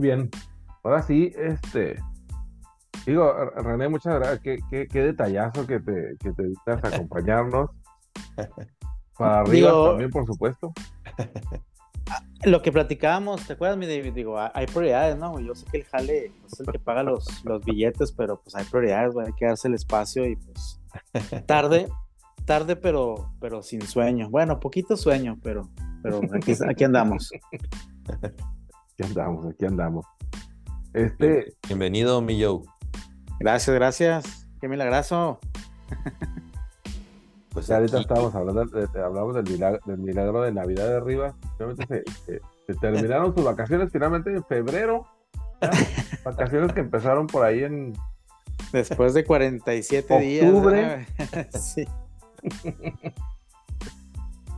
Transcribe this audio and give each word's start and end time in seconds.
Bien. 0.00 0.30
Ahora 0.82 1.02
sí, 1.02 1.32
este. 1.36 2.00
Digo, 3.06 3.32
René, 3.56 3.88
muchas 3.88 4.14
gracias. 4.14 4.40
Qué, 4.40 4.58
qué, 4.70 4.88
qué 4.88 5.02
detallazo 5.02 5.66
que 5.66 5.80
te, 5.80 6.16
que 6.18 6.32
te 6.32 6.42
a 6.66 6.88
acompañarnos. 6.88 7.70
Para 9.18 9.40
arriba 9.40 9.70
también, 9.70 10.10
por 10.10 10.26
supuesto. 10.26 10.72
Lo 12.44 12.62
que 12.62 12.72
platicábamos, 12.72 13.46
¿te 13.46 13.52
acuerdas, 13.52 13.76
mi 13.76 13.86
David? 13.86 14.14
Digo, 14.14 14.38
hay 14.38 14.66
prioridades, 14.66 15.18
¿no? 15.18 15.38
Yo 15.40 15.54
sé 15.54 15.66
que 15.70 15.78
el 15.78 15.84
jale 15.84 16.32
es 16.46 16.58
el 16.58 16.66
que 16.66 16.78
paga 16.78 17.02
los, 17.02 17.44
los 17.44 17.62
billetes, 17.62 18.12
pero 18.12 18.40
pues 18.40 18.54
hay 18.54 18.64
prioridades, 18.64 19.14
hay 19.18 19.32
que 19.34 19.44
darse 19.44 19.68
el 19.68 19.74
espacio 19.74 20.26
y 20.26 20.36
pues 20.36 20.80
tarde, 21.46 21.88
tarde, 22.46 22.76
pero, 22.76 23.30
pero 23.40 23.62
sin 23.62 23.82
sueño. 23.82 24.30
Bueno, 24.30 24.58
poquito 24.58 24.96
sueño, 24.96 25.38
pero, 25.42 25.68
pero 26.02 26.22
aquí, 26.34 26.54
aquí 26.66 26.84
andamos. 26.84 27.30
Aquí 29.00 29.08
andamos, 29.08 29.46
aquí 29.46 29.64
andamos. 29.64 30.06
Este... 30.92 31.54
Bienvenido, 31.66 32.20
mi 32.20 32.42
Joe. 32.42 32.60
Gracias, 33.38 33.74
gracias. 33.74 34.46
Qué 34.60 34.68
milagroso. 34.68 35.40
Pues 37.48 37.70
ahorita 37.70 37.98
estábamos 37.98 38.34
hablando, 38.34 38.64
de, 38.66 38.86
hablamos 39.02 39.34
del 39.36 39.44
milagro, 39.44 39.80
del 39.86 39.98
milagro 39.98 40.42
de 40.42 40.52
Navidad 40.52 40.86
de 40.86 40.96
arriba. 40.98 41.34
Finalmente 41.56 42.04
se, 42.26 42.74
terminaron 42.74 43.34
sus 43.34 43.42
vacaciones 43.42 43.88
finalmente 43.90 44.34
en 44.34 44.44
febrero. 44.44 45.06
Vacaciones 46.24 46.74
que 46.74 46.80
empezaron 46.80 47.26
por 47.26 47.42
ahí 47.42 47.64
en... 47.64 47.94
Después 48.70 49.14
de 49.14 49.24
47 49.24 50.44
octubre. 50.44 51.06
días. 51.18 51.74
sí. 51.74 51.88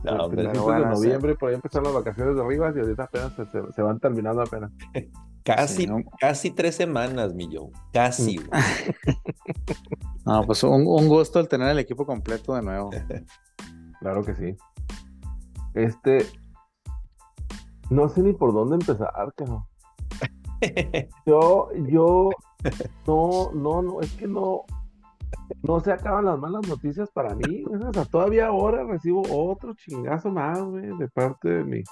No, 0.03 0.27
de 0.27 0.43
noviembre, 0.43 1.35
por 1.35 1.49
ahí 1.49 1.55
empezaron 1.55 1.85
las 1.85 1.93
vacaciones 1.93 2.35
de 2.35 2.41
arriba 2.41 2.73
y 2.75 2.79
ahorita 2.79 3.03
apenas 3.03 3.33
se, 3.73 3.81
van 3.81 3.99
terminando 3.99 4.41
apenas. 4.41 4.71
Casi, 5.43 5.89
casi 6.21 6.51
tres 6.51 6.75
semanas, 6.75 7.33
mi 7.33 7.49
Casi. 7.91 8.39
no, 10.25 10.45
pues 10.45 10.63
un, 10.63 10.85
gusto 10.85 11.41
el 11.41 11.49
tener 11.49 11.67
el 11.67 11.79
equipo 11.79 12.05
completo 12.05 12.55
de 12.55 12.61
nuevo. 12.61 12.91
claro 13.99 14.23
que 14.23 14.33
sí. 14.35 14.55
Este. 15.73 16.25
No 17.89 18.07
sé 18.07 18.21
ni 18.21 18.31
por 18.31 18.53
dónde 18.53 18.75
empezar, 18.75 19.11
no 19.45 19.67
yo, 21.25 21.69
yo. 21.89 22.29
No, 23.05 23.51
no, 23.53 23.81
no, 23.81 23.99
es 23.99 24.13
que 24.13 24.27
no. 24.27 24.63
No 25.61 25.79
se 25.79 25.91
acaban 25.91 26.25
las 26.25 26.37
malas 26.39 26.67
noticias 26.67 27.09
para 27.11 27.35
mí. 27.35 27.63
O 27.65 27.93
sea, 27.93 28.05
todavía 28.05 28.47
ahora 28.47 28.83
recibo 28.83 29.23
otro 29.29 29.73
chingazo 29.75 30.29
más, 30.29 30.61
güey, 30.61 30.97
de 30.97 31.07
parte 31.09 31.49
de 31.49 31.63
mi 31.63 31.83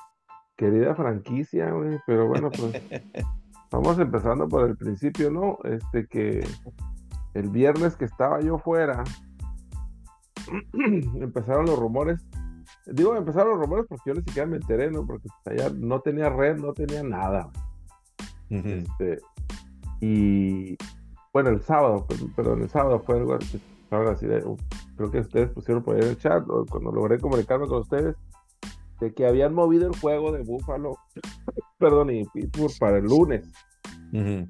querida 0.56 0.95
franquicia, 0.95 1.72
güey. 1.72 2.00
Pero 2.06 2.28
bueno, 2.28 2.50
pues. 2.52 2.81
Vamos 3.72 3.97
empezando 4.00 4.50
por 4.50 4.69
el 4.69 4.75
principio, 4.75 5.31
¿no? 5.31 5.58
Este 5.64 6.06
que 6.06 6.45
el 7.34 7.50
viernes 7.50 7.95
que 7.95 8.03
estaba 8.03 8.42
yo 8.42 8.58
fuera, 8.58 9.02
empezaron 10.73 11.66
los 11.66 11.80
rumores. 11.80 12.22
Digo, 12.86 13.16
empezaron 13.16 13.52
los 13.52 13.59
rumores 13.59 13.86
porque 13.88 14.09
yo 14.09 14.14
ni 14.14 14.23
siquiera 14.23 14.45
me 14.45 14.58
enteré, 14.58 14.92
¿no? 14.92 15.06
Porque 15.06 15.30
allá 15.45 15.72
no 15.73 16.02
tenía 16.02 16.30
red, 16.30 16.58
no 16.58 16.73
tenía 16.73 17.02
nada. 17.02 17.50
este, 18.50 19.19
y 20.02 20.75
bueno, 21.33 21.49
el 21.49 21.61
sábado, 21.61 22.05
perdón, 22.35 22.61
el 22.63 22.69
sábado 22.69 22.99
fue 22.99 23.15
algo 23.15 23.35
así, 23.35 23.59
creo 24.95 25.11
que 25.11 25.19
ustedes 25.19 25.49
pusieron 25.51 25.83
por 25.83 25.95
ahí 25.95 26.01
en 26.01 26.09
el 26.09 26.17
chat, 26.17 26.43
cuando 26.69 26.91
logré 26.91 27.19
comunicarme 27.19 27.67
con 27.67 27.81
ustedes, 27.81 28.15
de 28.99 29.13
que 29.13 29.25
habían 29.25 29.53
movido 29.53 29.88
el 29.88 29.97
juego 29.97 30.31
de 30.31 30.43
Buffalo, 30.43 30.97
perdón, 31.79 32.11
y 32.11 32.25
Pittsburgh 32.25 32.78
para 32.79 32.97
el 32.97 33.06
lunes. 33.06 33.50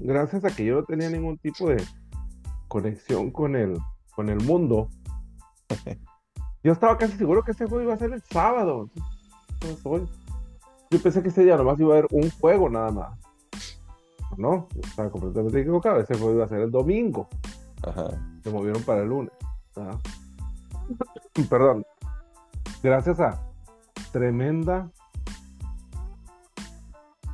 Gracias 0.00 0.44
a 0.44 0.54
que 0.54 0.64
yo 0.64 0.76
no 0.76 0.84
tenía 0.84 1.10
ningún 1.10 1.38
tipo 1.38 1.68
de 1.68 1.82
conexión 2.68 3.30
con 3.30 3.56
el, 3.56 3.76
con 4.14 4.28
el 4.28 4.40
mundo, 4.44 4.88
yo 6.62 6.72
estaba 6.72 6.96
casi 6.96 7.16
seguro 7.16 7.42
que 7.42 7.52
ese 7.52 7.66
juego 7.66 7.82
iba 7.82 7.94
a 7.94 7.98
ser 7.98 8.12
el 8.12 8.22
sábado. 8.22 8.88
Yo 10.90 11.02
pensé 11.02 11.22
que 11.22 11.28
ese 11.28 11.44
día 11.44 11.56
nomás 11.56 11.78
iba 11.80 11.94
a 11.94 11.98
haber 11.98 12.08
un 12.12 12.30
juego 12.30 12.68
nada 12.68 12.90
más. 12.90 13.23
No, 14.36 14.68
estaba 14.82 15.10
completamente 15.10 15.60
equivocado. 15.60 16.00
Ese 16.00 16.14
juego 16.14 16.34
iba 16.34 16.44
a 16.44 16.48
ser 16.48 16.60
el 16.60 16.70
domingo. 16.70 17.28
Se 18.42 18.50
movieron 18.50 18.82
para 18.82 19.02
el 19.02 19.08
lunes. 19.08 19.32
Perdón, 21.50 21.84
gracias 22.82 23.20
a 23.20 23.40
tremenda 24.12 24.90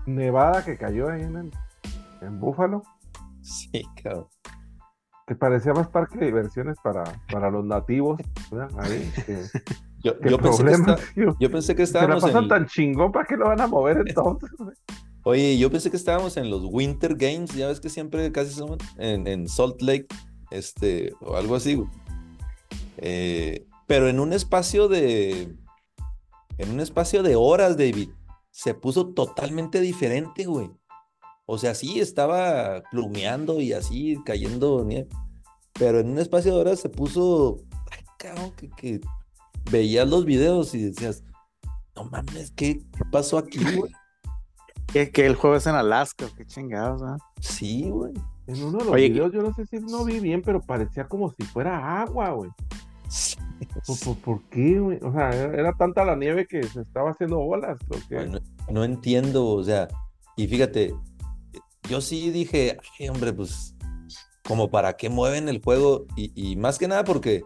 nevada 0.07 0.65
que 0.65 0.77
cayó 0.77 1.11
ahí 1.11 1.23
en, 1.23 1.51
en 2.21 2.41
Búfalo. 2.41 2.83
Sí, 3.43 3.83
claro. 4.01 4.29
Que 5.27 5.35
parecía 5.35 5.73
más 5.73 5.89
parque 5.89 6.19
de 6.19 6.27
diversiones 6.27 6.77
para, 6.83 7.05
para 7.31 7.51
los 7.51 7.65
nativos. 7.65 8.21
Ahí, 8.79 9.13
yo, 10.03 10.19
pensé 10.39 10.65
que 10.65 11.35
yo, 11.39 11.51
pensé 11.51 11.77
que 11.77 11.83
estábamos. 11.83 12.21
Se 12.21 12.29
la 12.29 12.33
pasan 12.33 12.49
tan 12.49 12.67
chingón, 12.67 13.13
¿para 13.13 13.27
qué 13.27 13.37
lo 13.37 13.47
van 13.49 13.61
a 13.61 13.67
mover 13.67 13.99
entonces? 14.07 14.51
Oye, 15.23 15.59
yo 15.59 15.71
pensé 15.71 15.91
que 15.91 15.97
estábamos 15.97 16.37
en 16.37 16.51
los 16.51 16.63
Winter 16.65 17.15
Games, 17.15 17.55
ya 17.55 17.69
ves 17.69 17.81
que 17.81 17.91
siempre 17.91 18.33
casi 18.33 18.53
son 18.53 18.79
en, 18.97 19.49
Salt 19.49 19.83
Lake, 19.83 20.07
este, 20.51 21.13
o 21.21 21.37
algo 21.37 21.57
así. 21.57 21.83
Eh, 22.97 23.67
pero 23.87 24.09
en 24.09 24.21
un 24.21 24.33
espacio 24.33 24.89
de. 24.89 25.55
En 26.59 26.71
un 26.71 26.81
espacio 26.81 27.23
de 27.23 27.37
horas, 27.37 27.77
David, 27.77 28.11
se 28.51 28.75
puso 28.75 29.09
totalmente 29.09 29.81
diferente, 29.81 30.45
güey. 30.45 30.71
O 31.47 31.59
sea, 31.59 31.75
sí 31.75 32.01
estaba 32.01 32.83
plumeando 32.91 33.61
y 33.61 33.73
así 33.73 34.17
cayendo 34.25 34.85
nieve. 34.85 35.09
Pero 35.75 36.01
en 36.01 36.11
un 36.11 36.19
espacio 36.19 36.55
de 36.55 36.61
horas 36.61 36.81
se 36.81 36.89
puso. 36.89 37.59
Ay, 37.91 38.05
cabrón, 38.19 38.53
que, 38.77 39.01
veías 39.71 40.09
los 40.09 40.25
videos 40.25 40.75
y 40.75 40.85
decías, 40.85 41.25
no 41.97 42.05
mames, 42.05 42.53
¿qué 42.53 42.81
pasó 43.11 43.39
aquí, 43.39 43.59
güey? 43.77 43.93
Que, 44.93 45.11
que, 45.11 45.27
el 45.27 45.37
juego 45.37 45.57
es 45.57 45.67
en 45.67 45.77
Alaska, 45.77 46.27
qué 46.37 46.45
chingados, 46.45 47.03
¿ah? 47.03 47.17
Sí, 47.41 47.89
güey. 47.91 48.13
En 48.47 48.65
uno 48.65 48.79
de 48.79 48.85
los 48.85 48.95
videos, 48.95 49.33
yo 49.33 49.43
no 49.43 49.55
sé 49.55 49.65
si 49.67 49.79
no 49.79 50.05
vi 50.05 50.19
bien, 50.19 50.43
pero 50.43 50.61
parecía 50.61 51.07
como 51.07 51.31
si 51.31 51.45
fuera 51.45 52.03
agua, 52.03 52.31
güey. 52.31 52.51
¿Por, 54.25 54.43
qué, 54.51 54.81
güey? 54.81 54.99
O 55.03 55.13
sea, 55.13 55.31
era, 55.31 55.73
tanta 55.73 56.05
la 56.05 56.17
nieve 56.17 56.47
que 56.47 56.63
se 56.63 56.81
estaba 56.81 57.11
haciendo 57.11 57.39
bolas. 57.39 57.79
no, 58.71 58.85
entiendo, 58.85 59.47
o 59.47 59.63
sea, 59.63 59.89
y 60.37 60.47
fíjate, 60.47 60.95
yo 61.89 62.01
sí 62.01 62.31
dije, 62.31 62.79
ay, 62.99 63.09
hombre, 63.09 63.33
pues, 63.33 63.75
como 64.45 64.71
para 64.71 64.97
qué 64.97 65.09
mueven 65.09 65.49
el 65.49 65.63
juego, 65.63 66.07
y, 66.17 66.57
más 66.57 66.79
que 66.79 66.89
nada 66.89 67.05
porque 67.05 67.43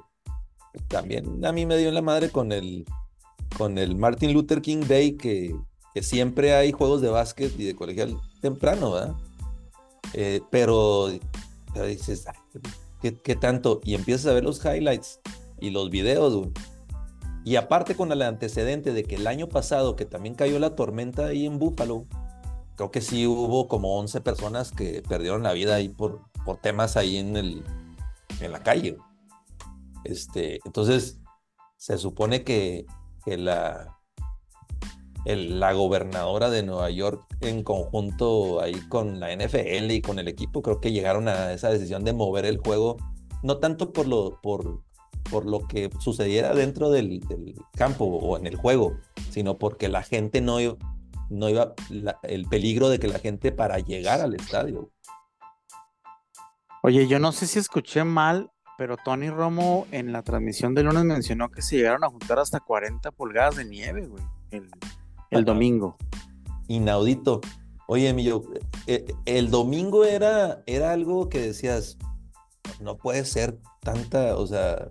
también 0.88 1.44
a 1.44 1.52
mí 1.52 1.66
me 1.66 1.76
dio 1.76 1.88
en 1.88 1.94
la 1.94 2.02
madre 2.02 2.30
con 2.30 2.52
el, 2.52 2.84
con 3.56 3.78
el 3.78 3.96
Martin 3.96 4.32
Luther 4.32 4.60
King 4.60 4.84
Day, 4.86 5.16
que, 5.16 5.54
que 5.94 6.02
siempre 6.02 6.54
hay 6.54 6.72
juegos 6.72 7.00
de 7.00 7.08
básquet 7.08 7.58
y 7.58 7.64
de 7.64 7.76
colegial 7.76 8.20
temprano, 8.40 8.90
¿verdad? 8.90 9.14
Eh, 10.12 10.42
pero, 10.50 11.08
dices, 11.86 12.26
¿qué, 13.00 13.14
¿qué, 13.14 13.36
tanto? 13.36 13.80
Y 13.84 13.94
empiezas 13.94 14.26
a 14.26 14.34
ver 14.34 14.42
los 14.42 14.62
highlights 14.64 15.20
y 15.60 15.70
los 15.70 15.90
videos, 15.90 16.48
Y 17.44 17.56
aparte 17.56 17.94
con 17.94 18.10
el 18.10 18.22
antecedente 18.22 18.92
de 18.92 19.04
que 19.04 19.14
el 19.14 19.26
año 19.28 19.48
pasado, 19.48 19.94
que 19.94 20.04
también 20.04 20.34
cayó 20.34 20.58
la 20.58 20.74
tormenta 20.74 21.26
ahí 21.26 21.46
en 21.46 21.60
Búfalo, 21.60 22.06
creo 22.74 22.90
que 22.90 23.00
sí 23.00 23.26
hubo 23.26 23.68
como 23.68 23.96
11 23.98 24.20
personas 24.20 24.72
que 24.72 25.02
perdieron 25.08 25.44
la 25.44 25.52
vida 25.52 25.76
ahí 25.76 25.88
por, 25.88 26.22
por 26.44 26.56
temas 26.56 26.96
ahí 26.96 27.18
en, 27.18 27.36
el, 27.36 27.62
en 28.40 28.50
la 28.50 28.64
calle. 28.64 28.96
Este, 30.02 30.58
entonces, 30.64 31.20
se 31.76 31.98
supone 31.98 32.42
que, 32.42 32.86
que 33.24 33.36
la, 33.36 33.93
la 35.24 35.72
gobernadora 35.72 36.50
de 36.50 36.62
Nueva 36.62 36.90
York 36.90 37.24
en 37.40 37.62
conjunto 37.62 38.60
ahí 38.60 38.74
con 38.88 39.20
la 39.20 39.34
NFL 39.34 39.90
y 39.90 40.02
con 40.02 40.18
el 40.18 40.28
equipo, 40.28 40.62
creo 40.62 40.80
que 40.80 40.92
llegaron 40.92 41.28
a 41.28 41.52
esa 41.52 41.70
decisión 41.70 42.04
de 42.04 42.12
mover 42.12 42.44
el 42.44 42.58
juego, 42.58 42.96
no 43.42 43.58
tanto 43.58 43.92
por, 43.92 44.06
lo, 44.06 44.40
por 44.42 44.82
por 45.30 45.46
lo 45.46 45.66
que 45.66 45.90
sucediera 45.98 46.54
dentro 46.54 46.90
del, 46.90 47.20
campo 47.76 48.04
o 48.04 48.36
en 48.36 48.46
el 48.46 48.56
juego, 48.56 48.96
sino 49.30 49.58
porque 49.58 49.88
la 49.88 50.02
gente 50.02 50.40
no, 50.40 50.58
no 51.30 51.48
iba, 51.48 51.74
el 52.22 52.46
peligro 52.46 52.88
de 52.88 52.98
que 52.98 53.08
la 53.08 53.18
gente 53.18 53.52
para 53.52 53.78
llegar 53.78 54.20
al 54.20 54.34
estadio. 54.34 54.90
Oye, 56.82 57.08
yo 57.08 57.18
no 57.18 57.32
sé 57.32 57.46
si 57.46 57.58
escuché 57.58 58.04
mal, 58.04 58.50
pero 58.76 58.96
Tony 58.96 59.30
Romo 59.30 59.86
en 59.90 60.12
la 60.12 60.22
transmisión 60.22 60.74
de 60.74 60.82
lunes 60.82 61.04
mencionó 61.04 61.50
que 61.50 61.62
se 61.62 61.76
llegaron 61.76 62.04
a 62.04 62.08
juntar 62.08 62.38
hasta 62.38 62.60
40 62.60 63.10
pulgadas 63.12 63.56
de 63.56 63.64
nieve, 63.64 64.06
güey, 64.06 64.22
domingo. 65.42 65.96
Inaudito. 66.68 67.40
Oye, 67.86 68.08
Emilio, 68.08 68.44
eh, 68.86 69.04
el 69.26 69.50
domingo 69.50 70.04
era, 70.04 70.62
era 70.66 70.92
algo 70.92 71.28
que 71.28 71.40
decías, 71.40 71.98
no 72.80 72.96
puede 72.96 73.24
ser 73.24 73.58
tanta, 73.80 74.36
o 74.36 74.46
sea, 74.46 74.90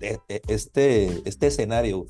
e, 0.00 0.18
e, 0.28 0.42
este, 0.48 1.22
este 1.28 1.46
escenario. 1.46 2.06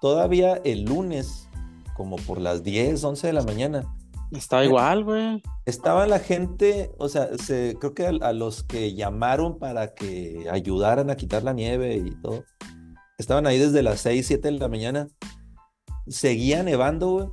Todavía 0.00 0.60
el 0.64 0.84
lunes, 0.84 1.48
como 1.96 2.16
por 2.16 2.40
las 2.40 2.62
10, 2.62 3.04
11 3.04 3.26
de 3.26 3.32
la 3.32 3.42
mañana, 3.42 3.94
Estaba 4.32 4.64
igual, 4.64 5.04
güey. 5.04 5.42
Estaba 5.64 6.06
la 6.06 6.18
gente, 6.18 6.90
o 6.98 7.08
sea, 7.08 7.28
se, 7.38 7.76
creo 7.78 7.94
que 7.94 8.06
a, 8.06 8.10
a 8.20 8.32
los 8.32 8.64
que 8.64 8.94
llamaron 8.94 9.58
para 9.58 9.94
que 9.94 10.46
ayudaran 10.50 11.10
a 11.10 11.16
quitar 11.16 11.42
la 11.42 11.52
nieve 11.52 11.96
y 11.96 12.10
todo, 12.20 12.44
estaban 13.18 13.46
ahí 13.46 13.58
desde 13.58 13.82
las 13.82 14.00
6, 14.00 14.26
7 14.26 14.50
de 14.50 14.58
la 14.58 14.68
mañana. 14.68 15.08
Seguía 16.08 16.62
nevando, 16.62 17.10
güey. 17.10 17.28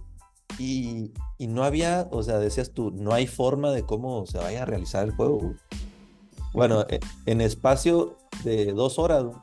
Y, 0.60 1.14
y 1.38 1.48
no 1.48 1.64
había, 1.64 2.08
o 2.12 2.24
sea, 2.24 2.38
decías 2.38 2.72
tú, 2.72 2.92
no 2.92 3.14
hay 3.14 3.26
forma 3.26 3.72
de 3.72 3.84
cómo 3.84 4.26
se 4.26 4.38
vaya 4.38 4.64
a 4.64 4.66
realizar 4.66 5.06
el 5.06 5.12
juego. 5.12 5.38
güey. 5.38 5.56
Bueno, 6.54 6.86
e- 6.90 7.00
en 7.26 7.42
espacio 7.42 8.18
de 8.44 8.74
dos 8.74 9.00
horas, 9.00 9.24
güey, 9.24 9.38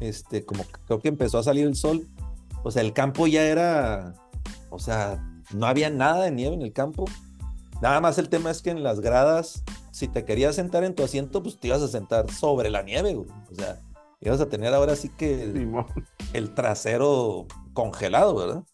este, 0.00 0.44
como 0.44 0.64
creo 0.86 1.00
que 1.00 1.08
empezó 1.08 1.38
a 1.38 1.42
salir 1.42 1.66
el 1.66 1.76
sol. 1.76 2.06
O 2.62 2.70
sea, 2.70 2.82
el 2.82 2.92
campo 2.92 3.26
ya 3.26 3.42
era, 3.44 4.14
o 4.70 4.78
sea, 4.78 5.24
no 5.54 5.66
había 5.66 5.90
nada 5.90 6.24
de 6.24 6.30
nieve 6.30 6.54
en 6.54 6.62
el 6.62 6.72
campo. 6.72 7.06
Nada 7.80 8.00
más 8.00 8.18
el 8.18 8.28
tema 8.28 8.50
es 8.50 8.62
que 8.62 8.70
en 8.70 8.82
las 8.82 9.00
gradas, 9.00 9.64
si 9.90 10.08
te 10.08 10.24
querías 10.24 10.54
sentar 10.56 10.84
en 10.84 10.94
tu 10.94 11.02
asiento, 11.02 11.42
pues 11.42 11.58
te 11.58 11.68
ibas 11.68 11.82
a 11.82 11.88
sentar 11.88 12.30
sobre 12.30 12.70
la 12.70 12.82
nieve, 12.82 13.14
güey. 13.14 13.28
O 13.50 13.54
sea, 13.54 13.80
ibas 14.20 14.40
a 14.40 14.48
tener 14.48 14.72
ahora 14.74 14.94
sí 14.94 15.08
que 15.08 15.42
el, 15.42 15.72
el 16.32 16.54
trasero 16.54 17.46
congelado, 17.72 18.34
¿verdad? 18.36 18.64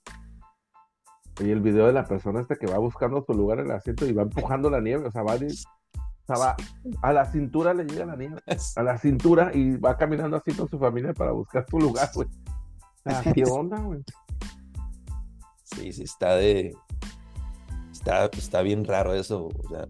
Y 1.41 1.51
el 1.51 1.61
video 1.61 1.87
de 1.87 1.93
la 1.93 2.05
persona 2.05 2.41
esta 2.41 2.57
que 2.57 2.67
va 2.67 2.79
buscando 2.79 3.23
su 3.25 3.33
lugar 3.33 3.61
en 3.61 3.67
el 3.67 3.73
asiento 3.73 4.05
y 4.07 4.13
va 4.13 4.23
empujando 4.23 4.71
la 4.71 4.81
nieve, 4.81 5.07
o 5.07 5.13
sea, 5.13 5.23
va, 5.23 5.35
o 5.35 5.39
sea, 5.39 6.37
va 6.37 6.57
a 7.03 7.13
la 7.13 7.25
cintura 7.27 7.73
le 7.75 7.85
llega 7.85 8.07
la 8.07 8.17
nieve, 8.17 8.41
a 8.77 8.83
la 8.83 8.99
cintura 8.99 9.51
y 9.55 9.77
va 9.77 9.97
caminando 9.97 10.37
así 10.37 10.53
con 10.53 10.69
su 10.69 10.79
familia 10.79 11.15
para 11.15 11.31
buscar 11.33 11.65
su 11.71 11.79
lugar, 11.79 12.11
güey. 12.15 12.29
¿Qué 13.35 13.45
onda, 13.51 13.79
güey? 13.81 14.03
Sí, 15.63 15.93
sí, 15.93 16.03
está 16.03 16.35
de. 16.37 16.75
Está, 17.93 18.27
está 18.27 18.63
bien 18.63 18.85
raro 18.85 19.15
eso. 19.15 19.47
O 19.47 19.69
sea, 19.69 19.87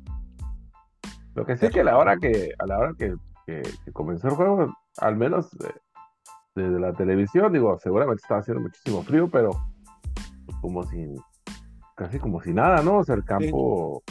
Lo 1.35 1.47
que 1.47 1.57
sí 1.57 1.67
es 1.67 1.73
que 1.73 1.81
a 1.81 1.85
la 1.85 1.97
hora 1.99 2.17
que, 2.19 2.53
a 2.59 2.67
la 2.67 2.79
hora 2.79 2.95
que, 2.99 3.15
que- 3.47 3.63
que 3.85 3.93
comenzó 3.93 4.29
el 4.29 4.35
juego, 4.35 4.75
al 4.99 5.17
menos 5.17 5.53
eh, 5.65 5.73
desde 6.63 6.81
la 6.81 6.93
televisión, 6.93 7.53
digo, 7.53 7.79
seguramente 7.83 8.21
estaba 8.23 8.41
haciendo 8.41 8.63
muchísimo 8.63 9.03
frío, 9.03 9.29
pero 9.31 9.51
pues, 10.47 10.57
como 10.61 10.83
si, 10.85 11.07
casi 11.97 12.19
como 12.19 12.43
si 12.43 12.53
nada, 12.53 12.83
¿no? 12.83 12.99
O 12.99 13.05
sea, 13.05 13.15
el 13.15 13.25
campo 13.25 14.03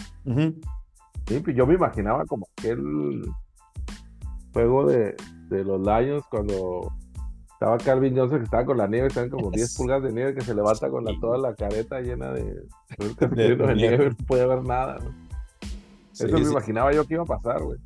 limpio. 1.29 1.53
Yo 1.53 1.67
me 1.67 1.75
imaginaba 1.75 2.25
como 2.25 2.47
aquel 2.57 3.21
juego 4.53 4.85
de, 4.87 5.15
de 5.49 5.63
los 5.63 5.79
Lions 5.81 6.23
cuando 6.29 6.91
estaba 7.53 7.77
Calvin 7.77 8.15
Johnson 8.15 8.37
que 8.39 8.43
estaba 8.45 8.65
con 8.65 8.77
la 8.77 8.87
nieve, 8.87 9.07
estaban 9.07 9.29
como 9.29 9.49
10 9.51 9.63
Es- 9.69 9.75
pulgadas 9.77 10.03
de 10.03 10.13
nieve 10.13 10.33
que 10.35 10.41
se 10.41 10.53
levanta 10.55 10.89
con 10.89 11.03
la, 11.05 11.11
toda 11.19 11.37
la 11.37 11.55
careta 11.55 11.99
llena 12.01 12.31
de, 12.31 12.43
de, 12.97 13.27
De 13.29 13.55
de 13.55 13.55
nieve. 13.55 13.75
nieve, 13.75 14.09
no 14.11 14.25
puede 14.25 14.45
ver 14.47 14.63
nada, 14.63 14.99
¿no? 14.99 15.11
Sí, 16.11 16.25
Eso 16.25 16.37
me 16.37 16.45
sí. 16.45 16.51
imaginaba 16.51 16.91
yo 16.93 17.05
que 17.05 17.13
iba 17.15 17.23
a 17.23 17.27
pasar, 17.27 17.61
güey. 17.63 17.77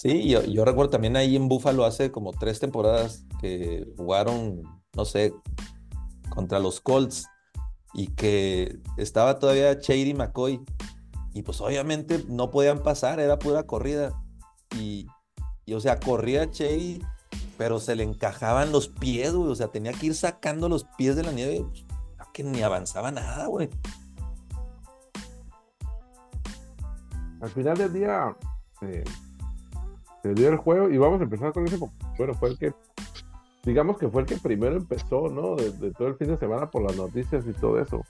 Sí, 0.00 0.30
yo, 0.30 0.64
recuerdo 0.64 0.88
también 0.88 1.14
ahí 1.14 1.36
en 1.36 1.46
Buffalo 1.46 1.84
hace 1.84 2.10
como 2.10 2.32
tres 2.32 2.58
temporadas 2.58 3.26
que 3.38 3.86
jugaron, 3.98 4.62
no 4.96 5.04
sé, 5.04 5.34
contra 6.30 6.58
los 6.58 6.80
Colts 6.80 7.26
y 7.92 8.06
que 8.06 8.78
estaba 8.96 9.38
todavía 9.38 9.74
Shady 9.74 10.14
McCoy 10.14 10.64
y 11.34 11.42
pues 11.42 11.60
obviamente 11.60 12.24
no 12.28 12.50
podían 12.50 12.82
pasar, 12.82 13.20
era 13.20 13.38
pura 13.38 13.64
corrida 13.64 14.18
y, 14.74 15.06
y, 15.66 15.74
o 15.74 15.80
sea, 15.80 16.00
corría 16.00 16.46
Shady, 16.46 17.04
pero 17.58 17.78
se 17.78 17.94
le 17.94 18.02
encajaban 18.02 18.72
los 18.72 18.88
pies, 18.88 19.34
güey, 19.34 19.50
o 19.50 19.54
sea, 19.54 19.68
tenía 19.68 19.92
que 19.92 20.06
ir 20.06 20.14
sacando 20.14 20.70
los 20.70 20.84
pies 20.96 21.14
de 21.14 21.24
la 21.24 21.32
nieve, 21.32 21.62
pues, 21.70 21.84
que 22.32 22.42
ni 22.42 22.62
avanzaba 22.62 23.10
nada, 23.10 23.48
güey. 23.48 23.68
Al 27.42 27.50
final 27.50 27.76
del 27.76 27.92
día 27.92 28.34
eh, 28.80 29.04
se 30.22 30.34
dio 30.34 30.48
el 30.48 30.56
juego 30.56 30.90
y 30.90 30.98
vamos 30.98 31.20
a 31.20 31.24
empezar 31.24 31.52
con 31.52 31.66
ese 31.66 31.78
bueno, 32.18 32.34
fue 32.34 32.50
el 32.50 32.58
que, 32.58 32.72
digamos 33.64 33.98
que 33.98 34.08
fue 34.08 34.22
el 34.22 34.26
que 34.26 34.36
primero 34.36 34.76
empezó, 34.76 35.28
¿no? 35.28 35.56
De, 35.56 35.70
de 35.70 35.92
todo 35.92 36.08
el 36.08 36.16
fin 36.16 36.28
de 36.28 36.36
semana 36.36 36.70
por 36.70 36.82
las 36.82 36.96
noticias 36.96 37.46
y 37.46 37.52
todo 37.52 37.80
eso. 37.80 38.04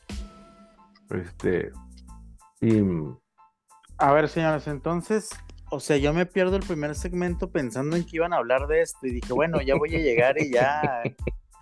Este, 1.10 1.72
y 2.60 2.82
A 3.98 4.12
ver, 4.12 4.28
señores, 4.28 4.66
entonces, 4.66 5.30
o 5.70 5.80
sea, 5.80 5.96
yo 5.96 6.12
me 6.12 6.26
pierdo 6.26 6.56
el 6.56 6.62
primer 6.62 6.94
segmento 6.94 7.50
pensando 7.50 7.96
en 7.96 8.04
que 8.04 8.16
iban 8.16 8.32
a 8.32 8.36
hablar 8.36 8.66
de 8.66 8.82
esto 8.82 9.06
y 9.06 9.12
dije, 9.12 9.32
bueno, 9.32 9.60
ya 9.60 9.76
voy 9.76 9.94
a 9.96 9.98
llegar 9.98 10.40
y 10.40 10.52
ya 10.52 11.02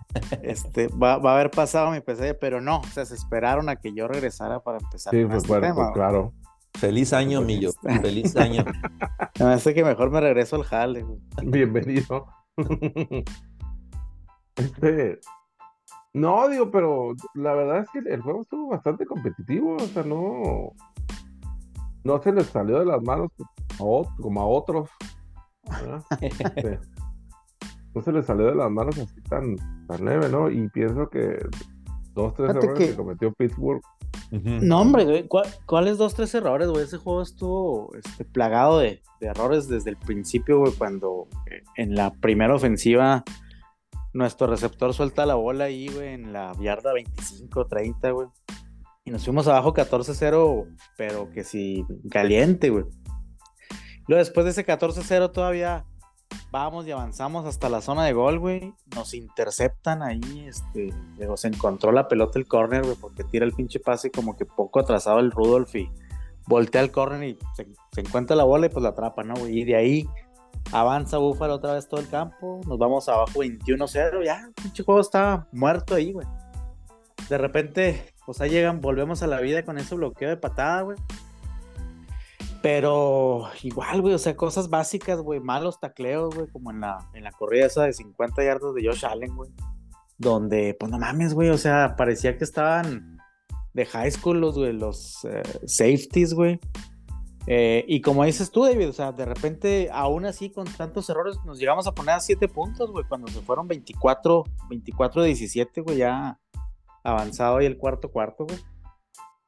este, 0.43 0.87
va, 0.87 1.17
va 1.17 1.31
a 1.31 1.35
haber 1.35 1.51
pasado 1.51 1.91
mi 1.91 2.01
pesadilla, 2.01 2.37
pero 2.39 2.61
no, 2.61 2.79
o 2.79 2.87
sea, 2.87 3.05
se 3.05 3.15
esperaron 3.15 3.69
a 3.69 3.77
que 3.77 3.93
yo 3.93 4.07
regresara 4.07 4.59
para 4.59 4.79
empezar 4.79 5.11
sí, 5.11 5.21
con 5.21 5.31
pues, 5.31 5.43
este 5.43 5.47
bueno, 5.47 5.67
tema, 5.67 5.75
pues, 5.75 5.91
claro. 5.93 6.33
Feliz 6.79 7.11
año, 7.11 7.41
Millo, 7.41 7.71
feliz 8.01 8.35
año. 8.37 8.63
Me 9.39 9.45
hace 9.53 9.73
que 9.73 9.83
mejor 9.83 10.11
me 10.11 10.21
regreso 10.21 10.55
al 10.55 10.63
jale. 10.63 11.05
Bienvenido. 11.43 12.27
Este, 14.55 15.19
no, 16.13 16.49
digo, 16.49 16.69
pero 16.69 17.13
la 17.33 17.53
verdad 17.53 17.77
es 17.79 17.89
que 17.91 17.99
el 18.13 18.21
juego 18.21 18.41
estuvo 18.41 18.67
bastante 18.67 19.05
competitivo, 19.05 19.77
o 19.77 19.79
sea, 19.79 20.03
no, 20.03 20.73
no 22.03 22.21
se 22.21 22.33
les 22.33 22.47
salió 22.47 22.79
de 22.79 22.85
las 22.85 23.01
manos 23.01 23.29
como 23.77 24.41
a 24.41 24.45
otros. 24.45 24.89
Este, 26.19 26.77
no 27.95 28.01
se 28.01 28.11
les 28.11 28.25
salió 28.25 28.47
de 28.47 28.55
las 28.55 28.69
manos 28.69 28.97
así 28.97 29.21
tan, 29.29 29.55
tan 29.87 30.03
leve, 30.03 30.27
¿no? 30.27 30.49
Y 30.49 30.67
pienso 30.69 31.09
que 31.09 31.37
dos, 32.13 32.33
tres 32.33 32.49
Fíjate 32.49 32.65
errores 32.65 32.79
que... 32.85 32.91
que- 32.91 32.97
cometió 32.97 33.31
Pittsburgh, 33.31 33.81
Ujú. 34.31 34.49
No, 34.61 34.81
hombre, 34.81 35.05
güey, 35.05 35.27
¿cuál- 35.27 35.47
¿cuáles 35.65 35.97
dos, 35.97 36.13
tres 36.13 36.33
errores, 36.35 36.67
güey? 36.69 36.83
Ese 36.83 36.97
juego 36.97 37.21
estuvo 37.21 37.91
este, 37.95 38.25
plagado 38.25 38.79
de, 38.79 39.01
de 39.19 39.27
errores 39.27 39.67
desde 39.67 39.89
el 39.89 39.97
principio, 39.97 40.59
güey, 40.59 40.73
cuando 40.73 41.27
eh, 41.51 41.63
en 41.77 41.95
la 41.95 42.11
primera 42.11 42.53
ofensiva 42.55 43.23
nuestro 44.13 44.47
receptor 44.47 44.93
suelta 44.93 45.25
la 45.25 45.35
bola 45.35 45.65
ahí, 45.65 45.87
güey, 45.87 46.13
en 46.13 46.33
la 46.33 46.51
yarda 46.59 46.93
25, 46.93 47.65
30, 47.67 48.11
güey. 48.11 48.27
Y 49.05 49.11
nos 49.11 49.23
fuimos 49.23 49.47
abajo 49.47 49.73
14-0, 49.73 50.67
pero 50.97 51.29
que 51.31 51.43
sí, 51.43 51.85
caliente, 52.11 52.69
güey. 52.69 52.85
Luego 54.07 54.19
después 54.19 54.43
de 54.45 54.51
ese 54.51 54.65
14-0 54.65 55.31
todavía 55.31 55.85
vamos 56.51 56.87
y 56.87 56.91
avanzamos 56.91 57.45
hasta 57.45 57.69
la 57.69 57.81
zona 57.81 58.05
de 58.05 58.13
gol, 58.13 58.39
güey. 58.39 58.73
Nos 58.95 59.13
interceptan 59.13 60.01
ahí, 60.01 60.45
este, 60.47 60.93
se 61.35 61.47
encontró 61.47 61.91
la 61.91 62.07
pelota 62.07 62.39
el 62.39 62.47
corner, 62.47 62.83
güey, 62.83 62.95
porque 62.95 63.23
tira 63.23 63.45
el 63.45 63.53
pinche 63.53 63.79
pase 63.79 64.11
como 64.11 64.35
que 64.35 64.45
poco 64.45 64.79
atrasado 64.79 65.19
el 65.19 65.31
Rudolph 65.31 65.75
y 65.75 65.89
voltea 66.47 66.81
el 66.81 66.91
corner 66.91 67.23
y 67.23 67.37
se, 67.55 67.67
se 67.91 68.01
encuentra 68.01 68.35
la 68.35 68.43
bola 68.43 68.65
y 68.65 68.69
pues 68.69 68.83
la 68.83 68.89
atrapa, 68.89 69.23
¿no, 69.23 69.35
güey? 69.35 69.59
Y 69.59 69.65
de 69.65 69.75
ahí 69.75 70.09
avanza 70.71 71.17
Búfalo 71.17 71.55
otra 71.55 71.73
vez 71.73 71.87
todo 71.87 71.99
el 71.99 72.09
campo, 72.09 72.61
nos 72.67 72.77
vamos 72.77 73.09
abajo 73.09 73.39
21-0, 73.39 74.23
ya, 74.23 74.45
el 74.47 74.53
pinche 74.53 74.83
juego 74.83 75.01
está 75.01 75.47
muerto 75.51 75.95
ahí, 75.95 76.11
güey. 76.11 76.27
De 77.29 77.37
repente, 77.37 78.13
pues 78.25 78.41
ahí 78.41 78.49
llegan, 78.49 78.81
volvemos 78.81 79.21
a 79.21 79.27
la 79.27 79.39
vida 79.39 79.63
con 79.63 79.77
ese 79.77 79.95
bloqueo 79.95 80.29
de 80.29 80.37
patada, 80.37 80.81
güey. 80.81 80.97
Pero 82.61 83.49
igual, 83.63 84.01
güey, 84.01 84.13
o 84.13 84.19
sea, 84.19 84.35
cosas 84.35 84.69
básicas, 84.69 85.21
güey, 85.21 85.39
malos 85.39 85.79
tacleos, 85.79 86.35
güey, 86.35 86.47
como 86.47 86.71
en 86.71 86.81
la, 86.81 86.97
en 87.13 87.23
la 87.23 87.31
corrida 87.31 87.67
esa 87.67 87.83
de 87.83 87.93
50 87.93 88.43
yardas 88.43 88.73
de 88.73 88.85
Josh 88.85 89.05
Allen, 89.05 89.35
güey. 89.35 89.49
Donde, 90.17 90.75
pues 90.77 90.91
no 90.91 90.99
mames, 90.99 91.33
güey, 91.33 91.49
o 91.49 91.57
sea, 91.57 91.95
parecía 91.95 92.37
que 92.37 92.43
estaban 92.43 93.17
de 93.73 93.85
high 93.85 94.11
school 94.11 94.41
los, 94.41 94.57
güey, 94.57 94.73
los 94.73 95.23
eh, 95.23 95.43
safeties, 95.65 96.33
güey. 96.33 96.59
Eh, 97.47 97.85
y 97.87 98.01
como 98.01 98.25
dices 98.25 98.51
tú, 98.51 98.65
David, 98.65 98.89
o 98.89 98.93
sea, 98.93 99.13
de 99.13 99.25
repente, 99.25 99.89
aún 99.93 100.25
así, 100.25 100.49
con 100.51 100.65
tantos 100.65 101.09
errores, 101.09 101.37
nos 101.45 101.59
llegamos 101.59 101.87
a 101.87 101.93
poner 101.93 102.15
a 102.15 102.19
7 102.19 102.47
puntos, 102.49 102.91
güey, 102.91 103.05
cuando 103.07 103.27
se 103.29 103.41
fueron 103.41 103.67
24, 103.67 104.43
24-17, 104.69 105.81
güey, 105.83 105.97
ya 105.97 106.37
avanzado 107.03 107.57
ahí 107.57 107.65
el 107.65 107.77
cuarto 107.77 108.11
cuarto, 108.11 108.45
güey. 108.45 108.59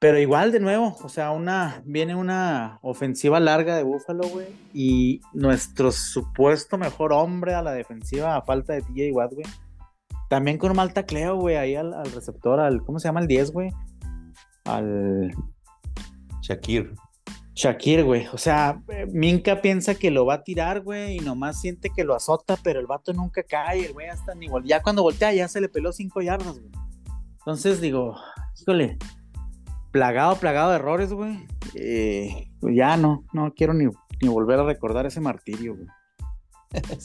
Pero 0.01 0.17
igual, 0.17 0.51
de 0.51 0.59
nuevo, 0.59 0.97
o 1.03 1.09
sea, 1.09 1.29
una, 1.29 1.83
viene 1.85 2.15
una 2.15 2.79
ofensiva 2.81 3.39
larga 3.39 3.77
de 3.77 3.83
Búfalo, 3.83 4.27
güey, 4.29 4.47
y 4.73 5.21
nuestro 5.31 5.91
supuesto 5.91 6.79
mejor 6.79 7.13
hombre 7.13 7.53
a 7.53 7.61
la 7.61 7.71
defensiva, 7.71 8.35
a 8.35 8.41
falta 8.41 8.73
de 8.73 8.81
TJ 8.81 9.11
Watt, 9.11 9.33
güey, 9.33 9.45
también 10.27 10.57
con 10.57 10.71
un 10.71 10.77
mal 10.77 10.91
tacleo, 10.91 11.35
güey, 11.35 11.55
ahí 11.55 11.75
al, 11.75 11.93
al 11.93 12.11
receptor, 12.13 12.59
al, 12.59 12.81
¿cómo 12.81 12.97
se 12.97 13.09
llama 13.09 13.19
el 13.19 13.27
10, 13.27 13.51
güey? 13.51 13.69
Al 14.65 15.35
Shakir. 16.41 16.95
Shakir, 17.53 18.03
güey. 18.03 18.25
O 18.33 18.39
sea, 18.39 18.81
Minka 19.11 19.61
piensa 19.61 19.93
que 19.93 20.09
lo 20.09 20.25
va 20.25 20.33
a 20.33 20.43
tirar, 20.43 20.81
güey, 20.81 21.17
y 21.17 21.19
nomás 21.19 21.61
siente 21.61 21.91
que 21.95 22.03
lo 22.03 22.15
azota, 22.15 22.57
pero 22.63 22.79
el 22.79 22.87
vato 22.87 23.13
nunca 23.13 23.43
cae, 23.43 23.85
el 23.85 23.93
güey 23.93 24.07
hasta 24.07 24.33
ni 24.33 24.47
Ya 24.63 24.81
cuando 24.81 25.03
voltea, 25.03 25.31
ya 25.31 25.47
se 25.47 25.61
le 25.61 25.69
peló 25.69 25.91
cinco 25.91 26.23
yardas, 26.23 26.59
güey. 26.59 26.71
Entonces 27.37 27.81
digo, 27.81 28.15
híjole, 28.59 28.97
plagado, 29.91 30.35
plagado 30.37 30.71
de 30.71 30.77
errores, 30.77 31.13
güey. 31.13 31.45
Eh, 31.75 32.49
pues 32.59 32.75
ya 32.75 32.97
no, 32.97 33.23
no 33.33 33.53
quiero 33.53 33.73
ni, 33.73 33.85
ni 34.21 34.27
volver 34.27 34.59
a 34.59 34.63
recordar 34.63 35.05
ese 35.05 35.21
martirio, 35.21 35.75
güey. 35.75 35.87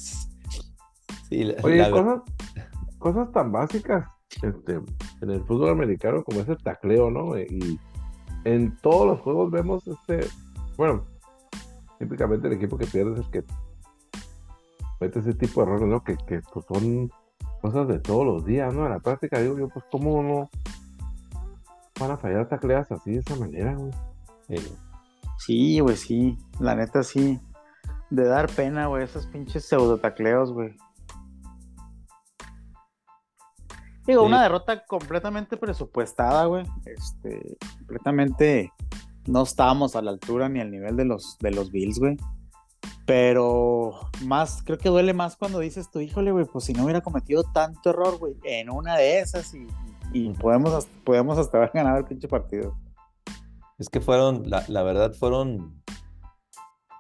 Sí, 1.29 1.43
la- 1.43 1.57
Oye, 1.65 1.79
la- 1.79 1.91
cosas, 1.91 2.23
cosas 2.99 3.33
tan 3.33 3.51
básicas 3.51 4.09
este, 4.43 4.75
en 5.23 5.31
el 5.31 5.43
fútbol 5.45 5.71
americano 5.71 6.23
como 6.23 6.41
ese 6.41 6.55
tacleo, 6.55 7.11
¿no? 7.11 7.37
Y, 7.39 7.81
en 8.45 8.77
todos 8.77 9.09
los 9.09 9.21
juegos 9.23 9.51
vemos 9.51 9.85
este, 9.89 10.21
bueno, 10.77 11.05
típicamente 11.99 12.47
el 12.47 12.53
equipo 12.53 12.79
que 12.79 12.87
pierde 12.87 13.21
es 13.21 13.27
que 13.27 13.43
mete 15.01 15.19
ese 15.19 15.35
tipo 15.35 15.61
de 15.61 15.67
errores, 15.67 15.89
¿no? 15.89 16.05
Que, 16.05 16.17
que 16.17 16.41
pues, 16.53 16.65
son 16.73 17.11
cosas 17.61 17.89
de 17.89 17.99
todos 17.99 18.25
los 18.25 18.45
días, 18.45 18.73
¿no? 18.73 18.85
En 18.87 18.93
la 18.93 19.01
práctica 19.01 19.41
digo 19.41 19.59
yo, 19.59 19.69
pues 19.69 19.85
cómo 19.91 20.23
no 20.23 20.49
van 21.99 22.11
a 22.11 22.17
fallar 22.17 22.49
tacleas 22.49 22.91
así 22.93 23.13
de 23.13 23.19
esa 23.21 23.37
manera, 23.37 23.75
güey. 23.75 23.93
Sí, 25.39 25.81
güey, 25.81 25.97
sí. 25.97 26.39
La 26.61 26.75
neta 26.75 27.03
sí. 27.03 27.41
De 28.11 28.25
dar 28.25 28.49
pena, 28.49 28.87
güey, 28.87 29.05
esos 29.05 29.27
pinches 29.27 29.65
pseudo 29.65 29.99
tacleos, 29.99 30.53
güey. 30.53 30.77
Digo, 34.07 34.23
una 34.23 34.43
derrota 34.43 34.85
completamente 34.87 35.57
presupuestada, 35.57 36.45
güey. 36.47 36.65
Este, 36.85 37.57
completamente 37.79 38.73
no 39.27 39.43
estábamos 39.43 39.97
a 39.97 40.03
la 40.03 40.13
altura 40.13 40.49
ni 40.49 40.61
al 40.61 40.71
nivel 40.71 40.97
de 40.97 41.05
los, 41.05 41.37
de 41.41 41.51
los 41.51 41.73
Bills, 41.73 41.99
güey. 41.99 42.17
Pero 43.05 44.11
más, 44.25 44.63
creo 44.65 44.79
que 44.79 44.89
duele 44.89 45.13
más 45.13 45.37
cuando 45.37 45.59
dices 45.59 45.91
tú, 45.91 46.01
híjole, 46.01 46.31
güey, 46.31 46.45
pues 46.45 46.65
si 46.65 46.73
no 46.73 46.85
hubiera 46.85 47.01
cometido 47.01 47.45
tanto 47.53 47.91
error, 47.91 48.19
güey, 48.19 48.37
en 48.45 48.71
una 48.71 48.97
de 48.97 49.21
esas 49.21 49.53
y, 49.55 49.67
y 50.13 50.31
podemos, 50.31 50.87
podemos 51.05 51.39
hasta 51.39 51.57
haber 51.59 51.71
ganado 51.73 51.99
el 51.99 52.05
pinche 52.05 52.29
partido. 52.29 52.77
Es 53.79 53.89
que 53.89 54.01
fueron, 54.01 54.45
la, 54.49 54.83
verdad, 54.83 55.13
fueron 55.13 55.83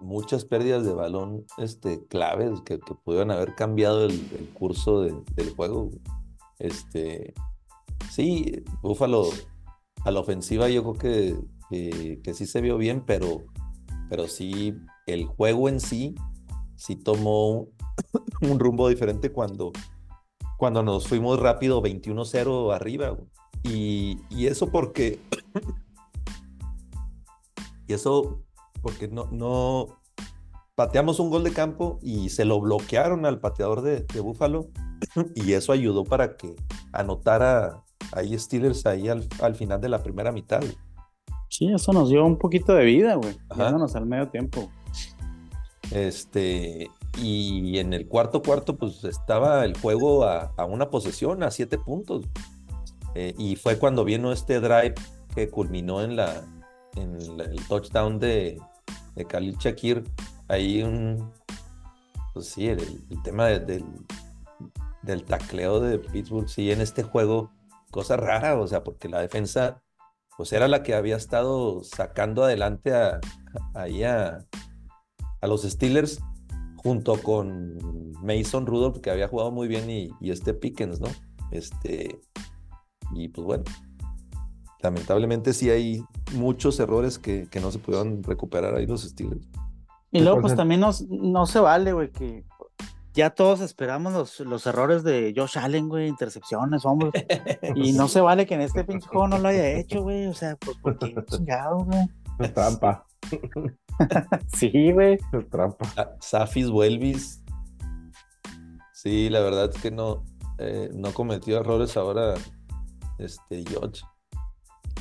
muchas 0.00 0.44
pérdidas 0.44 0.84
de 0.84 0.92
balón 0.92 1.46
este, 1.56 2.06
claves 2.06 2.60
que, 2.60 2.78
que 2.78 2.94
pudieron 2.94 3.30
haber 3.30 3.54
cambiado 3.54 4.04
el, 4.04 4.50
curso 4.52 5.00
del 5.00 5.54
juego. 5.56 5.90
Este, 6.58 7.34
sí, 8.10 8.64
Búfalo 8.82 9.25
a 10.04 10.10
la 10.10 10.20
ofensiva 10.20 10.68
yo 10.68 10.82
creo 10.82 10.94
que, 11.70 12.20
que, 12.22 12.34
sí 12.34 12.46
se 12.46 12.60
vio 12.60 12.78
bien, 12.78 13.02
pero, 13.04 13.42
pero 14.08 14.28
sí, 14.28 14.75
el 15.06 15.26
juego 15.26 15.68
en 15.68 15.80
sí 15.80 16.14
sí 16.76 16.96
tomó 16.96 17.68
un 18.40 18.58
rumbo 18.58 18.88
diferente 18.88 19.32
cuando, 19.32 19.72
cuando 20.56 20.82
nos 20.82 21.06
fuimos 21.06 21.38
rápido 21.38 21.82
21-0 21.82 22.75
arriba. 22.75 23.16
Y, 23.62 24.20
y, 24.30 24.46
eso 24.46 24.70
porque 24.70 25.18
y 27.88 27.92
eso 27.92 28.42
porque 28.82 29.08
no, 29.08 29.28
no 29.32 29.98
pateamos 30.76 31.18
un 31.18 31.30
gol 31.30 31.42
de 31.42 31.52
campo 31.52 31.98
y 32.02 32.28
se 32.28 32.44
lo 32.44 32.60
bloquearon 32.60 33.26
al 33.26 33.40
pateador 33.40 33.82
de, 33.82 34.02
de 34.02 34.20
Búfalo 34.20 34.68
y 35.34 35.54
eso 35.54 35.72
ayudó 35.72 36.04
para 36.04 36.36
que 36.36 36.54
anotara 36.92 37.82
ahí 38.12 38.38
Steelers 38.38 38.86
ahí 38.86 39.08
al, 39.08 39.54
final 39.54 39.80
de 39.80 39.88
la 39.88 40.02
primera 40.02 40.32
mitad. 40.32 40.62
Sí, 41.48 41.72
eso 41.72 41.92
nos 41.92 42.10
dio 42.10 42.25
un 42.25 42.38
poquito 42.38 42.75
de 42.75 42.84
vida, 42.84 43.14
güey. 43.14 43.36
Yéndonos 43.56 43.96
al 43.96 44.06
medio 44.06 44.28
tiempo. 44.28 44.70
Este, 45.90 46.88
y 47.16 47.78
en 47.78 47.92
el 47.92 48.06
cuarto 48.06 48.42
cuarto, 48.42 48.76
pues 48.76 49.04
estaba 49.04 49.64
el 49.64 49.78
juego 49.78 50.25
a, 50.25 50.52
una 50.66 50.90
posesión, 50.90 51.42
a 51.42 51.50
siete 51.50 51.78
puntos. 51.78 52.26
Eh, 53.14 53.35
y 53.38 53.56
fue 53.56 53.78
cuando 53.78 54.04
vino 54.04 54.32
este 54.32 54.61
drive 54.61 54.94
que 55.35 55.49
culminó 55.49 56.02
en 56.02 56.16
la, 56.16 56.44
en 56.96 57.16
el 57.40 57.66
touchdown 57.66 58.18
de, 58.18 58.61
de 59.14 59.25
Khalil 59.25 59.56
Shakir, 59.58 60.04
ahí 60.49 60.85
pues 62.35 62.49
sí, 62.49 62.68
el, 62.68 62.82
tema 63.23 63.46
del, 63.46 63.85
del 65.02 65.25
tacleo 65.25 65.80
de 65.80 65.99
Pittsburgh, 65.99 66.49
sí, 66.49 66.70
en 66.70 66.82
este 66.82 67.02
juego, 67.02 67.50
cosa 67.90 68.16
rara, 68.16 68.58
o 68.58 68.66
sea, 68.66 68.85
porque 68.85 69.08
la 69.08 69.20
defensa, 69.20 69.82
pues 70.37 70.52
era 70.52 70.68
la 70.68 70.82
que 70.82 70.94
había 70.94 71.16
estado 71.16 71.82
sacando 71.82 72.44
adelante 72.44 72.92
a, 72.94 73.20
ahí 73.75 74.04
a, 74.04 74.44
a 75.40 75.46
los 75.46 75.62
Steelers, 75.62 76.20
junto 76.86 77.20
con 77.20 78.12
Mason 78.22 78.64
Rudolph, 78.64 79.00
que 79.00 79.10
había 79.10 79.26
jugado 79.26 79.50
muy 79.50 79.66
bien, 79.66 79.90
y, 79.90 80.08
y 80.20 80.30
este 80.30 80.54
Pickens, 80.54 81.00
¿no? 81.00 81.08
Este, 81.50 82.20
y 83.12 83.26
pues 83.26 83.44
bueno, 83.44 83.64
lamentablemente 84.80 85.52
sí 85.52 85.68
hay 85.68 86.04
muchos 86.34 86.78
errores 86.78 87.18
que, 87.18 87.48
no 87.60 87.72
se 87.72 87.80
pudieron 87.80 88.22
recuperar 88.22 88.76
ahí 88.76 88.86
los 88.86 89.02
Steelers. 89.02 89.48
Y 90.12 90.20
luego 90.20 90.40
pues 90.40 90.54
también 90.54 90.80
no, 90.80 91.46
se 91.46 91.58
vale, 91.58 91.92
güey, 91.92 92.12
que 92.12 92.44
ya 93.14 93.30
todos 93.30 93.60
esperamos 93.62 94.12
los, 94.12 94.38
los 94.38 94.64
errores 94.68 95.02
de 95.02 95.34
Josh 95.36 95.58
Allen, 95.58 95.88
güey, 95.88 96.06
intercepciones, 96.06 96.84
hombre. 96.84 97.10
y 97.74 97.94
no 97.94 98.06
se 98.06 98.20
vale 98.20 98.46
que 98.46 98.54
en 98.54 98.60
este 98.60 98.84
pinche 98.84 99.08
juego 99.08 99.26
no 99.26 99.38
lo 99.38 99.48
haya 99.48 99.72
hecho, 99.72 100.04
güey. 100.04 100.28
O 100.28 100.34
sea, 100.34 100.54
pues 100.54 100.76
porque 100.80 101.16
chingado, 101.26 101.84
güey. 101.84 102.52
Trampa. 102.54 103.04
sí, 104.54 104.92
güey. 104.92 105.18
Trampa. 105.50 106.16
Safis 106.20 106.68
Welvis. 106.68 107.42
Sí, 108.92 109.28
la 109.30 109.40
verdad 109.40 109.70
es 109.74 109.80
que 109.80 109.90
no, 109.90 110.24
eh, 110.58 110.90
no 110.94 111.12
cometió 111.12 111.58
errores 111.58 111.96
ahora, 111.96 112.34
este, 113.18 113.64
George. 113.68 114.02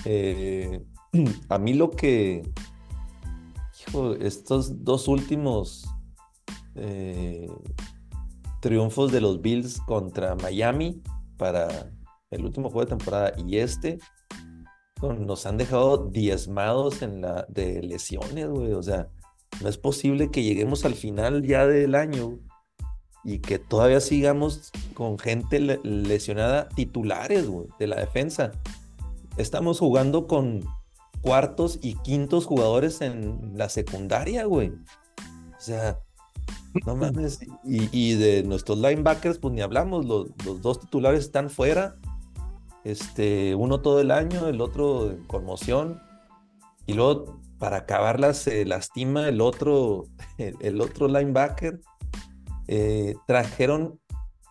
Eh, 0.06 0.86
a 1.50 1.58
mí 1.58 1.74
lo 1.74 1.92
que, 1.92 2.44
estos 4.20 4.84
dos 4.84 5.08
últimos 5.08 5.86
eh, 6.76 7.48
triunfos 8.62 9.12
de 9.12 9.22
los 9.22 9.42
Bills 9.42 9.80
contra 9.82 10.36
Miami 10.36 11.02
para 11.38 11.92
el 12.32 12.46
último 12.46 12.70
juego 12.70 12.82
de 12.82 12.98
temporada 12.98 13.34
y 13.38 13.58
este 13.58 14.00
nos 15.02 15.46
han 15.46 15.58
dejado 15.58 16.10
diezmados 16.10 17.02
en 17.02 17.22
la 17.22 17.46
de 17.50 17.82
lesiones, 17.84 18.48
güey. 18.48 18.74
O 18.74 18.84
sea, 18.84 19.10
no 19.62 19.70
es 19.70 19.78
posible 19.78 20.32
que 20.32 20.44
lleguemos 20.44 20.86
al 20.86 20.96
final 20.96 21.44
ya 21.44 21.68
del 21.68 21.96
año 21.96 22.40
y 23.24 23.40
que 23.40 23.60
todavía 23.60 24.00
sigamos 24.00 24.72
con 24.94 25.18
gente 25.18 25.60
lesionada 25.60 26.70
titulares, 26.70 27.48
güey, 27.48 27.68
de 27.80 27.88
la 27.88 27.98
defensa 27.98 28.52
estamos 29.38 29.80
jugando 29.80 30.28
con 30.28 30.66
cuartos 31.22 31.80
y 31.82 31.96
quintos 31.96 32.46
jugadores 32.46 33.02
en 33.02 33.54
la 33.56 33.70
secundaria, 33.70 34.46
güey. 34.46 34.70
O 34.70 35.60
sea, 35.60 36.00
no 36.86 36.96
mames. 36.96 37.40
Y, 37.64 38.14
de 38.16 38.44
nuestros 38.44 38.78
linebackers, 38.78 39.40
pues 39.40 39.54
ni 39.54 39.62
hablamos. 39.62 40.06
Los, 40.06 40.28
dos 40.62 40.80
titulares 40.80 41.22
están 41.22 41.50
fuera. 41.50 41.96
Este, 42.86 43.54
uno 43.56 43.82
todo 43.82 44.00
el 44.00 44.12
año, 44.12 44.48
el 44.48 44.62
otro 44.62 45.12
en 45.12 45.26
conmoción. 45.26 46.02
Y 46.86 46.94
luego, 46.94 47.42
para 47.60 47.78
acabarla, 47.78 48.34
se 48.34 48.64
lastima 48.64 49.28
el 49.28 49.42
otro, 49.42 50.06
el, 50.38 50.80
otro 50.80 51.10
linebacker. 51.10 51.82
Eh, 52.68 53.16
trajeron, 53.28 54.00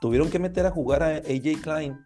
tuvieron 0.03 0.31
que 0.31 0.39
meter 0.39 0.67
a 0.67 0.71
jugar 0.71 1.03
a 1.03 1.17
AJ 1.17 1.63
Klein 1.63 1.97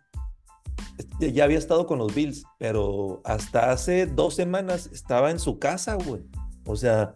ya 1.18 1.44
había 1.44 1.58
estado 1.58 1.86
con 1.86 1.98
los 1.98 2.14
Bills, 2.14 2.44
pero 2.58 3.20
hasta 3.24 3.70
hace 3.70 4.06
dos 4.06 4.34
semanas 4.34 4.88
estaba 4.92 5.30
en 5.30 5.38
su 5.38 5.58
casa, 5.58 5.94
güey. 5.94 6.22
O 6.66 6.76
sea, 6.76 7.14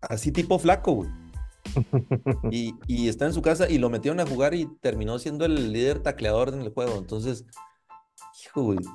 así 0.00 0.32
tipo 0.32 0.58
flaco, 0.58 0.92
güey. 0.92 1.10
Y, 2.50 3.08
está 3.08 3.26
en 3.26 3.32
su 3.32 3.40
casa 3.40 3.70
y 3.70 3.78
lo 3.78 3.88
metieron 3.88 4.20
a 4.20 4.26
jugar 4.26 4.52
y 4.52 4.66
terminó 4.80 5.18
siendo 5.18 5.44
el 5.44 5.72
líder 5.72 6.00
tacleador 6.00 6.50
en 6.50 6.60
el 6.60 6.70
juego. 6.70 6.98
Entonces, 6.98 7.46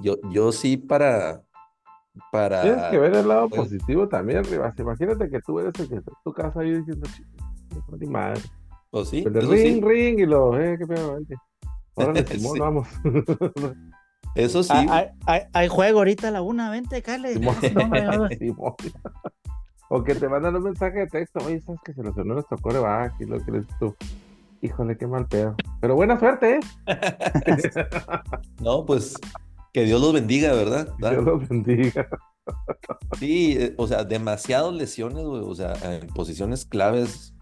yo, 0.01 0.15
yo 0.29 0.51
sí 0.51 0.77
para, 0.77 1.41
para. 2.31 2.61
Tienes 2.61 2.83
que 2.85 2.97
ver 2.97 3.15
el 3.15 3.27
lado 3.27 3.49
positivo 3.49 4.07
también, 4.07 4.43
Rivas. 4.43 4.77
Imagínate 4.79 5.29
que 5.29 5.39
tú 5.41 5.59
eres 5.59 5.79
el 5.79 5.89
que 5.89 5.95
está 5.95 6.11
en 6.11 6.17
tu 6.23 6.33
casa 6.33 6.59
ahí 6.61 6.77
diciendo, 6.77 7.07
ni 7.99 8.07
madre. 8.07 8.41
¿O 8.91 9.03
sí? 9.03 9.23
ring, 9.25 9.83
ring, 9.85 10.19
y 10.19 10.25
lo, 10.25 10.59
eh, 10.59 10.77
qué 10.77 10.87
pedo, 10.87 11.19
vamos. 12.59 12.87
Eso 14.35 14.63
sí. 14.63 14.71
Ah, 14.73 15.07
hay, 15.53 15.67
juego 15.67 15.99
ahorita 15.99 16.27
a 16.27 16.31
la 16.31 16.41
una, 16.41 16.69
vente, 16.69 17.01
Cale. 17.01 17.33
o 19.89 20.03
que 20.03 20.15
te 20.15 20.29
mandan 20.29 20.55
un 20.55 20.63
mensaje 20.63 20.99
de 20.99 21.07
texto, 21.07 21.39
oye, 21.43 21.59
sabes 21.61 21.81
que 21.83 21.93
se 21.93 22.03
nos 22.03 22.13
sonó 22.13 22.35
nuestro 22.35 22.57
coreback 22.57 23.19
y 23.19 23.25
lo 23.25 23.43
que 23.43 23.51
les 23.51 23.67
tú. 23.79 23.95
Híjole, 24.61 24.97
qué 24.97 25.07
mal 25.07 25.25
pedo. 25.27 25.55
Pero 25.81 25.95
buena 25.95 26.19
suerte, 26.19 26.55
¿eh? 26.55 26.59
no, 28.59 28.85
pues 28.85 29.15
que 29.77 29.86
Dios 29.86 30.01
los 30.01 30.12
bendiga, 30.12 30.53
¿verdad? 30.53 30.96
Dios 30.98 31.24
los 31.24 31.48
bendiga. 31.48 32.07
Sí, 33.19 33.57
eh, 33.60 33.75
o 33.77 33.88
sea, 33.88 34.05
demasiadas 34.05 34.74
lesiones, 34.74 35.25
güey, 35.25 35.41
o 35.43 35.53
sea, 35.53 35.74
en 35.84 36.07
posiciones 36.07 36.65
claves 36.65 37.36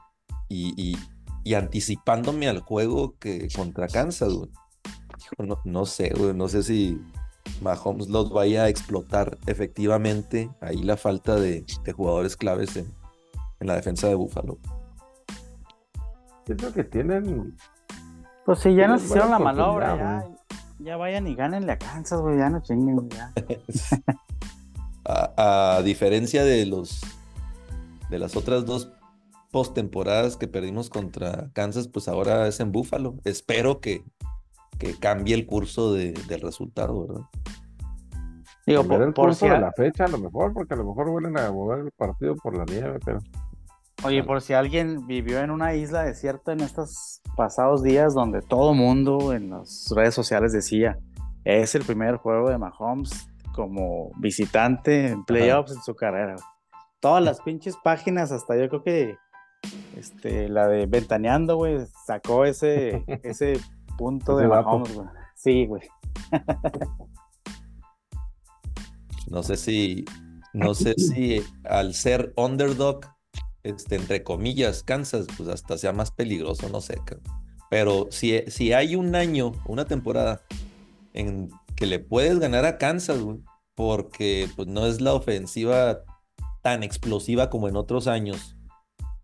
y, 0.50 0.98
y 1.44 1.54
anticipándome 1.54 2.48
al 2.48 2.62
juego 2.62 3.16
que 3.20 3.48
contra 3.56 3.88
Kansas, 3.88 4.34
güey. 4.34 4.50
No, 5.38 5.62
no 5.64 5.86
sé, 5.86 6.12
güey, 6.18 6.34
no 6.34 6.48
sé 6.48 6.64
si 6.64 7.00
Mahomes 7.62 8.10
los 8.10 8.32
vaya 8.32 8.64
a 8.64 8.70
explotar 8.70 9.38
efectivamente. 9.46 10.50
Ahí 10.60 10.82
la 10.82 10.98
falta 10.98 11.36
de, 11.36 11.64
jugadores 11.96 12.36
claves 12.36 12.76
en, 12.76 12.92
la 13.60 13.76
defensa 13.76 14.08
de 14.08 14.16
Búfalo. 14.16 14.58
Pienso 16.46 16.74
que 16.74 16.84
tienen. 16.84 17.56
Pues 18.44 18.60
si 18.60 18.74
ya 18.74 18.88
nos 18.88 19.04
hicieron 19.04 19.30
la 19.30 19.40
manobra, 19.40 19.96
ya, 19.96 20.36
ya, 20.80 20.98
vayan 20.98 21.28
y 21.28 21.36
gánenle 21.36 21.72
a 21.72 21.78
Kansas, 21.78 22.20
güey, 22.22 22.38
ya 22.38 22.50
no 22.50 22.62
chinguen, 22.62 23.10
ya. 23.10 23.32
a, 25.06 25.82
diferencia 25.84 26.44
de 26.44 26.66
los 26.66 27.02
de 28.10 28.20
las 28.20 28.36
otras 28.36 28.66
dos 28.66 28.92
postemporadas 29.52 30.38
que 30.38 30.48
perdimos 30.48 30.90
contra 30.90 31.50
Kansas, 31.54 31.88
pues 31.88 32.08
ahora 32.08 32.48
es 32.48 32.60
en 32.60 32.72
Buffalo. 32.72 33.16
Espero 33.24 33.80
que, 33.80 34.04
que 34.78 34.94
cambie 35.00 35.34
el 35.34 35.46
curso 35.46 35.94
del 35.94 36.42
resultado, 36.42 37.08
¿verdad? 37.08 37.26
Digo, 38.66 38.84
por, 38.84 39.02
el 39.02 39.14
curso 39.14 39.46
de 39.46 39.60
la 39.60 39.72
fecha 39.72 40.06
a 40.06 40.08
lo 40.08 40.18
mejor, 40.18 40.54
porque 40.54 40.74
a 40.74 40.78
lo 40.78 40.86
mejor 40.86 41.10
vuelven 41.10 41.38
a 41.38 41.52
mover 41.52 41.86
el 41.86 41.92
partido 41.92 42.36
por 42.36 42.58
la 42.58 42.66
nieve, 42.66 43.00
pero... 43.06 43.20
Oye, 44.04 44.24
por 44.24 44.42
si 44.42 44.54
alguien 44.54 45.08
vivió 45.08 45.40
en 45.40 45.52
una 45.52 45.74
isla 45.74 46.04
desierta 46.04 46.54
en 46.54 46.62
estos 46.62 47.22
pasados 47.36 47.82
días 47.82 48.14
donde 48.14 48.42
todo 48.42 48.74
mundo 48.74 49.34
en 49.34 49.50
las 49.50 49.92
redes 49.96 50.14
sociales 50.14 50.52
decía, 50.54 50.98
es 51.44 51.76
el 51.76 51.84
primer 51.84 52.18
juego 52.18 52.50
de 52.50 52.58
Mahomes 52.58 53.30
como 53.54 54.12
visitante 54.18 55.08
en 55.08 55.24
playoffs 55.24 55.72
en 55.72 55.82
su 55.82 55.96
carrera. 55.96 56.36
Todas 57.00 57.24
las 57.24 57.42
pinches 57.42 57.78
páginas, 57.84 58.32
hasta 58.32 58.58
yo 58.58 58.68
creo 58.68 58.84
que 58.84 59.18
este, 59.96 60.50
la 60.50 60.68
de 60.68 60.86
Ventaneando, 60.86 61.56
güey, 61.56 61.86
sacó 62.06 62.46
ese, 62.46 63.04
ese 63.24 63.60
punto 63.98 64.38
de 64.38 64.48
Mahomes, 64.48 64.94
güey. 64.94 65.08
Sí, 65.36 65.66
güey. 65.66 65.82
No 69.28 69.42
sé 69.42 69.58
si, 69.58 70.06
no 70.54 70.74
sé 70.74 70.94
si 70.98 71.42
al 71.64 71.94
ser 71.94 72.34
underdog, 72.38 73.02
este, 73.66 73.96
entre 73.96 74.24
comillas, 74.24 74.84
Kansas, 74.84 75.28
pues 75.36 75.50
hasta 75.50 75.78
sea 75.78 75.92
más 75.92 76.12
peligroso, 76.12 76.70
no 76.70 76.82
sé. 76.82 77.02
Pero 77.70 78.08
si, 78.12 78.44
si 78.48 78.74
hay 78.74 78.96
un 78.96 79.16
año, 79.16 79.54
una 79.68 79.86
temporada 79.86 80.42
en 81.14 81.50
que 81.76 81.86
le 81.86 82.00
puedes 82.00 82.40
ganar 82.40 82.66
a 82.66 82.78
Kansas, 82.78 83.20
güey, 83.20 83.40
porque 83.74 84.48
pues 84.56 84.68
no 84.68 84.86
es 84.86 85.02
la 85.02 85.14
ofensiva 85.14 86.04
tan 86.62 86.84
explosiva 86.84 87.50
como 87.50 87.68
en 87.68 87.76
otros 87.76 88.08
años 88.08 88.56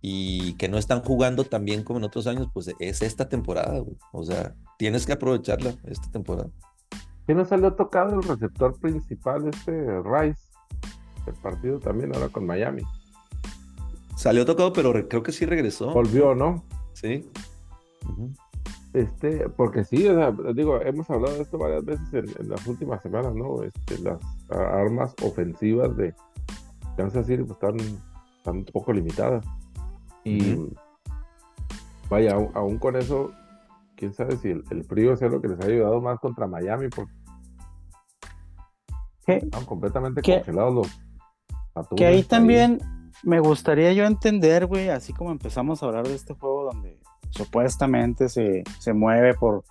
y 0.02 0.54
que 0.54 0.68
no 0.68 0.78
están 0.78 1.02
jugando 1.02 1.44
tan 1.44 1.64
bien 1.64 1.84
como 1.84 2.00
en 2.00 2.06
otros 2.06 2.26
años, 2.26 2.48
pues 2.54 2.74
es 2.80 3.02
esta 3.02 3.30
temporada, 3.30 3.80
güey. 3.80 3.98
O 4.12 4.24
sea, 4.24 4.56
tienes 4.78 5.06
que 5.06 5.14
aprovecharla 5.14 5.76
esta 5.84 6.10
temporada. 6.12 6.50
¿Quién 7.26 7.38
no 7.38 7.46
salió 7.46 7.74
tocado 7.74 8.20
el 8.20 8.24
receptor 8.24 8.78
principal, 8.80 9.48
este 9.48 10.02
Rice? 10.02 10.42
El 11.28 11.36
partido 11.36 11.80
también 11.80 12.14
ahora 12.16 12.30
con 12.30 12.46
Miami. 12.46 12.82
Salió 14.22 14.46
tocado, 14.46 14.72
pero 14.72 14.94
creo 15.10 15.24
que 15.24 15.32
sí 15.32 15.48
regresó. 15.48 15.92
Volvió, 15.94 16.36
¿no? 16.36 16.64
Sí. 16.94 17.28
Este, 18.94 19.50
porque 19.50 19.84
sí, 19.84 20.08
digo, 20.54 20.80
hemos 20.80 21.10
hablado 21.10 21.38
de 21.38 21.42
esto 21.42 21.58
varias 21.58 21.84
veces 21.84 22.14
en, 22.14 22.48
las 22.48 22.68
últimas 22.68 23.02
semanas, 23.02 23.34
¿no? 23.34 23.64
Este, 23.64 23.98
las 23.98 24.20
armas 24.52 25.16
ofensivas 25.24 25.98
de 25.98 26.14
Kansas 26.98 27.26
City 27.26 27.42
pues, 27.42 27.54
están, 27.54 27.80
están 28.38 28.58
un 28.58 28.66
poco 28.66 28.94
limitadas. 28.94 29.44
Y 30.24 30.68
vaya, 32.08 32.36
aún, 32.54 32.78
con 32.78 32.98
eso, 32.98 33.32
quién 33.96 34.14
sabe 34.14 34.38
si 34.38 34.50
el, 34.50 34.84
frío 34.84 35.18
sea 35.18 35.30
lo 35.30 35.42
que 35.42 35.48
les 35.48 35.60
ha 35.62 35.66
ayudado 35.66 36.00
más 36.00 36.20
contra 36.20 36.46
Miami, 36.46 36.90
porque 36.90 37.12
están 39.26 39.66
completamente 39.66 40.22
congelados 40.22 40.76
los 40.76 41.88
Que 41.96 42.06
ahí 42.06 42.22
también 42.22 43.01
me 43.24 43.40
gustaría 43.40 43.94
yo 43.94 44.06
entender, 44.06 44.66
güey, 44.66 44.90
así 44.90 45.14
como 45.14 45.32
empezamos 45.32 45.82
a 45.82 45.86
hablar 45.86 46.08
de 46.08 46.16
este 46.16 46.34
juego 46.34 46.72
donde 46.72 47.00
supuestamente 47.30 48.30
se, 48.30 48.64
se 48.80 48.94
mueve 48.94 49.34
por 49.34 49.64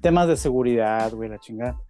temas 0.00 0.28
de 0.28 0.36
seguridad, 0.36 1.12
güey, 1.12 1.28
la 1.28 1.38
chingada. 1.38 1.80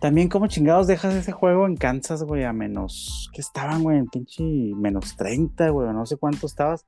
También 0.00 0.28
como 0.28 0.46
chingados 0.48 0.86
dejas 0.86 1.14
ese 1.14 1.32
juego 1.32 1.66
en 1.66 1.76
Kansas, 1.76 2.22
güey, 2.24 2.44
a 2.44 2.52
menos, 2.52 3.30
¿qué 3.32 3.40
estaban, 3.40 3.82
güey? 3.82 3.98
En 3.98 4.06
pinche 4.06 4.42
menos 4.42 5.16
30, 5.16 5.70
güey, 5.70 5.92
no 5.92 6.04
sé 6.04 6.16
cuánto 6.16 6.46
estabas. 6.46 6.86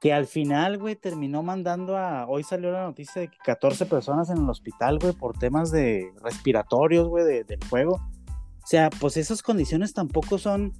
Que 0.00 0.12
al 0.12 0.26
final, 0.26 0.78
güey, 0.78 0.96
terminó 0.96 1.42
mandando 1.42 1.96
a. 1.96 2.26
Hoy 2.26 2.42
salió 2.42 2.72
la 2.72 2.84
noticia 2.84 3.20
de 3.20 3.28
que 3.28 3.36
14 3.44 3.84
personas 3.86 4.30
en 4.30 4.38
el 4.38 4.48
hospital, 4.48 4.98
güey, 4.98 5.12
por 5.12 5.38
temas 5.38 5.70
de 5.70 6.10
respiratorios, 6.22 7.06
güey, 7.08 7.44
del 7.44 7.58
juego. 7.68 7.94
O 7.94 8.66
sea, 8.66 8.88
pues 8.90 9.16
esas 9.16 9.42
condiciones 9.42 9.92
tampoco 9.92 10.38
son 10.38 10.72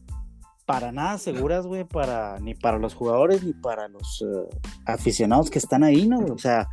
para 0.71 0.93
nada 0.93 1.19
seguras, 1.19 1.67
güey, 1.67 1.83
para, 1.83 2.39
ni 2.39 2.55
para 2.55 2.79
los 2.79 2.95
jugadores 2.95 3.43
ni 3.43 3.53
para 3.53 3.89
los 3.89 4.23
eh, 4.23 4.57
aficionados 4.87 5.51
que 5.51 5.59
están 5.59 5.83
ahí, 5.83 6.07
¿no? 6.07 6.21
O 6.21 6.39
sea, 6.39 6.69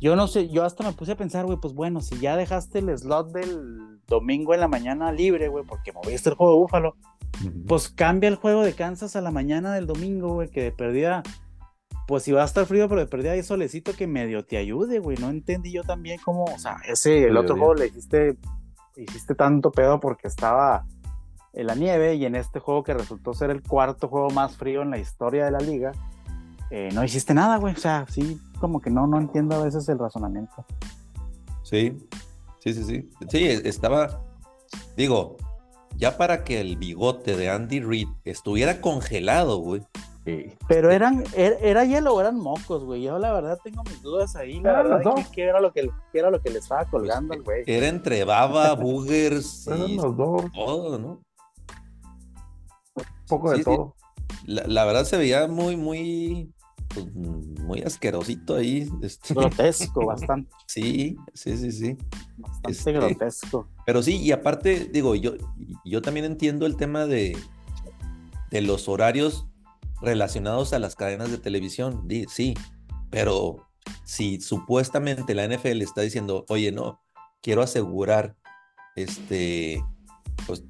yo 0.00 0.16
no 0.16 0.26
sé, 0.26 0.48
yo 0.48 0.64
hasta 0.64 0.82
me 0.82 0.94
puse 0.94 1.12
a 1.12 1.16
pensar, 1.16 1.44
güey, 1.44 1.58
pues 1.60 1.74
bueno, 1.74 2.00
si 2.00 2.18
ya 2.18 2.38
dejaste 2.38 2.78
el 2.78 2.96
slot 2.96 3.32
del 3.32 4.00
domingo 4.06 4.54
en 4.54 4.60
la 4.60 4.68
mañana 4.68 5.12
libre, 5.12 5.48
güey, 5.48 5.62
porque 5.66 5.92
moviste 5.92 6.30
el 6.30 6.36
juego 6.36 6.54
de 6.54 6.58
Búfalo, 6.58 6.96
pues 7.68 7.90
cambia 7.90 8.28
el 8.28 8.36
juego 8.36 8.62
de 8.62 8.72
Kansas 8.72 9.14
a 9.14 9.20
la 9.20 9.30
mañana 9.30 9.74
del 9.74 9.86
domingo, 9.86 10.32
güey, 10.32 10.48
que 10.48 10.62
de 10.62 10.72
perdida, 10.72 11.22
pues 12.08 12.22
si 12.22 12.32
va 12.32 12.40
a 12.40 12.46
estar 12.46 12.64
frío, 12.64 12.88
pero 12.88 13.02
de 13.02 13.08
perdida 13.08 13.32
hay 13.32 13.42
solecito 13.42 13.92
que 13.92 14.06
medio 14.06 14.46
te 14.46 14.56
ayude, 14.56 15.00
güey, 15.00 15.18
no 15.18 15.28
entendí 15.28 15.70
yo 15.70 15.82
también 15.82 16.18
cómo, 16.24 16.44
o 16.44 16.58
sea, 16.58 16.78
ese, 16.88 17.24
el 17.24 17.36
otro 17.36 17.58
juego 17.58 17.74
le 17.74 17.88
hiciste, 17.88 18.38
hiciste 18.96 19.34
tanto 19.34 19.70
pedo 19.70 20.00
porque 20.00 20.28
estaba 20.28 20.86
en 21.56 21.66
la 21.66 21.74
nieve 21.74 22.14
y 22.14 22.26
en 22.26 22.36
este 22.36 22.60
juego 22.60 22.84
que 22.84 22.94
resultó 22.94 23.32
ser 23.34 23.50
el 23.50 23.62
cuarto 23.62 24.08
juego 24.08 24.30
más 24.30 24.56
frío 24.56 24.82
en 24.82 24.90
la 24.90 24.98
historia 24.98 25.46
de 25.46 25.50
la 25.50 25.58
liga, 25.58 25.92
eh, 26.70 26.90
no 26.92 27.02
hiciste 27.02 27.32
nada, 27.32 27.56
güey. 27.56 27.74
O 27.74 27.78
sea, 27.78 28.06
sí, 28.08 28.38
como 28.60 28.80
que 28.80 28.90
no, 28.90 29.06
no 29.06 29.18
entiendo 29.18 29.56
a 29.56 29.64
veces 29.64 29.88
el 29.88 29.98
razonamiento. 29.98 30.64
Sí, 31.62 31.96
sí, 32.60 32.74
sí, 32.74 32.84
sí. 32.84 33.10
Sí, 33.28 33.46
estaba, 33.64 34.22
digo, 34.96 35.38
ya 35.96 36.18
para 36.18 36.44
que 36.44 36.60
el 36.60 36.76
bigote 36.76 37.36
de 37.36 37.48
Andy 37.48 37.80
Reid 37.80 38.08
estuviera 38.24 38.80
congelado, 38.82 39.58
güey. 39.58 39.82
Pero 40.66 40.90
eran, 40.90 41.22
er, 41.36 41.56
era, 41.62 41.84
hielo 41.84 42.12
o 42.12 42.20
eran 42.20 42.36
mocos, 42.36 42.84
güey. 42.84 43.00
Yo 43.00 43.16
la 43.18 43.32
verdad 43.32 43.60
tengo 43.62 43.84
mis 43.84 44.02
dudas 44.02 44.34
ahí, 44.34 44.58
la 44.60 44.82
verdad, 44.82 45.00
¿qué, 45.32 45.44
era 45.44 45.60
lo 45.60 45.72
que, 45.72 45.88
era 46.12 46.30
lo 46.30 46.42
que 46.42 46.50
le 46.50 46.58
estaba 46.58 46.84
colgando 46.86 47.28
pues, 47.28 47.44
güey? 47.44 47.64
Era 47.66 47.86
entre 47.86 48.24
baba, 48.24 48.74
boogers 48.74 49.68
y 49.68 49.96
todo, 49.96 50.98
¿no? 50.98 51.25
Poco 53.28 53.50
de 53.50 53.62
todo. 53.62 53.94
La, 54.44 54.84
verdad 54.84 55.04
se 55.04 55.16
veía 55.16 55.46
muy, 55.46 55.76
muy, 55.76 56.52
pues, 56.88 57.06
muy 57.14 57.82
asquerosito 57.82 58.56
ahí. 58.56 58.88
Este. 59.02 59.34
Grotesco, 59.34 60.06
bastante. 60.06 60.50
Sí, 60.66 61.16
sí, 61.34 61.56
sí, 61.56 61.72
sí. 61.72 61.96
Bastante 62.36 62.70
este, 62.70 62.92
grotesco. 62.92 63.68
Pero 63.84 64.02
sí, 64.02 64.16
y 64.16 64.32
aparte, 64.32 64.88
digo, 64.92 65.14
yo, 65.14 65.34
yo 65.84 66.02
también 66.02 66.26
entiendo 66.26 66.66
el 66.66 66.76
tema 66.76 67.06
de, 67.06 67.36
de 68.50 68.60
los 68.60 68.88
horarios 68.88 69.46
relacionados 70.00 70.72
a 70.72 70.78
las 70.78 70.94
cadenas 70.94 71.30
de 71.30 71.38
televisión, 71.38 72.06
sí, 72.28 72.54
pero 73.10 73.66
si 74.04 74.40
supuestamente 74.40 75.34
la 75.34 75.46
NFL 75.46 75.82
está 75.82 76.02
diciendo, 76.02 76.44
oye, 76.48 76.72
no, 76.72 77.00
quiero 77.42 77.62
asegurar 77.62 78.36
este, 78.94 79.82
pues 80.46 80.64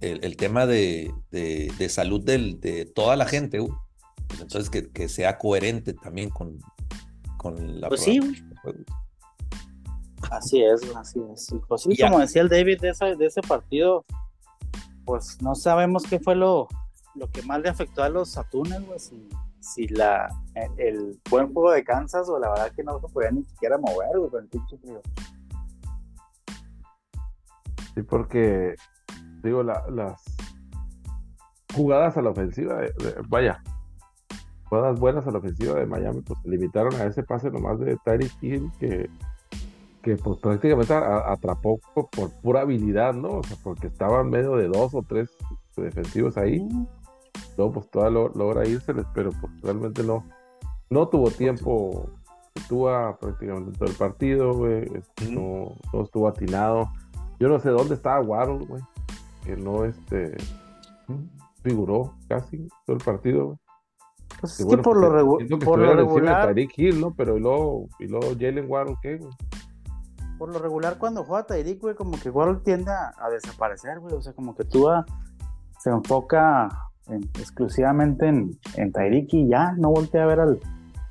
el, 0.00 0.36
tema 0.36 0.66
de, 0.66 1.12
salud 1.88 2.22
de 2.22 2.90
toda 2.94 3.16
la 3.16 3.26
gente, 3.26 3.60
pues 4.28 4.40
entonces 4.40 4.70
que, 4.92 5.08
sea 5.08 5.38
coherente 5.38 5.94
también 5.94 6.30
con, 6.30 6.58
con 7.36 7.80
la 7.80 7.88
pues 7.88 8.02
sí, 8.02 8.20
Así 10.30 10.62
es, 10.62 10.82
así 10.96 11.20
es. 11.32 11.54
Pues 11.68 11.82
sí, 11.82 11.96
como 12.00 12.18
decía 12.18 12.42
el 12.42 12.48
David 12.48 12.80
de 12.80 12.88
ese, 12.88 13.14
de 13.14 13.26
ese 13.26 13.42
partido, 13.42 14.04
pues 15.04 15.40
no 15.40 15.54
sabemos 15.54 16.02
qué 16.04 16.18
fue 16.18 16.34
lo, 16.34 16.66
lo 17.14 17.30
que 17.30 17.42
más 17.42 17.60
le 17.60 17.68
afectó 17.68 18.02
a 18.02 18.08
los 18.08 18.36
Atunes, 18.36 18.84
güey, 18.84 18.98
si, 18.98 19.28
si 19.60 19.86
la, 19.86 20.28
el, 20.78 21.20
buen 21.30 21.52
juego 21.52 21.70
de 21.70 21.84
Kansas 21.84 22.28
o 22.28 22.40
la 22.40 22.48
verdad 22.48 22.72
que 22.74 22.82
no 22.82 23.00
se 23.00 23.06
podía 23.12 23.30
ni 23.30 23.44
siquiera 23.44 23.78
mover, 23.78 24.18
güey, 24.18 24.30
con 24.30 24.42
el 24.42 24.48
pinche 24.48 24.78
frío. 24.78 25.00
Sí, 27.94 28.02
porque 28.02 28.74
digo, 29.46 29.62
las 29.62 30.22
jugadas 31.76 32.16
a 32.16 32.22
la 32.22 32.30
ofensiva, 32.30 32.80
vaya, 33.28 33.62
jugadas 34.68 34.98
buenas 34.98 35.26
a 35.26 35.30
la 35.30 35.38
ofensiva 35.38 35.78
de 35.78 35.86
Miami, 35.86 36.22
pues 36.22 36.40
se 36.42 36.48
limitaron 36.48 36.94
a 36.94 37.04
ese 37.04 37.22
pase 37.22 37.50
nomás 37.50 37.78
de 37.78 37.96
Tyreek 38.04 38.32
Hill 38.42 38.70
que, 38.78 39.10
que 40.02 40.16
pues 40.16 40.38
prácticamente 40.38 40.94
atrapó 40.94 41.78
por 41.94 42.30
pura 42.42 42.62
habilidad, 42.62 43.14
¿no? 43.14 43.38
O 43.38 43.42
sea, 43.42 43.56
porque 43.62 43.88
estaban 43.88 44.30
medio 44.30 44.56
de 44.56 44.68
dos 44.68 44.94
o 44.94 45.02
tres 45.02 45.30
defensivos 45.76 46.36
ahí. 46.36 46.66
Luego 47.56 47.74
pues 47.74 47.90
toda 47.90 48.10
logra 48.10 48.66
irse, 48.66 48.94
pero 49.14 49.30
pues 49.30 49.60
realmente 49.62 50.02
no, 50.02 50.24
no 50.90 51.08
tuvo 51.08 51.30
tiempo, 51.30 52.08
estuvo 52.54 52.88
prácticamente 53.20 53.78
todo 53.78 53.88
el 53.88 53.96
partido, 53.96 54.68
este, 54.68 55.30
no, 55.30 55.74
no 55.92 56.02
estuvo 56.02 56.28
atinado. 56.28 56.90
Yo 57.38 57.48
no 57.48 57.58
sé 57.60 57.68
dónde 57.68 57.94
estaba 57.94 58.20
Waddle, 58.20 58.64
güey 58.66 58.82
que 59.46 59.56
no 59.56 59.84
este 59.84 60.36
figuró 61.62 62.14
casi 62.28 62.68
todo 62.84 62.96
el 62.96 63.04
partido. 63.04 63.58
Pues 64.40 64.60
es 64.60 64.66
que 64.66 64.76
por, 64.78 64.96
lo, 64.96 65.38
por 65.60 65.78
lo 65.78 65.94
regular. 65.94 66.54
Hill, 66.58 67.00
¿no? 67.00 67.14
Pero 67.14 67.36
y 67.36 67.40
luego, 67.40 67.88
y 67.98 68.08
luego 68.08 68.26
Jalen 68.38 68.68
Warren, 68.68 68.96
¿qué, 69.00 69.16
güey? 69.16 69.32
Por 70.38 70.52
lo 70.52 70.58
regular, 70.58 70.98
cuando 70.98 71.24
juega 71.24 71.46
Tyreek, 71.46 71.80
güey, 71.80 71.94
como 71.94 72.20
que 72.20 72.28
Warren 72.28 72.62
tiende 72.62 72.90
a, 72.90 73.30
desaparecer, 73.30 74.00
güey. 74.00 74.14
O 74.14 74.20
sea, 74.20 74.34
como 74.34 74.54
que 74.54 74.64
tú 74.64 74.86
se 75.78 75.90
enfoca 75.90 76.68
exclusivamente 77.38 78.26
en, 78.26 78.50
en 78.74 78.92
Tyreek 78.92 79.32
y 79.32 79.48
ya 79.48 79.72
no 79.78 79.90
voltea 79.90 80.24
a 80.24 80.26
ver 80.26 80.40
al, 80.40 80.60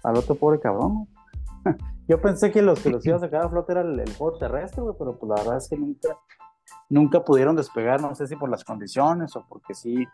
al 0.03 0.17
otro 0.17 0.35
pobre 0.35 0.59
cabrón. 0.59 1.07
Yo 2.07 2.21
pensé 2.21 2.51
que 2.51 2.61
los 2.61 2.79
que 2.81 2.91
los 2.91 3.03
iba 3.05 3.17
a 3.17 3.19
sacar 3.19 3.41
a 3.41 3.49
flote 3.49 3.71
era 3.71 3.81
el, 3.81 4.13
juego 4.15 4.37
terrestre, 4.37 4.83
güey, 4.83 4.95
pero 4.97 5.17
pues 5.17 5.27
la 5.27 5.35
verdad 5.35 5.57
es 5.57 5.67
que 5.67 5.77
nunca, 5.77 6.09
nunca 6.89 7.23
pudieron 7.23 7.55
despegar, 7.55 8.01
no 8.01 8.15
sé 8.15 8.27
si 8.27 8.35
por 8.35 8.49
las 8.49 8.63
condiciones 8.63 9.35
o 9.35 9.45
porque 9.47 9.73
sí 9.73 10.05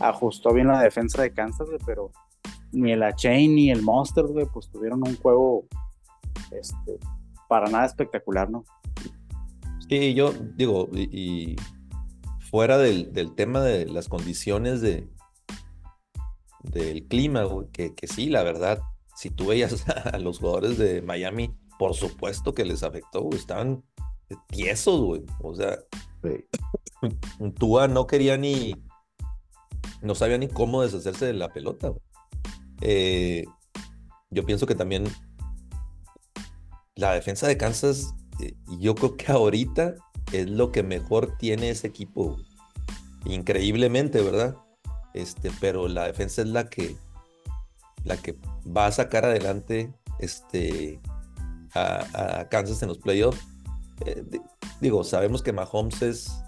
ajustó 0.00 0.52
bien 0.52 0.68
la 0.68 0.80
defensa 0.80 1.22
de 1.22 1.32
Kansas, 1.32 1.68
güey, 1.68 1.80
pero 1.84 2.10
ni 2.72 2.92
el 2.92 3.02
A-Chain 3.02 3.54
ni 3.54 3.70
el 3.70 3.82
Monster, 3.82 4.24
güey, 4.26 4.46
pues 4.46 4.68
tuvieron 4.70 5.06
un 5.06 5.16
juego 5.16 5.64
este, 6.50 6.98
para 7.48 7.68
nada 7.68 7.86
espectacular, 7.86 8.50
¿no? 8.50 8.64
Sí, 9.88 10.14
yo 10.14 10.32
digo, 10.32 10.88
y, 10.92 11.56
fuera 12.50 12.78
del, 12.78 13.12
tema 13.34 13.60
de 13.60 13.86
las 13.86 14.08
condiciones 14.08 14.80
de 14.80 15.08
del 16.62 17.06
clima, 17.06 17.44
güey, 17.44 17.68
que, 17.68 17.94
que 17.94 18.06
sí, 18.06 18.28
la 18.28 18.42
verdad, 18.42 18.82
si 19.16 19.30
tú 19.30 19.46
veías 19.46 19.88
a 20.12 20.18
los 20.18 20.38
jugadores 20.38 20.76
de 20.76 21.00
Miami, 21.00 21.54
por 21.78 21.94
supuesto 21.94 22.52
que 22.52 22.64
les 22.64 22.82
afectó, 22.82 23.22
güey, 23.22 23.38
estaban 23.38 23.82
tiesos, 24.48 25.00
güey, 25.00 25.22
o 25.42 25.54
sea, 25.54 25.78
Tua 27.58 27.88
no 27.88 28.06
quería 28.06 28.36
ni, 28.36 28.74
no 30.02 30.14
sabía 30.14 30.38
ni 30.38 30.48
cómo 30.48 30.82
deshacerse 30.82 31.26
de 31.26 31.34
la 31.34 31.52
pelota. 31.52 31.92
Eh, 32.80 33.44
yo 34.30 34.44
pienso 34.44 34.66
que 34.66 34.74
también 34.74 35.04
la 36.94 37.12
defensa 37.12 37.46
de 37.46 37.56
Kansas, 37.56 38.14
eh, 38.40 38.54
yo 38.78 38.94
creo 38.94 39.16
que 39.16 39.32
ahorita 39.32 39.94
es 40.32 40.48
lo 40.48 40.70
que 40.70 40.82
mejor 40.82 41.36
tiene 41.38 41.70
ese 41.70 41.86
equipo. 41.86 42.36
Increíblemente, 43.24 44.22
¿verdad? 44.22 44.56
Este, 45.14 45.50
pero 45.60 45.88
la 45.88 46.06
defensa 46.06 46.42
es 46.42 46.48
la 46.48 46.68
que, 46.68 46.96
la 48.04 48.16
que 48.16 48.38
va 48.66 48.86
a 48.86 48.92
sacar 48.92 49.24
adelante 49.24 49.92
este, 50.18 51.00
a, 51.74 52.46
Kansas 52.50 52.82
en 52.82 52.88
los 52.88 52.98
playoffs. 52.98 53.40
Eh, 54.06 54.24
digo, 54.80 55.04
sabemos 55.04 55.42
que 55.42 55.52
Mahomes 55.52 56.02
es 56.02 56.44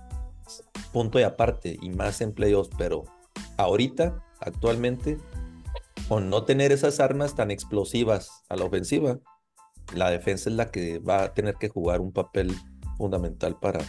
punto 0.92 1.18
y 1.18 1.22
aparte 1.22 1.78
y 1.80 1.90
más 1.90 2.20
en 2.20 2.32
playoffs, 2.32 2.70
pero 2.76 3.04
ahorita, 3.56 4.22
actualmente, 4.40 5.18
con 6.08 6.30
no 6.30 6.44
tener 6.44 6.72
esas 6.72 7.00
armas 7.00 7.34
tan 7.34 7.50
explosivas 7.50 8.44
a 8.48 8.56
la 8.56 8.64
ofensiva, 8.64 9.18
la 9.94 10.10
defensa 10.10 10.50
es 10.50 10.56
la 10.56 10.70
que 10.70 10.98
va 10.98 11.24
a 11.24 11.34
tener 11.34 11.54
que 11.56 11.68
jugar 11.68 12.00
un 12.00 12.12
papel 12.12 12.54
fundamental 12.96 13.56
para, 13.60 13.80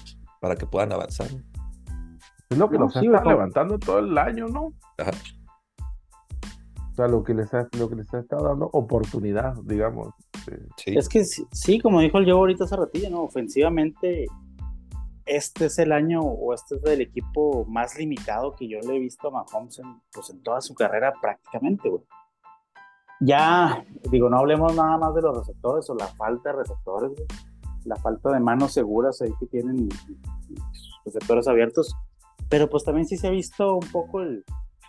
para 0.41 0.55
que 0.55 0.65
puedan 0.65 0.91
avanzar. 0.91 1.27
Es 2.49 2.57
lo 2.57 2.69
que 2.69 2.77
nos 2.77 2.95
está 2.95 3.23
levantando 3.23 3.79
todo 3.79 3.99
el 3.99 4.17
año, 4.17 4.47
¿no? 4.47 4.73
Ajá. 4.97 5.11
O 6.91 6.95
sea, 6.95 7.07
lo 7.07 7.23
que 7.23 7.33
les 7.33 7.51
ha, 7.53 7.67
lo 7.79 7.89
que 7.89 7.95
les 7.95 8.13
ha 8.13 8.19
estado 8.19 8.49
dando 8.49 8.69
oportunidad, 8.71 9.55
digamos. 9.63 10.13
Sí. 10.77 10.97
Es 10.97 11.09
que 11.09 11.23
sí, 11.23 11.79
como 11.79 12.01
dijo 12.01 12.17
el 12.17 12.25
yo 12.25 12.37
ahorita 12.37 12.65
hace 12.65 12.75
ratilla, 12.75 13.09
¿no? 13.09 13.21
Ofensivamente, 13.21 14.25
este 15.25 15.65
es 15.65 15.79
el 15.79 15.91
año 15.91 16.21
o 16.21 16.53
este 16.53 16.75
es 16.75 16.83
el 16.85 17.01
equipo 17.01 17.65
más 17.65 17.97
limitado 17.97 18.55
que 18.55 18.67
yo 18.67 18.79
le 18.79 18.95
he 18.95 18.99
visto 18.99 19.29
a 19.29 19.31
Mahomes 19.31 19.79
en, 19.79 20.01
pues, 20.11 20.29
en 20.29 20.41
toda 20.43 20.61
su 20.61 20.73
carrera 20.73 21.13
prácticamente, 21.21 21.89
güey. 21.89 22.03
Ya, 23.19 23.85
digo, 24.11 24.29
no 24.29 24.39
hablemos 24.39 24.75
nada 24.75 24.97
más 24.97 25.15
de 25.15 25.21
los 25.21 25.37
receptores 25.37 25.89
o 25.89 25.95
la 25.95 26.07
falta 26.07 26.49
de 26.51 26.57
receptores, 26.57 27.11
güey. 27.11 27.27
La 27.85 27.95
falta 27.97 28.31
de 28.31 28.39
manos 28.39 28.73
seguras 28.73 29.21
ahí 29.21 29.31
que 29.39 29.45
tienen 29.45 29.87
receptores 31.05 31.47
abiertos. 31.47 31.95
Pero 32.49 32.69
pues 32.69 32.83
también 32.83 33.07
sí 33.07 33.17
se 33.17 33.27
ha 33.27 33.31
visto 33.31 33.75
un 33.75 33.91
poco 33.91 34.21
el, 34.21 34.43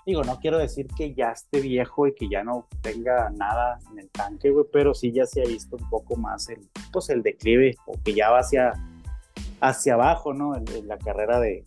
digo, 0.07 0.23
no 0.25 0.39
quiero 0.39 0.59
decir 0.59 0.87
que 0.89 1.15
ya 1.15 1.31
esté 1.31 1.61
viejo 1.61 2.07
y 2.07 2.15
que 2.15 2.29
ya 2.29 2.45
no 2.45 2.67
tenga 2.83 3.31
nada 3.31 3.79
en 3.91 4.01
el 4.01 4.11
tanque, 4.11 4.51
güey, 4.51 4.67
pero 4.73 4.95
sí 4.95 5.13
ya 5.13 5.27
se 5.27 5.43
ha 5.43 5.47
visto 5.47 5.77
un 5.77 5.89
poco 5.89 6.17
más 6.17 6.49
el, 6.49 6.69
pues 6.93 7.09
el 7.11 7.23
declive 7.23 7.77
o 7.87 7.95
que 8.03 8.15
ya 8.15 8.31
va 8.31 8.41
hacia 8.41 8.73
hacia 9.61 9.95
abajo, 9.95 10.35
¿no? 10.35 10.55
En, 10.57 10.65
la 10.87 10.99
carrera 10.99 11.41
de, 11.41 11.65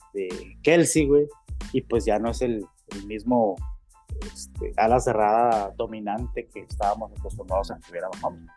Kelsey, 0.62 1.08
güey. 1.08 1.28
Y 1.74 1.82
pues 1.82 2.06
ya 2.06 2.20
no 2.20 2.30
es 2.30 2.42
el, 2.42 2.66
mismo 3.06 3.56
este, 4.34 4.72
ala 4.78 5.00
cerrada 5.00 5.74
dominante 5.76 6.48
que 6.48 6.62
estábamos 6.62 7.12
acostumbrados 7.18 7.72
a 7.72 7.76
que 7.76 7.88
tuviera 7.88 8.08
Mahomes. 8.22 8.50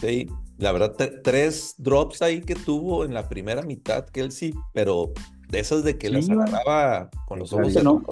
Sí, 0.00 0.28
la 0.58 0.72
verdad, 0.72 0.94
tres 1.22 1.74
drops 1.78 2.22
ahí 2.22 2.40
que 2.40 2.54
tuvo 2.54 3.04
en 3.04 3.14
la 3.14 3.28
primera 3.28 3.62
mitad, 3.62 4.06
Kelsey, 4.06 4.54
pero 4.72 5.12
de 5.48 5.60
esas 5.60 5.84
de 5.84 5.98
que 5.98 6.10
las 6.10 6.28
agarraba 6.28 7.10
con 7.26 7.38
los 7.38 7.52
ojos. 7.52 7.82
No, 7.82 8.02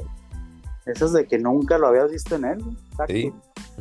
esas 0.87 1.13
de 1.13 1.27
que 1.27 1.39
nunca 1.39 1.79
lo 1.79 1.89
habías 1.89 2.11
visto 2.11 2.37
en 2.37 2.45
él, 2.45 2.65
Sí. 3.09 3.33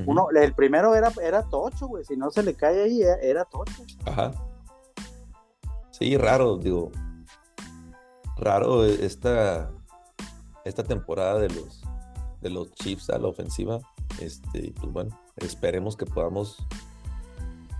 Uno, 0.05 0.27
el 0.31 0.53
primero 0.53 0.93
era, 0.93 1.09
era 1.23 1.43
tocho, 1.43 1.87
güey. 1.87 2.03
Si 2.03 2.17
no 2.17 2.29
se 2.29 2.43
le 2.43 2.53
cae 2.53 2.83
ahí, 2.83 3.01
era 3.21 3.45
tocho. 3.45 3.83
Ajá. 4.05 4.33
Sí, 5.91 6.17
raro, 6.17 6.57
digo. 6.57 6.91
Raro 8.37 8.83
esta, 8.83 9.71
esta 10.65 10.83
temporada 10.83 11.39
de 11.39 11.47
los, 11.47 11.81
de 12.41 12.49
los 12.49 12.73
Chiefs 12.73 13.09
a 13.09 13.17
la 13.17 13.29
ofensiva. 13.29 13.79
Este, 14.19 14.73
pues 14.77 14.91
bueno, 14.91 15.17
esperemos 15.37 15.95
que 15.95 16.05
podamos 16.05 16.57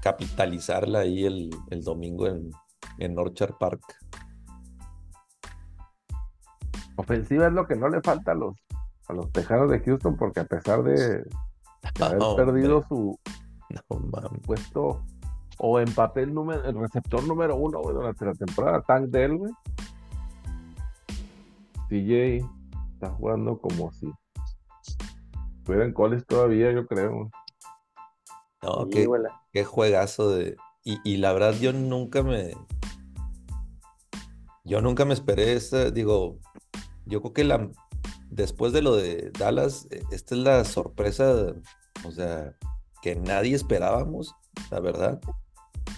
capitalizarla 0.01 0.99
ahí 0.99 1.25
el, 1.25 1.49
el 1.71 1.83
domingo 1.83 2.27
en, 2.27 2.51
en 2.99 3.19
Orchard 3.19 3.57
Park. 3.57 3.81
Ofensiva 6.95 7.47
es 7.47 7.53
lo 7.53 7.67
que 7.67 7.75
no 7.75 7.89
le 7.89 8.01
falta 8.01 8.31
a 8.31 8.35
los, 8.35 8.55
a 9.08 9.13
los 9.13 9.32
Tejanos 9.32 9.70
de 9.70 9.80
Houston, 9.80 10.18
porque 10.18 10.41
a 10.41 10.46
pesar 10.46 10.84
de 10.84 11.24
haber 12.02 12.20
perdido 12.36 12.84
su, 12.88 13.20
puesto 14.46 15.04
o 15.58 15.80
en 15.80 15.94
papel 15.94 16.34
número, 16.34 16.63
el 16.65 16.80
receptor 16.80 17.24
número 17.24 17.56
uno, 17.56 17.82
durante 17.82 18.26
la 18.26 18.34
temporada, 18.34 18.82
Tank 18.82 19.10
Dell, 19.10 19.38
güey. 19.38 19.52
CJ 21.88 22.46
está 22.94 23.10
jugando 23.12 23.58
como 23.60 23.91
si 23.94 24.12
estuviera 25.58 25.86
en 25.86 25.94
college 25.94 26.24
todavía, 26.24 26.72
yo 26.72 26.86
creo. 26.88 27.30
No, 28.62 28.88
qué, 28.89 29.08
qué, 29.52 29.63
juegazo 29.63 30.32
de. 30.32 30.58
Y, 30.84 31.00
y, 31.04 31.18
la 31.18 31.34
verdad, 31.34 31.54
yo 31.60 31.72
nunca 31.72 32.24
me. 32.24 32.52
Yo 34.63 34.82
nunca 34.82 35.06
me 35.06 35.13
esperé 35.13 35.54
esta. 35.54 35.91
Digo, 35.91 36.39
yo 37.06 37.22
creo 37.22 37.34
que 37.34 37.44
la. 37.44 37.70
Después 38.36 38.74
de 38.74 38.82
lo 38.82 38.95
de 38.95 39.32
Dallas, 39.38 39.88
e, 39.91 40.04
esta 40.12 40.36
es 40.36 40.41
la 40.41 40.65
sorpresa, 40.65 41.54
o 42.06 42.12
sea, 42.12 42.56
que 43.02 43.15
nadie 43.15 43.56
esperábamos, 43.56 44.34
la 44.71 44.80
verdad 44.80 45.21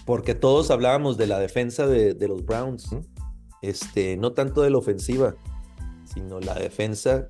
porque 0.08 0.34
todos 0.34 0.70
hablábamos 0.70 1.18
de 1.18 1.26
la 1.26 1.38
defensa 1.38 1.86
de, 1.86 2.28
los 2.28 2.44
Browns, 2.44 2.88
este, 3.60 4.16
no 4.16 4.32
tanto 4.32 4.62
de 4.62 4.70
la 4.70 4.78
ofensiva, 4.78 5.34
sino 6.04 6.40
la 6.40 6.54
defensa 6.54 7.28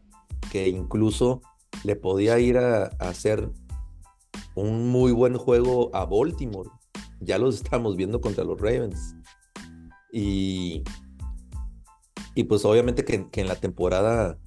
que 0.52 0.68
incluso 0.68 1.40
le 1.82 1.96
podía 1.96 2.38
ir 2.38 2.58
a, 2.58 2.84
hacer 3.00 3.50
un 4.54 4.90
muy 4.90 5.12
buen 5.12 5.36
juego 5.36 5.90
a 5.92 6.04
Baltimore. 6.04 6.70
Ya 7.20 7.38
los 7.38 7.56
estamos 7.62 7.96
viendo 7.96 8.20
contra 8.20 8.44
los 8.44 8.60
Ravens. 8.60 9.16
Y, 10.12 10.84
y 12.36 12.44
pues 12.44 12.64
obviamente 12.64 13.04
que, 13.04 13.26
en 13.40 13.48
la 13.48 13.56
temporada 13.56 14.38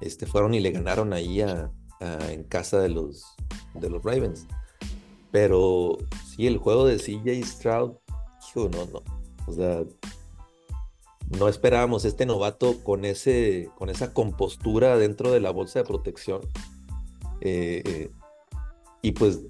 este, 0.00 0.26
fueron 0.26 0.54
y 0.54 0.60
le 0.60 0.70
ganaron 0.70 1.12
ahí 1.12 1.40
en 1.40 2.44
casa 2.44 2.78
de 2.80 2.88
los, 2.88 3.24
de 3.74 3.90
los 3.90 4.02
Ravens. 4.02 4.46
Pero 5.30 5.98
sí, 6.26 6.46
el 6.46 6.58
juego 6.58 6.86
de 6.86 6.96
CJ 6.96 7.44
Stroud, 7.44 7.92
no, 8.56 8.68
no. 8.68 9.02
O 9.46 9.52
sea, 9.52 9.84
no 11.38 11.48
esperábamos 11.48 12.04
este 12.04 12.26
novato 12.26 12.82
con, 12.82 13.04
ese, 13.04 13.70
con 13.76 13.88
esa 13.88 14.12
compostura 14.12 14.96
dentro 14.98 15.30
de 15.30 15.40
la 15.40 15.50
bolsa 15.50 15.80
de 15.80 15.84
protección. 15.84 16.40
Eh, 17.40 17.82
eh, 17.84 18.10
y 19.02 19.12
pues 19.12 19.40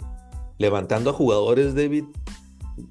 levantando 0.58 1.10
a 1.10 1.14
jugadores, 1.14 1.74
David, 1.74 2.04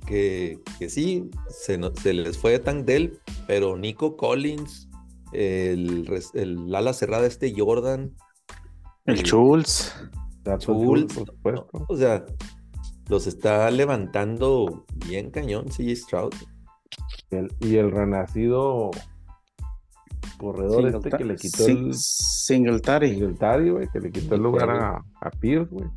que, 0.08 0.60
que 0.80 0.90
sí, 0.90 1.30
se, 1.50 1.80
se, 2.02 2.14
les 2.14 2.38
fue 2.38 2.58
tan 2.60 2.86
del, 2.86 3.20
pero 3.48 3.78
Nico 3.78 4.18
Collins, 4.18 4.89
el, 5.32 6.10
el 6.34 6.76
ala 6.76 6.94
cerrada 6.94 7.28
este 7.28 7.54
Jordan. 7.56 8.16
El 9.06 9.24
Schultz. 9.24 9.96
Schultz, 10.60 11.22
o 11.88 11.98
sea, 11.98 12.26
los 13.08 13.28
está 13.28 13.70
levantando 13.72 14.86
bien 15.08 15.32
cañón, 15.32 15.66
CJ 15.66 15.96
Stroud. 15.96 16.34
y 17.60 17.76
el 17.76 17.92
renacido 17.92 18.92
corredor 20.38 20.88
este 20.88 21.10
que 21.12 21.26
le 21.26 21.36
quitó 21.36 21.68
el 21.68 21.94
Singletary. 21.94 23.10
Singletary, 23.12 23.70
güey, 23.70 23.88
que 23.92 24.00
le 24.00 24.12
quitó 24.12 24.36
el 24.36 24.42
lugar 24.42 24.70
a, 24.70 25.04
a 25.22 25.32
Pierce, 25.40 25.70
güey. 25.72 25.88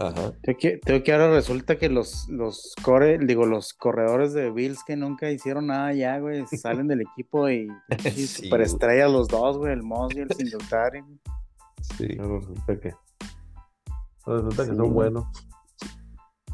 Ajá. 0.00 0.32
Tengo 0.42 1.02
que, 1.04 1.12
ahora 1.12 1.30
resulta 1.30 1.76
que 1.76 1.90
los, 1.90 2.26
los 2.30 2.74
core, 2.82 3.18
digo, 3.18 3.44
los 3.44 3.74
corredores 3.74 4.32
de 4.32 4.50
Bills 4.50 4.82
que 4.82 4.96
nunca 4.96 5.30
hicieron 5.30 5.66
nada 5.66 5.92
ya, 5.92 6.18
güey, 6.18 6.46
salen 6.46 6.88
del 6.88 7.02
equipo 7.02 7.50
y, 7.50 7.68
y 8.04 8.10
Sí, 8.10 8.26
superestrellas 8.26 9.10
los 9.12 9.28
dos, 9.28 9.58
güey, 9.58 9.74
el 9.74 9.82
Moss 9.82 10.14
y 10.16 10.20
el 10.20 10.30
Singletary. 10.30 11.02
Sí. 11.98 12.06
Pero 12.16 12.40
resulta 12.40 12.80
que, 12.80 12.94
resulta 14.26 14.62
que 14.62 14.68
son 14.68 14.76
güey. 14.78 14.90
buenos. 14.90 15.24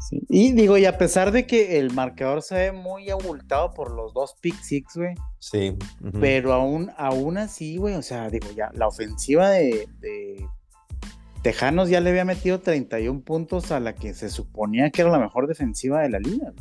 Sí. 0.09 0.21
Y 0.29 0.51
digo, 0.53 0.77
y 0.77 0.85
a 0.85 0.97
pesar 0.97 1.31
de 1.31 1.47
que 1.47 1.79
el 1.79 1.93
marcador 1.93 2.41
se 2.41 2.55
ve 2.55 2.71
muy 2.73 3.09
abultado 3.09 3.71
por 3.73 3.91
los 3.93 4.13
dos 4.13 4.35
pick 4.41 4.55
six, 4.61 4.93
güey, 4.95 5.15
Sí. 5.39 5.77
pero 6.19 6.51
aún, 6.53 6.91
aún 6.97 7.37
así, 7.37 7.77
güey, 7.77 7.95
o 7.95 8.01
sea, 8.01 8.29
digo, 8.29 8.47
ya, 8.55 8.69
la 8.73 8.87
ofensiva 8.87 9.49
de, 9.49 9.87
de 9.99 10.45
Tejanos 11.47 11.87
ya 11.87 12.01
le 12.01 12.09
había 12.09 12.25
metido 12.25 12.59
31 12.59 13.21
puntos 13.21 13.71
a 13.71 13.79
la 13.79 13.95
que 13.95 14.13
se 14.13 14.27
suponía 14.27 14.89
que 14.89 15.01
era 15.01 15.11
la 15.11 15.17
mejor 15.17 15.47
defensiva 15.47 16.01
de 16.01 16.09
la 16.09 16.19
liga. 16.19 16.51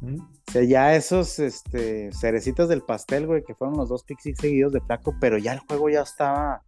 Ujú. 0.00 0.16
O 0.16 0.50
sea, 0.50 0.64
ya 0.64 0.96
esos 0.96 1.38
este, 1.38 2.10
cerecitas 2.14 2.70
del 2.70 2.80
pastel, 2.80 3.26
güey, 3.26 3.44
que 3.44 3.54
fueron 3.54 3.76
los 3.76 3.90
dos 3.90 4.02
pick 4.02 4.18
six 4.18 4.38
seguidos 4.38 4.72
de 4.72 4.80
Flaco, 4.80 5.14
pero 5.20 5.36
ya 5.36 5.52
el 5.52 5.58
juego 5.58 5.90
ya 5.90 6.00
estaba 6.00 6.62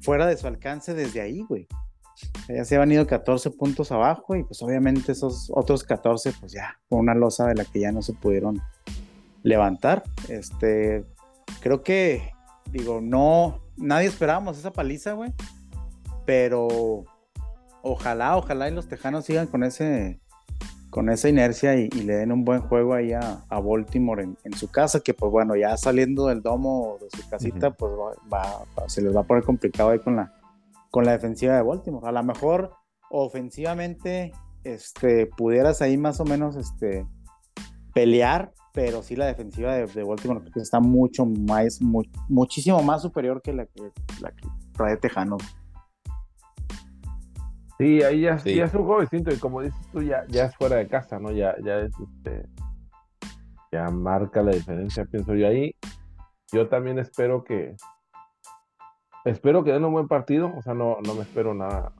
fuera 0.00 0.26
de 0.26 0.36
su 0.36 0.48
alcance 0.48 0.92
desde 0.92 1.20
ahí, 1.20 1.42
güey. 1.48 1.68
O 1.70 2.46
sea, 2.46 2.56
ya 2.56 2.64
se 2.64 2.74
habían 2.74 2.90
ido 2.90 3.06
14 3.06 3.52
puntos 3.52 3.92
abajo 3.92 4.34
y 4.34 4.42
pues 4.42 4.60
obviamente 4.60 5.12
esos 5.12 5.52
otros 5.54 5.84
14, 5.84 6.32
pues 6.40 6.50
ya, 6.50 6.80
fue 6.88 6.98
una 6.98 7.14
losa 7.14 7.46
de 7.46 7.54
la 7.54 7.64
que 7.64 7.78
ya 7.78 7.92
no 7.92 8.02
se 8.02 8.14
pudieron 8.14 8.60
levantar. 9.44 10.02
Este, 10.28 11.04
creo 11.60 11.84
que, 11.84 12.32
digo, 12.72 13.00
no, 13.00 13.60
nadie 13.76 14.08
esperábamos 14.08 14.58
esa 14.58 14.72
paliza, 14.72 15.12
güey, 15.12 15.32
pero 16.24 17.04
ojalá, 17.82 18.36
ojalá 18.36 18.68
y 18.68 18.72
los 18.72 18.88
tejanos 18.88 19.24
sigan 19.24 19.46
con 19.46 19.62
ese 19.64 20.20
con 20.90 21.10
esa 21.10 21.28
inercia 21.28 21.74
y, 21.74 21.88
y 21.92 22.02
le 22.02 22.14
den 22.14 22.30
un 22.30 22.44
buen 22.44 22.60
juego 22.60 22.94
ahí 22.94 23.12
a, 23.12 23.44
a 23.48 23.58
Baltimore 23.58 24.22
en, 24.22 24.38
en 24.44 24.52
su 24.52 24.70
casa, 24.70 25.00
que 25.00 25.12
pues 25.12 25.32
bueno, 25.32 25.56
ya 25.56 25.76
saliendo 25.76 26.28
del 26.28 26.40
domo 26.40 26.98
de 27.00 27.10
su 27.20 27.28
casita, 27.28 27.72
pues 27.72 27.92
va, 28.32 28.64
se 28.86 29.02
les 29.02 29.14
va 29.14 29.22
a 29.22 29.24
poner 29.24 29.42
complicado 29.42 29.90
ahí 29.90 29.98
con 29.98 30.14
la, 30.14 30.32
con 30.92 31.04
la 31.04 31.10
defensiva 31.10 31.56
de 31.56 31.62
Baltimore. 31.62 32.06
A 32.06 32.12
lo 32.12 32.22
mejor 32.22 32.74
ofensivamente 33.10 34.30
este, 34.62 35.26
pudieras 35.26 35.82
ahí 35.82 35.98
más 35.98 36.20
o 36.20 36.24
menos 36.24 36.54
este, 36.54 37.04
pelear, 37.92 38.52
pero 38.72 39.02
sí 39.02 39.16
la 39.16 39.26
defensiva 39.26 39.74
de, 39.74 39.86
de 39.88 40.04
Baltimore 40.04 40.42
creo 40.42 40.52
que 40.52 40.60
está 40.60 40.78
mucho 40.78 41.26
más, 41.26 41.82
mu- 41.82 42.04
muchísimo 42.28 42.80
más 42.84 43.02
superior 43.02 43.42
que 43.42 43.52
la 43.52 43.66
que, 43.66 43.90
la 44.20 44.30
que 44.30 44.46
trae 44.76 44.96
Tejano. 44.96 45.38
Sí, 47.78 48.02
ahí 48.02 48.20
ya, 48.22 48.38
Sí. 48.38 48.54
ya 48.54 48.66
es 48.66 48.74
un 48.74 48.84
juego 48.84 49.00
distinto 49.00 49.32
y 49.32 49.38
como 49.38 49.60
dices 49.60 49.86
tú, 49.90 50.02
ya, 50.02 50.24
ya 50.28 50.44
es 50.46 50.56
fuera 50.56 50.76
de 50.76 50.86
casa, 50.88 51.18
¿no? 51.18 51.32
Ya, 51.32 51.54
ya 51.62 51.78
es 51.80 51.92
este, 51.98 52.46
ya 53.72 53.90
marca 53.90 54.42
la 54.42 54.52
diferencia, 54.52 55.04
pienso 55.04 55.34
yo 55.34 55.48
ahí. 55.48 55.74
Yo 56.52 56.68
también 56.68 56.98
espero 57.00 57.42
que, 57.42 57.74
espero 59.24 59.64
que 59.64 59.72
den 59.72 59.84
un 59.84 59.92
buen 59.92 60.06
partido, 60.06 60.52
o 60.56 60.62
sea, 60.62 60.74
no, 60.74 60.98
no 61.04 61.14
me 61.14 61.22
espero 61.22 61.52
nada 61.52 61.92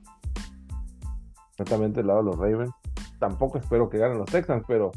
completamente 1.57 1.99
del 1.99 2.07
lado 2.07 2.19
de 2.19 2.25
los 2.25 2.37
Ravens. 2.37 2.71
Tampoco 3.19 3.57
espero 3.57 3.89
que 3.89 3.97
ganen 3.97 4.17
los 4.17 4.29
Texans, 4.31 4.63
pero 4.67 4.91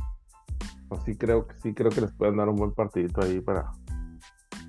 pues, 0.89 1.03
sí 1.05 1.17
creo 1.17 1.47
que 1.47 1.57
sí 1.57 1.75
creo 1.75 1.91
que 1.91 2.01
les 2.03 2.13
pueden 2.13 2.37
dar 2.37 2.49
un 2.49 2.57
buen 2.57 2.73
partidito 2.73 3.21
ahí 3.23 3.41
para 3.41 3.73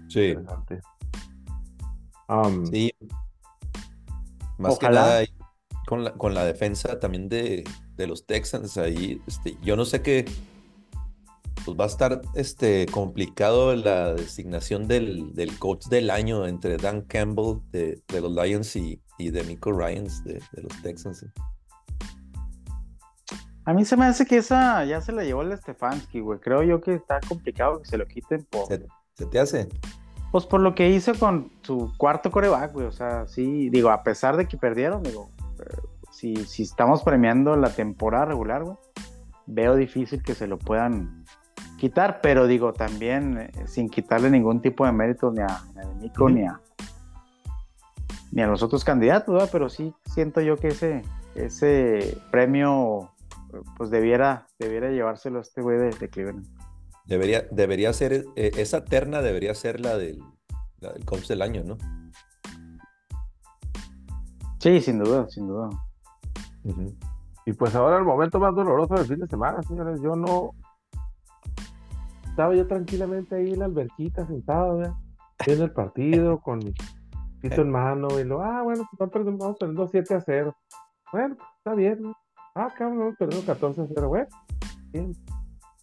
Sí. 0.07 0.29
interesante. 0.29 0.81
Um, 2.27 2.65
Sí. 2.65 2.91
Más 4.57 4.73
Ojalá. 4.73 4.89
que 4.89 4.95
nada 4.95 5.23
con 5.89 6.03
la, 6.03 6.13
con 6.13 6.35
la 6.35 6.45
defensa 6.45 6.99
también 6.99 7.29
de, 7.29 7.63
de 7.95 8.05
los 8.05 8.27
Texans 8.27 8.77
ahí, 8.77 9.19
este, 9.25 9.57
yo 9.63 9.75
no 9.75 9.85
sé 9.85 10.03
qué, 10.03 10.25
pues 11.65 11.75
va 11.75 11.85
a 11.85 11.87
estar 11.87 12.21
este, 12.35 12.85
complicado 12.85 13.75
la 13.75 14.13
designación 14.13 14.87
del, 14.87 15.33
del 15.33 15.57
coach 15.57 15.87
del 15.87 16.11
año 16.11 16.45
entre 16.45 16.77
Dan 16.77 17.01
Campbell 17.01 17.61
de, 17.71 18.03
de 18.07 18.21
los 18.21 18.31
Lions 18.31 18.75
y, 18.75 19.01
y 19.17 19.31
de 19.31 19.43
Nico 19.43 19.71
Ryans 19.71 20.23
de, 20.23 20.33
de 20.33 20.61
los 20.61 20.79
Texans. 20.83 21.25
A 23.65 23.73
mí 23.73 23.83
se 23.83 23.97
me 23.97 24.05
hace 24.05 24.27
que 24.27 24.37
esa 24.37 24.85
ya 24.85 25.01
se 25.01 25.11
la 25.11 25.23
llevó 25.23 25.41
el 25.41 25.57
Stefanski, 25.57 26.19
güey. 26.19 26.39
Creo 26.39 26.61
yo 26.61 26.81
que 26.81 26.93
está 26.93 27.19
complicado 27.27 27.81
que 27.81 27.89
se 27.89 27.97
lo 27.97 28.05
quiten 28.05 28.45
por, 28.45 28.67
¿Se, 28.67 28.85
se 29.15 29.25
te 29.25 29.39
hace? 29.39 29.67
pues 30.31 30.45
por 30.45 30.61
lo 30.61 30.75
que 30.75 30.89
hizo 30.89 31.15
con 31.15 31.51
su 31.63 31.91
cuarto 31.97 32.29
coreback, 32.29 32.73
güey. 32.73 32.85
O 32.85 32.91
sea, 32.91 33.27
sí, 33.27 33.71
digo, 33.71 33.89
a 33.89 34.03
pesar 34.03 34.37
de 34.37 34.47
que 34.47 34.55
perdieron, 34.57 35.01
digo, 35.01 35.31
eh, 35.38 35.38
si, 36.11 36.35
si 36.35 36.63
estamos 36.63 37.03
premiando 37.03 37.55
la 37.55 37.69
temporada 37.69 38.25
regular, 38.25 38.63
güey, 38.63 38.77
veo 39.45 39.75
difícil 39.75 40.21
que 40.23 40.35
se 40.35 40.47
lo 40.47 40.57
puedan 40.57 41.25
quitar, 41.77 42.19
pero 42.21 42.47
digo, 42.47 42.73
también 42.73 43.37
eh, 43.37 43.51
sin 43.65 43.89
quitarle 43.89 44.29
ningún 44.29 44.61
tipo 44.61 44.85
de 44.85 44.91
mérito 44.91 45.31
ni 45.31 45.41
a, 45.41 45.61
ni 45.75 45.81
a 45.81 45.85
Nico 45.95 46.29
ni 46.29 46.45
a 46.45 46.59
ni 48.31 48.43
a 48.43 48.47
los 48.47 48.61
otros 48.61 48.83
candidatos, 48.83 49.33
¿verdad? 49.33 49.49
pero 49.51 49.69
sí 49.69 49.93
siento 50.05 50.41
yo 50.41 50.55
que 50.57 50.67
ese, 50.67 51.01
ese 51.33 52.17
premio 52.31 53.11
pues 53.75 53.89
debiera, 53.89 54.47
debiera 54.59 54.91
llevárselo 54.91 55.39
este 55.39 55.61
güey 55.61 55.77
de, 55.79 55.89
de 55.89 56.09
Cleveland. 56.09 56.45
Debería, 57.05 57.47
debería 57.49 57.91
ser, 57.93 58.25
eh, 58.35 58.51
esa 58.57 58.85
terna 58.85 59.21
debería 59.21 59.55
ser 59.55 59.79
la 59.79 59.97
del, 59.97 60.21
la 60.79 60.93
del 60.93 61.05
coach 61.05 61.27
del 61.27 61.41
año, 61.41 61.63
¿no? 61.63 61.77
Sí, 64.59 64.81
sin 64.81 64.99
duda, 64.99 65.27
sin 65.29 65.47
duda. 65.47 65.69
Ujú. 66.63 66.93
Y 67.45 67.53
pues 67.53 67.73
ahora 67.75 67.97
el 67.97 68.03
momento 68.03 68.39
más 68.39 68.53
doloroso 68.53 68.93
del 68.95 69.05
fin 69.05 69.19
de 69.19 69.27
semana, 69.27 69.63
señores. 69.63 70.01
Yo 70.01 70.15
no. 70.15 70.51
Estaba 72.27 72.53
yo 72.55 72.67
tranquilamente 72.67 73.35
ahí 73.35 73.53
en 73.53 73.59
la 73.59 73.65
alberquita 73.65 74.25
sentado, 74.27 74.77
¿verdad? 74.77 74.93
viendo 75.45 75.65
el 75.65 75.71
partido 75.71 76.39
con 76.43 76.59
mi 76.59 76.73
pito 77.41 77.61
en 77.61 77.71
mano 77.71 78.19
y 78.19 78.23
lo, 78.25 78.41
ah, 78.41 78.61
bueno, 78.63 78.83
pues 78.97 79.11
vamos 79.25 79.57
perdiendo 79.57 79.87
7 79.87 80.13
a 80.13 80.21
0. 80.21 80.55
Bueno, 81.11 81.35
pues, 81.35 81.49
está 81.57 81.73
bien. 81.73 82.01
¿no? 82.01 82.13
Ah, 82.55 82.73
cabrón, 82.77 82.99
vamos 82.99 83.15
perdiendo 83.17 83.45
14 83.45 83.81
a 83.81 83.87
0. 83.87 84.07
Bueno, 84.09 84.27
bien. 84.91 85.13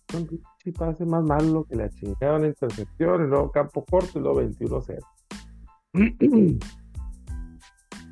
Pinche 0.06 0.38
pase 0.78 1.04
más 1.04 1.24
malo 1.24 1.64
que 1.64 1.74
la 1.74 1.88
chingada, 1.90 2.36
una 2.36 2.46
intercepción, 2.46 3.24
y 3.24 3.28
luego 3.28 3.50
campo 3.50 3.84
corto 3.84 4.18
y 4.18 4.22
luego 4.22 4.38
21 4.38 4.76
a 4.76 4.82
0. 4.82 5.00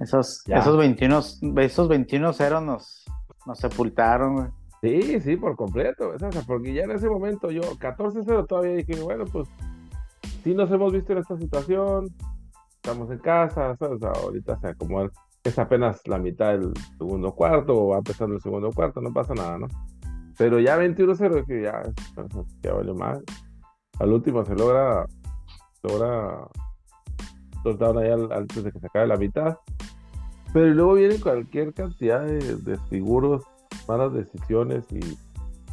Esos, 0.01 0.43
Ya. 0.47 0.59
esos 0.59 0.77
21, 0.77 1.19
esos 1.61 1.89
21-0 1.89 2.65
nos, 2.65 3.05
nos 3.47 3.59
sepultaron, 3.59 4.35
güey. 4.35 4.47
Sí, 4.83 5.21
sí, 5.21 5.37
por 5.37 5.57
completo, 5.57 6.11
o 6.15 6.19
sea, 6.19 6.29
porque 6.47 6.75
ya 6.75 6.83
en 6.83 6.91
ese 6.91 7.09
momento 7.09 7.51
yo, 7.51 7.63
14-0 7.63 8.47
todavía 8.47 8.75
dije, 8.75 9.01
bueno, 9.01 9.25
pues 9.25 9.49
sí 10.43 10.55
nos 10.55 10.71
hemos 10.71 10.93
visto 10.93 11.13
en 11.13 11.21
esta 11.21 11.39
situación, 11.39 12.09
estamos 12.75 13.11
en 13.11 13.19
casa, 13.19 13.75
¿sabes? 13.77 14.03
ahorita 14.03 14.61
se 14.61 14.69
acomoda, 14.69 15.11
es 15.43 15.59
apenas 15.59 16.07
la 16.07 16.19
mitad 16.19 16.51
del 16.53 16.75
segundo 16.99 17.33
cuarto, 17.35 17.75
o 17.75 17.89
va 17.89 17.99
empezando 17.99 18.35
el 18.35 18.43
segundo 18.43 18.71
cuarto, 18.73 19.01
no 19.01 19.11
pasa 19.11 19.33
nada, 19.35 19.57
¿no? 19.57 19.69
Pero 20.37 20.59
ya 20.61 20.77
21-0 20.77 21.47
dije, 21.47 21.63
ya, 21.63 21.83
ya 22.63 22.73
vale 22.75 22.93
más. 22.93 23.23
Al 24.01 24.13
último 24.13 24.45
se 24.45 24.55
logra, 24.55 25.07
logra 25.83 26.47
touchdown 27.63 27.99
ahí 27.99 28.11
antes 28.11 28.65
de 28.65 28.71
que 28.73 28.81
se 28.81 28.87
acabe 28.87 29.07
la 29.07 29.17
mitad. 29.17 29.57
Pero 30.55 30.67
luego 30.73 30.95
viene 30.95 31.21
cualquier 31.21 31.75
cantidad 31.75 32.25
de 32.25 32.39
desfiguros 32.59 33.43
malas 33.89 34.13
decisiones 34.15 34.85
y 34.91 35.01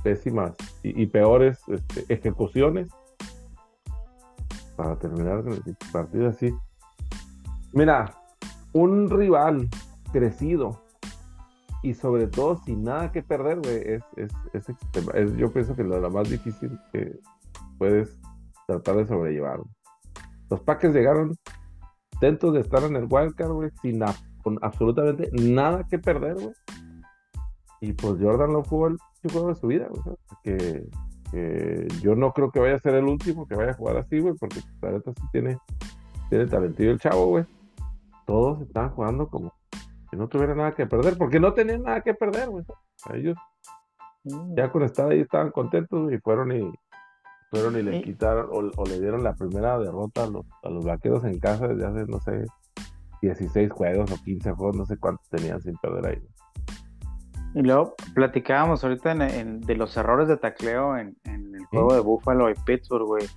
pésimas 0.04 0.54
y, 0.82 1.04
y 1.04 1.06
peores 1.06 1.60
este, 1.67 2.04
ejecuciones 2.13 2.89
para 4.76 4.98
terminar 4.98 5.44
el 5.48 5.78
partido 5.94 6.30
así. 6.30 6.52
Mira, 7.74 8.12
un 8.74 9.08
rival 9.10 9.70
crecido 10.12 10.82
y 11.84 11.94
sobre 11.94 12.26
todo 12.26 12.58
sin 12.65 12.84
nada 12.84 13.12
que 13.12 13.22
perder, 13.22 13.60
güey, 13.60 13.78
es, 13.86 14.04
es, 14.17 14.32
es 14.54 14.70
es- 15.13 15.38
yo 15.38 15.54
pienso 15.54 15.76
que 15.76 15.84
lo, 15.84 16.00
lo 16.00 16.10
más 16.10 16.28
difícil 16.28 16.76
que 16.91 17.20
puedes 17.78 18.20
tratar 18.65 18.96
de 18.98 19.06
sobrellevar. 19.08 19.60
Los 20.50 20.60
Packers 20.62 20.96
llegaron 20.96 21.36
intentos 22.13 22.54
de 22.56 22.62
estar 22.62 22.84
en 22.84 22.96
el 22.96 23.08
wildcard, 23.10 23.52
güey, 23.52 23.70
sin 23.84 24.02
con 24.42 24.58
absolutamente 24.62 25.30
nada 25.34 25.86
que 25.88 26.00
perder, 26.00 26.36
güey. 26.36 26.54
Y 27.82 27.94
pues 27.94 28.16
Jordan 28.22 28.54
no 28.54 28.64
jugó 28.64 28.88
el 28.88 28.98
juego 29.32 29.50
de 29.50 29.56
su 29.56 29.68
vida, 29.68 29.88
güey. 29.90 30.16
Que, 30.44 30.88
que 31.32 31.88
yo 32.02 32.16
no 32.16 32.32
creo 32.34 32.52
que 32.52 32.60
vaya 32.60 32.76
a 32.76 32.80
ser 32.80 32.96
el 32.96 33.06
último 33.06 33.48
que 33.48 33.56
vaya 33.56 33.72
a 33.72 33.76
jugar 33.76 33.98
así, 33.98 34.20
güey, 34.20 34.36
porque 34.40 34.60
la 34.82 34.92
neta 34.92 35.12
sí 35.16 35.24
tiene, 35.32 35.58
tiene 36.30 36.46
talentillo 36.48 36.92
el 36.92 37.00
chavo, 37.00 37.28
güey. 37.28 37.46
Todos 38.26 38.62
estaban 38.62 38.92
jugando 38.92 39.28
como 39.28 39.54
que 40.10 40.18
no 40.18 40.28
tuviera 40.28 40.54
nada 40.54 40.74
que 40.74 40.86
perder, 40.86 41.18
porque 41.18 41.40
no 41.40 41.54
tenían 41.54 41.84
nada 41.84 42.02
que 42.02 42.14
perder, 42.14 42.50
güey. 42.50 42.66
Ellos 43.14 43.38
ya 44.56 44.72
con 44.72 44.84
estar 44.84 45.10
ahí 45.10 45.22
estaban 45.22 45.52
contentos 45.52 46.12
y 46.12 46.18
fueron 46.20 46.52
y 46.52 46.72
fueron 47.50 47.78
y 47.78 47.82
le 47.82 48.02
quitaron 48.02 48.48
o, 48.52 48.82
o 48.82 48.86
le 48.86 49.00
dieron 49.00 49.24
la 49.24 49.34
primera 49.34 49.80
derrota 49.80 50.24
a 50.24 50.28
los, 50.28 50.46
a 50.64 50.70
los 50.70 50.86
vaqueros 50.86 51.24
en 51.24 51.40
casa 51.40 51.68
desde 51.68 51.86
hace, 51.86 52.06
no 52.06 52.20
sé, 52.20 52.46
16 53.22 53.72
juegos 53.72 54.12
o 54.12 54.24
15 54.24 54.52
juegos, 54.52 54.76
no 54.76 54.86
sé 54.86 54.98
cuántos 54.98 55.30
tenían 55.30 55.62
sin 55.62 55.76
perder 55.78 56.08
ahí. 56.08 56.22
Y 57.54 57.62
luego 57.62 57.96
platicábamos 58.16 58.84
ahorita 58.84 59.14
de 59.14 59.76
los 59.76 59.96
errores 59.98 60.28
de 60.28 60.38
tacleo 60.38 60.98
en, 60.98 61.16
el 61.26 61.66
juego 61.66 61.94
de 61.94 62.00
Buffalo 62.00 62.50
y 62.50 62.54
Pittsburgh, 62.66 63.06
güey. 63.06 63.28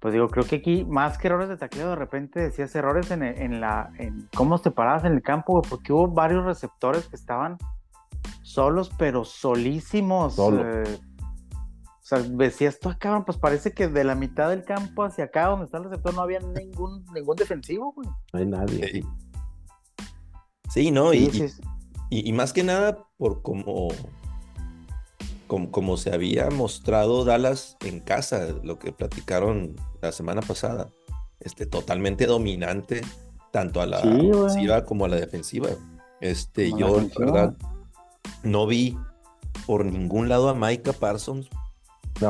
Pues 0.00 0.14
digo, 0.14 0.28
creo 0.28 0.44
que 0.44 0.56
aquí, 0.56 0.84
más 0.84 1.18
que 1.18 1.28
errores 1.28 1.48
de 1.48 1.56
tacleo, 1.56 1.90
de 1.90 1.96
repente 1.96 2.40
decías 2.40 2.74
errores 2.74 3.10
en, 3.10 3.22
en 3.22 3.60
la, 3.60 3.92
en 3.98 4.28
cómo 4.34 4.58
te 4.60 4.70
parabas 4.70 5.04
en 5.04 5.12
el 5.12 5.22
campo, 5.22 5.52
güey, 5.52 5.64
porque 5.68 5.92
hubo 5.92 6.08
varios 6.08 6.44
receptores 6.44 7.06
que 7.06 7.16
estaban 7.16 7.56
solos, 8.42 8.90
pero 8.98 9.24
solísimos. 9.24 10.38
Eh, 10.38 10.42
o 10.42 11.11
sea, 12.16 12.28
decías 12.30 12.78
tú 12.78 12.88
acá, 12.88 13.22
pues 13.24 13.38
parece 13.38 13.72
que 13.72 13.88
de 13.88 14.04
la 14.04 14.14
mitad 14.14 14.50
del 14.50 14.64
campo 14.64 15.04
hacia 15.04 15.24
acá, 15.24 15.46
donde 15.46 15.66
está 15.66 15.78
el 15.78 15.84
receptor, 15.84 16.14
no 16.14 16.22
había 16.22 16.40
ningún, 16.40 17.04
ningún 17.14 17.36
defensivo, 17.36 17.92
güey. 17.92 18.08
No 18.32 18.38
hay 18.38 18.46
nadie. 18.46 19.04
Sí, 20.70 20.90
¿no? 20.90 21.12
y, 21.12 21.30
Y, 22.10 22.32
más 22.32 22.52
que 22.52 22.64
nada 22.64 23.06
por 23.18 23.42
como, 23.42 23.88
como, 25.46 25.70
como, 25.70 25.96
se 25.96 26.14
había 26.14 26.48
mostrado 26.50 27.24
Dallas 27.24 27.76
en 27.84 28.00
casa, 28.00 28.48
lo 28.62 28.78
que 28.78 28.92
platicaron 28.92 29.76
la 30.00 30.12
semana 30.12 30.40
pasada. 30.40 30.88
Este, 31.40 31.66
totalmente 31.66 32.26
dominante, 32.26 33.02
tanto 33.50 33.80
a 33.80 33.86
la 33.86 33.98
ofensiva 33.98 34.84
como 34.84 35.04
a 35.04 35.08
la 35.08 35.16
defensiva. 35.16 35.70
Este, 36.20 36.70
yo, 36.70 37.00
la 37.00 37.18
verdad, 37.18 37.56
no 38.44 38.66
vi 38.66 38.96
por 39.66 39.84
ningún 39.84 40.28
lado 40.28 40.48
a 40.48 40.54
Micah 40.54 40.92
Parsons. 40.92 41.48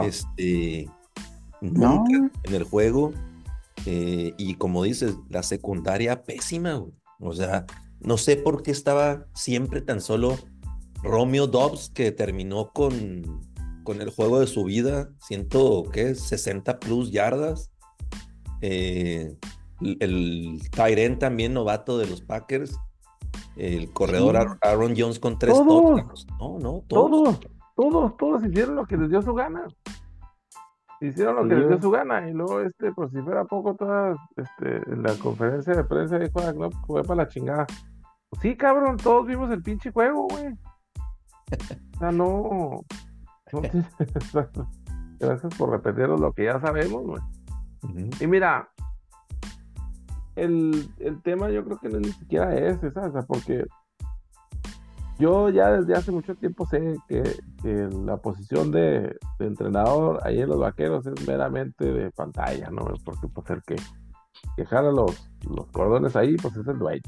Este, 0.04 0.88
nunca 1.60 2.30
en 2.44 2.54
el 2.54 2.64
juego. 2.64 3.12
Eh, 3.86 4.34
y 4.38 4.54
como 4.54 4.84
dices, 4.84 5.16
la 5.28 5.42
secundaria 5.42 6.22
pésima, 6.22 6.84
O 7.20 7.32
sea, 7.32 7.66
no 8.00 8.16
sé 8.16 8.36
por 8.36 8.62
qué 8.62 8.70
estaba 8.70 9.26
siempre 9.34 9.80
tan 9.80 10.00
solo 10.00 10.38
Romeo 11.02 11.46
Dobbs, 11.46 11.90
que 11.90 12.12
terminó 12.12 12.70
con, 12.72 13.40
con 13.82 14.00
el 14.00 14.10
juego 14.10 14.38
de 14.38 14.46
su 14.46 14.64
vida, 14.64 15.10
siento 15.20 15.84
que 15.92 16.14
60 16.14 16.78
plus 16.78 17.10
yardas. 17.10 17.70
Eh, 18.60 19.36
el 19.80 20.60
Tyren 20.70 21.18
también 21.18 21.54
novato 21.54 21.98
de 21.98 22.06
los 22.06 22.20
Packers 22.20 22.78
el 23.56 23.92
corredor 23.92 24.58
Aaron 24.62 24.94
Jones 24.96 25.18
con 25.18 25.38
tres 25.38 25.54
todos, 25.54 26.26
No, 26.38 26.58
no, 26.58 26.84
todos. 26.86 27.38
Todos. 27.90 28.16
Todos, 28.16 28.44
hicieron 28.44 28.76
lo 28.76 28.86
que 28.86 28.96
les 28.96 29.10
dio 29.10 29.22
su 29.22 29.34
gana. 29.34 29.66
Hicieron 31.00 31.36
lo 31.36 31.48
que 31.48 31.54
les 31.54 31.68
dio 31.68 31.80
su 31.80 31.90
gana. 31.90 32.28
Y 32.28 32.32
luego, 32.32 32.60
este, 32.60 32.92
por 32.92 33.10
si 33.10 33.20
fuera 33.22 33.44
poco, 33.44 33.74
todas, 33.74 34.18
este, 34.36 34.90
en 34.90 35.02
la 35.02 35.14
conferencia 35.16 35.74
de 35.74 35.84
prensa 35.84 36.18
dijo, 36.18 36.40
no, 36.52 36.70
fue 36.86 37.02
para 37.02 37.24
la 37.24 37.28
chingada. 37.28 37.66
Pues 38.28 38.42
sí, 38.42 38.56
cabrón, 38.56 38.96
todos 38.96 39.26
vimos 39.26 39.50
el 39.50 39.62
pinche 39.62 39.90
juego, 39.90 40.28
güey. 40.28 40.48
O 41.96 41.98
sea, 41.98 42.12
no. 42.12 42.84
Gracias 45.18 45.54
por 45.56 45.70
repetirnos 45.70 46.20
lo 46.20 46.32
que 46.32 46.44
ya 46.44 46.60
sabemos, 46.60 47.02
güey. 47.04 47.22
Y 48.20 48.26
mira, 48.26 48.68
el, 50.36 50.88
tema 51.22 51.50
yo 51.50 51.64
creo 51.64 51.78
que 51.78 51.88
no 51.88 51.98
ni 51.98 52.12
siquiera 52.12 52.54
es 52.54 52.82
esa, 52.82 53.10
porque 53.26 53.64
yo 55.18 55.50
ya 55.50 55.70
desde 55.70 55.94
hace 55.94 56.10
mucho 56.10 56.34
tiempo 56.34 56.66
sé 56.66 56.96
que, 57.08 57.22
la 58.04 58.16
posición 58.16 58.70
de, 58.70 59.16
entrenador 59.38 60.20
ahí 60.24 60.40
en 60.40 60.48
los 60.48 60.58
vaqueros 60.58 61.06
es 61.06 61.26
meramente 61.26 61.84
de 61.84 62.10
pantalla, 62.10 62.70
¿no? 62.70 62.84
Porque 63.04 63.28
pues 63.28 63.50
el 63.50 63.62
que, 63.62 63.76
que 64.56 64.66
los, 64.92 65.28
cordones 65.70 66.16
ahí, 66.16 66.36
pues 66.36 66.56
es 66.56 66.66
el 66.66 66.78
dueño. 66.78 67.02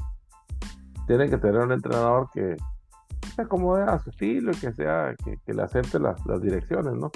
Tienen 1.07 1.29
que 1.29 1.37
tener 1.37 1.61
un 1.61 1.71
entrenador 1.71 2.29
que 2.33 2.55
se 3.35 3.41
acomode 3.41 3.83
a 3.83 3.99
su 3.99 4.09
estilo 4.09 4.51
y 4.51 4.55
que 4.55 4.71
sea, 4.71 5.15
que, 5.23 5.53
le 5.53 5.61
acepte 5.61 5.99
las, 5.99 6.17
direcciones, 6.41 6.93
¿no? 6.93 7.11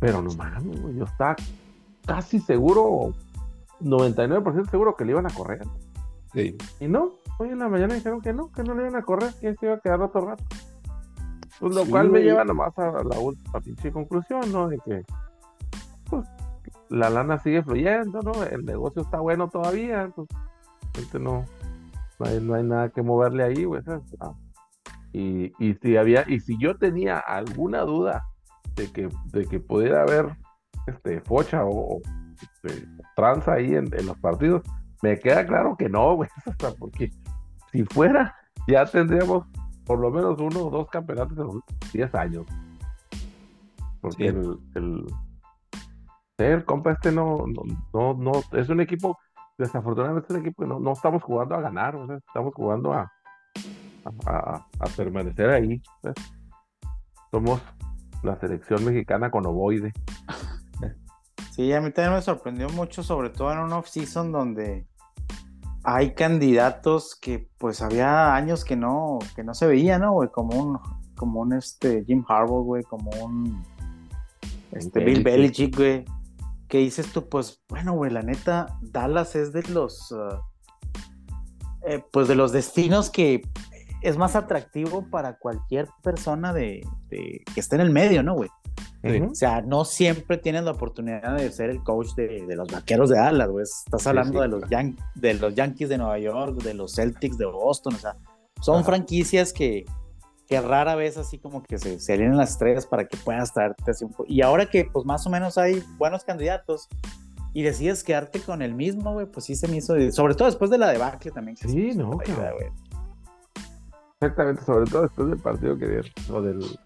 Pero 0.00 0.22
no 0.22 0.30
mames, 0.34 0.80
yo 0.96 1.04
estaba 1.04 1.36
casi 2.06 2.40
seguro 2.40 3.12
99% 3.80 4.70
seguro 4.70 4.96
que 4.96 5.04
le 5.04 5.12
iban 5.12 5.26
a 5.26 5.30
correr. 5.30 5.62
Sí. 6.32 6.56
Y 6.80 6.88
no, 6.88 7.12
hoy 7.38 7.50
en 7.50 7.58
la 7.58 7.68
mañana 7.68 7.94
dijeron 7.94 8.20
que 8.20 8.32
no, 8.32 8.50
que 8.52 8.62
no 8.62 8.74
le 8.74 8.82
iban 8.82 8.96
a 8.96 9.02
correr, 9.02 9.32
que 9.40 9.54
se 9.54 9.66
iba 9.66 9.76
a 9.76 9.80
quedar 9.80 10.02
otro 10.02 10.26
rato. 10.26 10.44
Pues 11.60 11.74
lo 11.74 11.84
cual 11.86 12.10
me 12.10 12.20
lleva 12.20 12.44
nomás 12.44 12.78
a 12.78 13.02
la 13.02 13.18
última 13.18 13.60
pinche 13.60 13.90
conclusión, 13.90 14.52
¿no? 14.52 14.68
De 14.68 14.78
que 14.78 15.02
pues, 16.08 16.26
la 16.88 17.10
lana 17.10 17.38
sigue 17.38 17.62
fluyendo, 17.62 18.20
¿no? 18.22 18.44
El 18.44 18.64
negocio 18.64 19.02
está 19.02 19.18
bueno 19.20 19.48
todavía, 19.48 20.10
pues 20.14 20.28
no, 21.14 21.44
no 22.18 22.26
hay, 22.26 22.40
no 22.40 22.54
hay 22.54 22.62
nada 22.62 22.90
que 22.90 23.02
moverle 23.02 23.42
ahí, 23.42 23.64
güey. 23.64 23.82
Ah. 24.20 24.34
Y, 25.12 25.52
y 25.58 25.74
si 25.74 25.96
había, 25.96 26.24
y 26.28 26.40
si 26.40 26.58
yo 26.58 26.76
tenía 26.76 27.18
alguna 27.18 27.80
duda 27.80 28.24
de 28.76 28.92
que, 28.92 29.08
de 29.32 29.46
que 29.46 29.58
pudiera 29.58 30.02
haber 30.02 30.36
este 30.86 31.20
focha 31.20 31.64
o, 31.64 32.00
este, 32.40 32.86
tranza 33.16 33.54
ahí 33.54 33.74
en, 33.74 33.90
los 34.06 34.18
partidos. 34.18 34.62
Me 35.02 35.18
queda 35.18 35.46
claro 35.46 35.76
que 35.76 35.88
no, 35.88 36.16
güey, 36.16 36.28
porque 36.78 37.10
si 37.72 37.84
fuera, 37.84 38.34
ya 38.66 38.84
tendríamos 38.84 39.46
por 39.84 39.98
lo 39.98 40.10
menos 40.10 40.38
uno 40.38 40.66
o 40.66 40.70
dos 40.70 40.88
campeonatos 40.90 41.38
en 41.38 41.44
los 41.44 41.56
10 41.92 42.14
años. 42.14 42.46
Porque 44.00 44.28
el, 44.28 44.58
el, 46.36 46.64
compa 46.64 46.92
este 46.92 47.10
no, 47.10 47.44
no, 47.92 48.14
no, 48.14 48.32
es 48.52 48.68
un 48.68 48.80
equipo, 48.80 49.18
desafortunadamente 49.56 50.26
es 50.28 50.38
un 50.38 50.46
equipo 50.46 50.62
que 50.62 50.68
no, 50.68 50.78
no 50.78 50.92
estamos 50.92 51.22
jugando 51.22 51.54
a 51.54 51.60
ganar, 51.60 51.96
estamos 52.26 52.54
jugando 52.54 52.92
a, 52.92 53.10
a, 54.26 54.86
permanecer 54.96 55.50
ahí. 55.50 55.82
Somos 57.30 57.60
la 58.22 58.38
selección 58.38 58.84
mexicana 58.84 59.30
con 59.30 59.46
ovoide. 59.46 59.92
Sí, 61.58 61.72
a 61.72 61.80
mí 61.80 61.90
también 61.90 62.14
me 62.14 62.22
sorprendió 62.22 62.68
mucho, 62.68 63.02
sobre 63.02 63.30
todo 63.30 63.52
en 63.52 63.58
un 63.58 63.72
off-season 63.72 64.30
donde 64.30 64.86
hay 65.82 66.14
candidatos 66.14 67.16
que 67.16 67.48
pues 67.58 67.82
había 67.82 68.32
años 68.36 68.64
que 68.64 68.76
no, 68.76 69.18
que 69.34 69.42
no 69.42 69.54
se 69.54 69.66
veía, 69.66 69.98
¿no, 69.98 70.12
güey? 70.12 70.28
Como 70.28 70.56
un, 70.56 70.78
como 71.16 71.40
un 71.40 71.54
este 71.54 72.04
Jim 72.04 72.24
Harbaugh, 72.28 72.62
güey, 72.62 72.84
como 72.84 73.10
un 73.24 73.64
este, 74.70 75.02
Bill 75.02 75.24
Belichick, 75.24 75.76
güey. 75.76 76.04
¿Qué 76.68 76.78
dices 76.78 77.12
tú? 77.12 77.28
Pues 77.28 77.60
bueno, 77.68 77.94
güey, 77.94 78.12
la 78.12 78.22
neta, 78.22 78.78
Dallas 78.80 79.34
es 79.34 79.52
de 79.52 79.64
los, 79.64 80.12
uh, 80.12 80.40
eh, 81.88 82.04
pues 82.12 82.28
de 82.28 82.36
los 82.36 82.52
destinos 82.52 83.10
que 83.10 83.42
es 84.02 84.16
más 84.16 84.36
atractivo 84.36 85.10
para 85.10 85.38
cualquier 85.40 85.88
persona 86.04 86.52
de, 86.52 86.86
de 87.08 87.42
que 87.52 87.58
esté 87.58 87.74
en 87.74 87.82
el 87.82 87.90
medio, 87.90 88.22
¿no, 88.22 88.34
güey? 88.34 88.48
O 89.30 89.34
sea, 89.34 89.62
no 89.62 89.84
siempre 89.84 90.38
tienes 90.38 90.64
la 90.64 90.72
oportunidad 90.72 91.36
de 91.36 91.50
ser 91.50 91.70
el 91.70 91.82
coach 91.82 92.14
de, 92.14 92.44
los 92.54 92.70
vaqueros 92.70 93.10
de 93.10 93.16
Dallas, 93.16 93.48
güey. 93.48 93.62
Estás 93.62 94.06
hablando 94.06 94.40
de, 94.40 94.48
los 94.48 94.62
de 95.14 95.34
los 95.34 95.54
Yankees 95.54 95.88
de 95.88 95.98
Nueva 95.98 96.18
York, 96.18 96.62
de 96.62 96.74
los 96.74 96.94
Celtics 96.94 97.38
de 97.38 97.46
Boston, 97.46 97.94
o 97.94 97.98
sea, 97.98 98.16
son 98.60 98.84
franquicias 98.84 99.52
que, 99.52 99.84
que, 100.46 100.60
rara 100.60 100.94
vez 100.94 101.16
así 101.16 101.38
como 101.38 101.62
que 101.62 101.78
se, 101.78 102.00
se 102.00 102.12
alinean 102.14 102.36
las 102.36 102.50
estrellas 102.50 102.86
para 102.86 103.06
que 103.06 103.16
puedas 103.16 103.52
traerte 103.52 103.90
así 103.90 104.04
un 104.04 104.10
poco. 104.10 104.26
Y 104.28 104.42
ahora 104.42 104.66
que 104.66 104.84
pues 104.84 105.06
más 105.06 105.26
o 105.26 105.30
menos 105.30 105.58
hay 105.58 105.82
buenos 105.96 106.24
candidatos 106.24 106.88
y 107.54 107.62
decides 107.62 108.04
quedarte 108.04 108.40
con 108.40 108.62
el 108.62 108.74
mismo, 108.74 109.12
güey, 109.12 109.26
pues 109.26 109.46
sí 109.46 109.54
se 109.54 109.68
me 109.68 109.76
hizo, 109.76 109.94
sobre 110.12 110.34
todo 110.34 110.46
después 110.46 110.70
de 110.70 110.78
la 110.78 110.88
debacle 110.88 111.30
también. 111.30 111.56
sí, 111.56 111.92
no, 111.94 112.18
Exactamente, 114.20 114.64
sobre 114.64 114.90
todo 114.90 115.02
después 115.02 115.28
del 115.28 115.38
partido 115.38 115.78
que 115.78 115.86
dieron, 115.86 116.10
o 116.32 116.42
del 116.42 116.78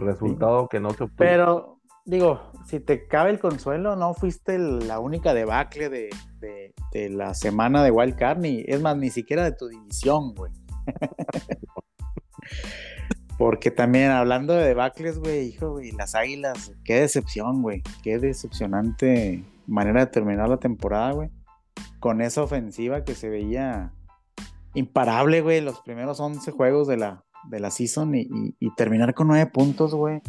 resultado 0.00 0.68
que 0.68 0.80
no 0.80 0.90
se 0.90 1.04
obtuvo. 1.04 1.16
Pero, 1.18 1.80
digo, 2.04 2.52
si 2.66 2.80
te 2.80 3.06
cabe 3.06 3.30
el 3.30 3.38
consuelo, 3.38 3.96
no 3.96 4.14
fuiste 4.14 4.58
la 4.58 4.98
única 4.98 5.34
debacle 5.34 5.88
de, 5.88 6.10
de, 6.92 7.10
la 7.10 7.34
semana 7.34 7.82
de 7.84 7.90
Wild 7.90 8.16
Card, 8.16 8.38
ni, 8.38 8.64
es 8.66 8.80
más, 8.80 8.96
ni 8.96 9.10
siquiera 9.10 9.44
de 9.44 9.52
tu 9.52 9.68
división, 9.68 10.34
güey. 10.34 10.52
Porque 13.38 13.70
también 13.70 14.10
hablando 14.10 14.52
de 14.52 14.66
debacles, 14.66 15.18
güey, 15.18 15.48
hijo, 15.48 15.70
güey, 15.72 15.92
las 15.92 16.14
águilas, 16.14 16.72
qué 16.84 17.00
decepción, 17.00 17.62
güey. 17.62 17.82
Qué 18.02 18.18
decepcionante 18.18 19.42
manera 19.66 20.00
de 20.00 20.10
terminar 20.10 20.48
la 20.48 20.58
temporada, 20.58 21.12
güey. 21.12 21.30
Con 22.00 22.20
esa 22.20 22.42
ofensiva 22.42 23.02
que 23.02 23.14
se 23.14 23.30
veía 23.30 23.94
imparable, 24.74 25.40
güey, 25.40 25.62
los 25.62 25.80
primeros 25.80 26.20
11 26.20 26.50
juegos 26.50 26.86
de 26.86 26.98
la, 26.98 27.24
de 27.48 27.60
la 27.60 27.70
season 27.70 28.14
y, 28.14 28.54
terminar 28.76 29.14
con 29.14 29.28
nueve 29.28 29.46
puntos, 29.46 29.94
güey. 29.94 30.20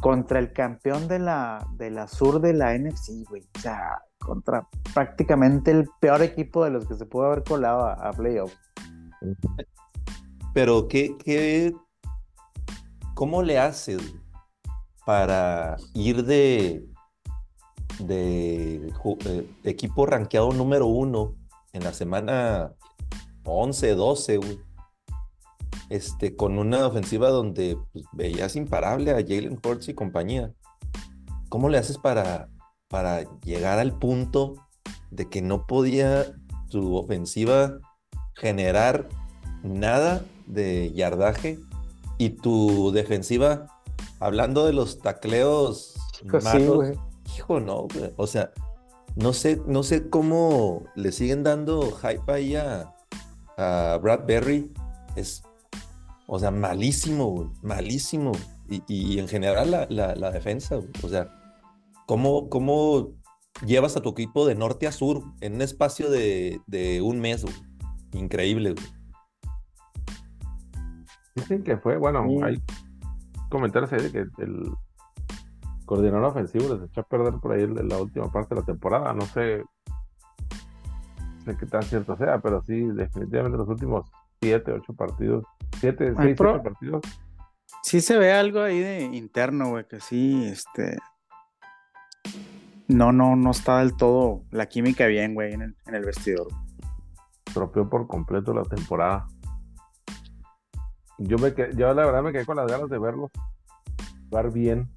Contra 0.00 0.38
el 0.38 0.52
campeón 0.52 1.08
de 1.08 1.18
la, 1.18 1.66
de 1.76 1.90
la 1.90 2.08
sur 2.08 2.40
de 2.40 2.52
la 2.52 2.76
NFC, 2.76 3.26
güey. 3.28 3.42
O 3.56 3.60
sea, 3.60 4.02
contra 4.18 4.68
prácticamente 4.92 5.70
el 5.70 5.88
peor 6.00 6.22
equipo 6.22 6.64
de 6.64 6.70
los 6.70 6.86
que 6.86 6.94
se 6.94 7.06
pudo 7.06 7.26
haber 7.26 7.42
colado 7.42 7.86
a, 7.86 8.10
playoffs. 8.12 8.56
Pero, 10.52 10.88
¿qué, 10.88 11.16
¿qué, 11.24 11.74
cómo 13.14 13.42
le 13.42 13.58
haces 13.58 14.14
para 15.06 15.76
ir 15.94 16.24
de, 16.24 16.86
de, 18.00 18.92
de 19.62 19.70
equipo 19.70 20.06
rankeado 20.06 20.52
número 20.52 20.86
uno 20.86 21.34
en 21.72 21.84
la 21.84 21.92
semana 21.92 22.72
11, 23.44 23.94
12, 23.94 24.36
güey? 24.36 24.73
Este, 25.90 26.36
con 26.36 26.58
una 26.58 26.86
ofensiva 26.86 27.30
donde 27.30 27.78
pues, 27.92 28.04
veías 28.12 28.56
imparable 28.56 29.10
a 29.10 29.16
Jalen 29.16 29.60
Hurts 29.62 29.88
y 29.88 29.94
compañía. 29.94 30.52
¿Cómo 31.48 31.68
le 31.68 31.78
haces 31.78 31.98
para, 31.98 32.48
para 32.88 33.22
llegar 33.40 33.78
al 33.78 33.98
punto 33.98 34.54
de 35.10 35.28
que 35.28 35.42
no 35.42 35.66
podía 35.66 36.26
tu 36.70 36.96
ofensiva 36.96 37.78
generar 38.34 39.08
nada 39.62 40.24
de 40.46 40.92
yardaje 40.92 41.58
y 42.18 42.30
tu 42.30 42.90
defensiva, 42.92 43.66
hablando 44.20 44.66
de 44.66 44.72
los 44.72 45.00
tacleos 45.00 45.94
Pues 46.28 46.44
malos, 46.44 46.96
hijo, 47.36 47.60
no, 47.60 47.88
güey. 47.92 48.12
o 48.16 48.26
sea, 48.26 48.50
no 49.16 49.32
sé, 49.32 49.60
no 49.66 49.82
sé 49.82 50.08
cómo 50.08 50.84
le 50.96 51.12
siguen 51.12 51.44
dando 51.44 51.92
hype 51.92 52.32
ahí 52.32 52.56
a, 52.56 52.92
a 53.56 53.98
Bradbury. 54.02 54.72
Es, 55.16 55.42
o 56.26 56.38
sea, 56.38 56.50
malísimo, 56.50 57.26
güey, 57.26 57.48
malísimo. 57.62 58.32
Y, 58.68 58.82
y 58.88 59.18
en 59.18 59.28
general 59.28 59.70
la, 59.70 59.86
la- 59.90 60.14
la 60.14 60.30
defensa, 60.30 60.76
güey. 60.76 60.88
o 61.02 61.08
sea, 61.08 61.28
¿cómo, 62.06 62.48
¿cómo 62.48 63.10
llevas 63.66 63.96
a 63.96 64.00
tu 64.00 64.10
equipo 64.10 64.46
de 64.46 64.54
norte 64.54 64.86
a 64.86 64.92
sur 64.92 65.22
en 65.40 65.54
un 65.56 65.62
espacio 65.62 66.10
de, 66.10 66.60
de 66.66 67.02
un 67.02 67.20
mes? 67.20 67.42
güey? 67.42 67.54
Increíble, 68.12 68.72
güey. 68.72 68.86
Dicen 71.34 71.62
que 71.64 71.76
fue, 71.76 71.96
bueno, 71.96 72.24
Sí. 72.28 72.42
hay 72.42 72.62
comentarios 73.50 73.92
ahí 73.92 74.02
de 74.02 74.12
que 74.12 74.18
el 74.42 74.72
coordinador 75.84 76.24
ofensivo 76.24 76.74
les 76.74 76.88
echó 76.88 77.00
a 77.00 77.04
perder 77.08 77.34
por 77.40 77.52
ahí 77.52 77.66
la 77.66 77.98
última 77.98 78.30
parte 78.32 78.54
de 78.54 78.60
la 78.60 78.66
temporada. 78.66 79.12
No 79.12 79.26
sé, 79.26 79.62
no 81.38 81.44
sé 81.44 81.56
qué 81.58 81.66
tan 81.66 81.82
cierto 81.82 82.16
sea, 82.16 82.38
pero 82.40 82.62
sí, 82.62 82.80
definitivamente 82.80 83.58
los 83.58 83.68
últimos 83.68 84.10
siete, 84.44 84.72
ocho 84.72 84.92
partidos, 84.94 85.44
siete, 85.80 86.08
Ay, 86.08 86.26
seis, 86.26 86.36
pro- 86.36 86.52
siete 86.52 86.70
partidos, 86.70 87.02
Sí 87.82 88.00
se 88.00 88.16
ve 88.18 88.32
algo 88.32 88.60
ahí 88.62 88.78
de 88.78 89.02
interno, 89.02 89.70
güey, 89.70 89.86
que 89.86 90.00
sí, 90.00 90.44
este... 90.46 90.96
No, 92.88 93.12
no, 93.12 93.36
no 93.36 93.50
está 93.50 93.78
del 93.78 93.96
todo 93.96 94.42
la 94.50 94.66
química 94.66 95.06
bien, 95.06 95.34
güey, 95.34 95.52
en 95.54 95.62
el, 95.62 95.76
en 95.86 95.94
el 95.94 96.04
vestidor. 96.04 96.48
tropeó 97.52 97.88
por 97.88 98.06
completo 98.06 98.52
la 98.52 98.62
temporada. 98.62 99.26
Yo, 101.18 101.38
me 101.38 101.54
quedé- 101.54 101.74
yo 101.76 101.92
la 101.94 102.04
verdad 102.06 102.22
me 102.22 102.32
quedé 102.32 102.44
con 102.44 102.56
las 102.56 102.66
ganas 102.70 102.88
de 102.90 102.98
verlos 102.98 103.30
jugar 104.28 104.52
bien 104.52 104.90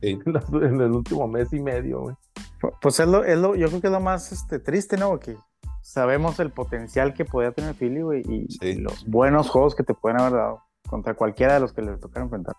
Sí. 0.00 0.18
en, 0.52 0.80
el 0.80 0.90
último 0.92 1.28
mes 1.28 1.52
y 1.52 1.60
medio, 1.60 2.00
güey. 2.00 2.16
Pu- 2.60 2.76
Pues 2.80 2.98
es 3.00 3.06
lo, 3.06 3.24
es 3.24 3.38
lo, 3.38 3.54
yo 3.54 3.68
creo 3.68 3.80
que 3.80 3.86
es 3.88 3.92
lo 3.92 4.00
más 4.00 4.32
este, 4.32 4.58
triste, 4.58 4.96
¿no? 4.96 5.18
Que 5.20 5.36
sabemos 5.82 6.38
el 6.40 6.50
potencial 6.50 7.14
que 7.14 7.24
podía 7.24 7.52
tener 7.52 7.74
Philly, 7.74 8.02
güey, 8.02 8.22
y, 8.28 8.46
Sí. 8.50 8.58
y 8.68 8.74
los 8.76 9.06
buenos 9.06 9.48
juegos 9.48 9.74
que 9.74 9.82
te 9.82 9.94
pueden 9.94 10.20
haber 10.20 10.32
dado 10.34 10.62
contra 10.88 11.14
cualquiera 11.14 11.54
de 11.54 11.60
los 11.60 11.72
que 11.72 11.82
le 11.82 11.96
tocaron 11.96 12.26
enfrentar. 12.26 12.56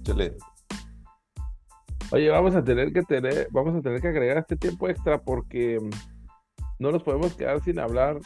Échale. 0.00 0.36
Oye, 2.12 2.28
vamos 2.30 2.54
a 2.56 2.64
tener 2.64 2.92
que 2.92 3.02
tener, 3.02 3.48
vamos 3.52 3.74
a 3.76 3.82
tener 3.82 4.00
que 4.00 4.08
agregar 4.08 4.38
este 4.38 4.56
tiempo 4.56 4.88
extra 4.88 5.20
porque 5.22 5.78
mm, 5.80 5.90
no 6.80 6.90
nos 6.90 7.02
podemos 7.02 7.34
quedar 7.34 7.62
sin 7.62 7.78
hablar 7.78 8.18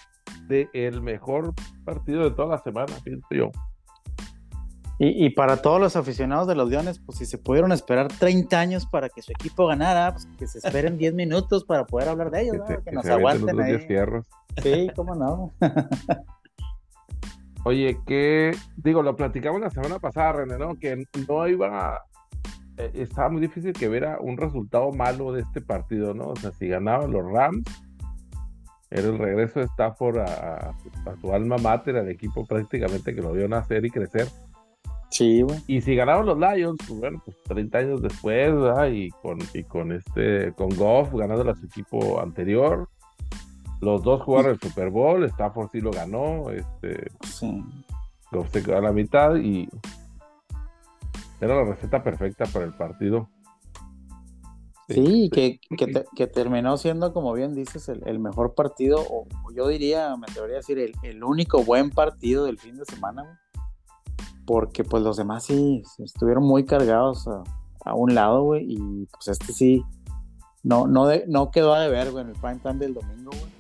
de 0.47 0.69
el 0.73 1.03
mejor 1.03 1.53
partido 1.85 2.25
de 2.25 2.31
toda 2.31 2.57
la 2.57 2.63
semana, 2.63 2.93
pienso 3.03 3.27
yo. 3.31 3.51
Y, 4.99 5.27
y 5.27 5.31
para 5.31 5.61
todos 5.61 5.81
los 5.81 5.97
aficionados 5.97 6.47
de 6.47 6.55
los 6.55 6.71
Leones, 6.71 7.01
pues 7.01 7.19
si 7.19 7.27
se 7.27 7.37
pudieron 7.37 7.73
esperar 7.73 8.07
30 8.09 8.61
años 8.61 8.87
para 8.87 9.09
que 9.09 9.23
su 9.23 9.33
equipo 9.33 9.67
ganara, 9.67 10.13
pues 10.13 10.29
que 10.39 10.47
se 10.47 10.59
esperen 10.59 10.97
10 10.99 11.15
minutos 11.15 11.65
para 11.65 11.85
poder 11.85 12.11
hablar 12.11 12.31
de 12.31 12.43
ellos, 12.43 12.53
Que, 12.53 12.59
¿no? 12.59 12.67
se- 12.69 12.77
que 12.77 12.83
que 12.85 12.93
nos 12.93 13.07
aguanten 13.07 13.61
ahí. 13.61 13.71
10 13.73 13.87
fierros. 13.87 14.27
Sí, 14.63 14.89
cómo 14.95 15.17
no. 15.17 15.53
Oye, 17.65 17.99
que 18.07 18.53
digo, 18.77 19.03
lo 19.03 19.17
platicamos 19.17 19.61
la 19.61 19.71
semana 19.71 19.99
pasada, 19.99 20.33
René, 20.33 20.59
¿no? 20.59 20.79
Que 20.79 21.07
no 21.27 21.49
iba, 21.49 22.03
eh, 22.77 22.91
estaba 22.95 23.31
muy 23.31 23.41
difícil 23.41 23.73
que 23.73 23.89
viera 23.89 24.19
un 24.21 24.37
resultado 24.37 24.93
malo 24.93 25.33
de 25.33 25.41
este 25.41 25.63
partido, 25.63 26.13
¿no? 26.13 26.29
O 26.29 26.37
sea, 26.37 26.53
si 26.53 26.69
ganaban 26.69 27.11
los 27.11 27.25
Rams, 27.33 27.65
era 28.91 29.09
el 29.09 29.19
regreso 29.19 29.61
de 29.61 29.67
Stafford 29.67 30.19
a, 30.19 30.25
a- 30.25 30.75
a 31.11 31.17
su 31.21 31.33
alma 31.33 31.57
mater, 31.57 31.97
al 31.97 32.09
equipo 32.11 32.45
prácticamente 32.47 33.15
que 33.15 33.23
lo 33.23 33.33
vio 33.33 33.49
nacer 33.49 33.85
y 33.87 33.91
crecer. 33.91 34.29
Sí, 35.15 35.43
güey. 35.43 35.61
Y 35.69 35.81
si 35.81 35.95
ganaban 35.95 36.27
los 36.27 36.37
Lions, 36.37 36.77
pues 36.89 36.99
bueno, 36.99 37.23
pues 37.25 37.37
30 37.45 37.79
años 37.79 38.03
después, 38.03 38.53
¿verdad? 38.53 38.89
Y 38.89 39.11
con, 39.11 39.39
y 39.55 39.63
con 39.63 39.93
este, 39.93 40.53
con 40.55 40.71
Goff 40.71 41.13
ganándole 41.15 41.53
a 41.53 41.55
su 41.55 41.67
equipo 41.67 42.21
anterior. 42.21 42.89
Los 43.81 44.03
dos 44.03 44.23
jugaron 44.23 44.53
el 44.53 44.61
Super 44.61 44.91
Bowl, 44.91 45.23
Stafford 45.25 45.69
sí 45.71 45.81
lo 45.81 45.93
ganó, 45.93 46.51
este, 46.51 47.07
Sí. 47.23 47.63
Goff 48.33 48.51
se 48.51 48.65
quedó 48.65 48.79
a 48.79 48.81
la 48.81 48.91
mitad 48.93 49.37
y 49.37 49.69
era 51.41 51.55
la 51.57 51.65
receta 51.65 52.03
perfecta 52.03 52.47
para 52.47 52.65
el 52.65 52.73
partido. 52.73 53.29
Sí, 54.89 55.31
que, 55.33 55.61
que, 55.79 55.87
te- 55.87 56.05
que 56.17 56.27
terminó 56.27 56.77
siendo, 56.77 57.13
como 57.15 57.33
bien 57.35 57.55
dices, 57.55 57.89
el, 57.89 58.03
el 58.07 58.19
mejor 58.19 58.55
partido, 58.55 58.99
o 59.01 59.27
o 59.45 59.53
yo 59.55 59.69
diría, 59.69 60.15
me 60.17 60.27
atrevería 60.29 60.57
a 60.57 60.59
decir, 60.59 60.79
el, 60.79 60.93
el 61.05 61.23
único 61.23 61.63
buen 61.63 61.91
partido 61.91 62.45
del 62.47 62.59
fin 62.59 62.77
de 62.77 62.85
semana, 62.85 63.23
güey. 63.23 63.35
Porque 64.47 64.85
pues 64.85 65.03
los 65.03 65.17
demás 65.17 65.45
sí 65.45 65.83
estuvieron 65.99 66.45
muy 66.45 66.65
cargados 66.65 67.27
a, 67.85 67.95
un 67.95 68.15
lado, 68.15 68.43
güey, 68.43 68.65
y 68.69 69.07
pues 69.07 69.29
este 69.29 69.53
sí 69.53 69.85
no, 70.63 70.87
no, 70.87 71.51
quedó 71.51 71.75
a 71.75 71.81
deber, 71.81 72.11
güey, 72.13 72.25
en 72.25 72.31
el 72.31 72.37
prime 72.41 72.59
time 72.61 72.75
del 72.77 72.95
domingo, 72.95 73.31
güey. 73.31 73.53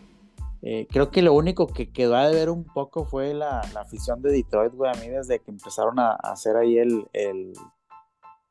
Eh, 0.63 0.87
creo 0.91 1.11
que 1.11 1.21
lo 1.21 1.35
único 1.35 1.67
que 1.67 1.93
quedó 1.93 2.17
a 2.17 2.27
deber 2.29 2.49
un 2.49 2.65
poco 2.65 3.05
fue 3.05 3.35
la, 3.35 3.61
la 3.75 3.83
afición 3.83 4.23
de 4.23 4.33
Detroit, 4.33 4.73
güey, 4.73 4.91
a 4.91 4.95
mí 4.99 5.09
desde 5.09 5.39
que 5.41 5.51
empezaron 5.51 5.99
a, 5.99 6.13
hacer 6.13 6.57
ahí 6.57 6.79
el, 6.79 7.07
el, 7.13 7.53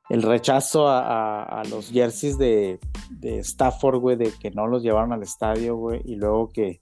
el 0.10 0.22
rechazo 0.22 0.88
a, 0.88 1.00
a- 1.00 1.62
a 1.62 1.64
los 1.64 1.90
jerseys 1.90 2.38
de, 2.38 2.80
de 3.10 3.40
Stafford, 3.40 4.00
güey, 4.00 4.16
de 4.16 4.32
que 4.40 4.52
no 4.52 4.68
los 4.68 4.84
llevaron 4.84 5.12
al 5.12 5.24
estadio, 5.24 5.76
güey, 5.76 6.02
y 6.06 6.16
luego 6.16 6.50
que 6.50 6.82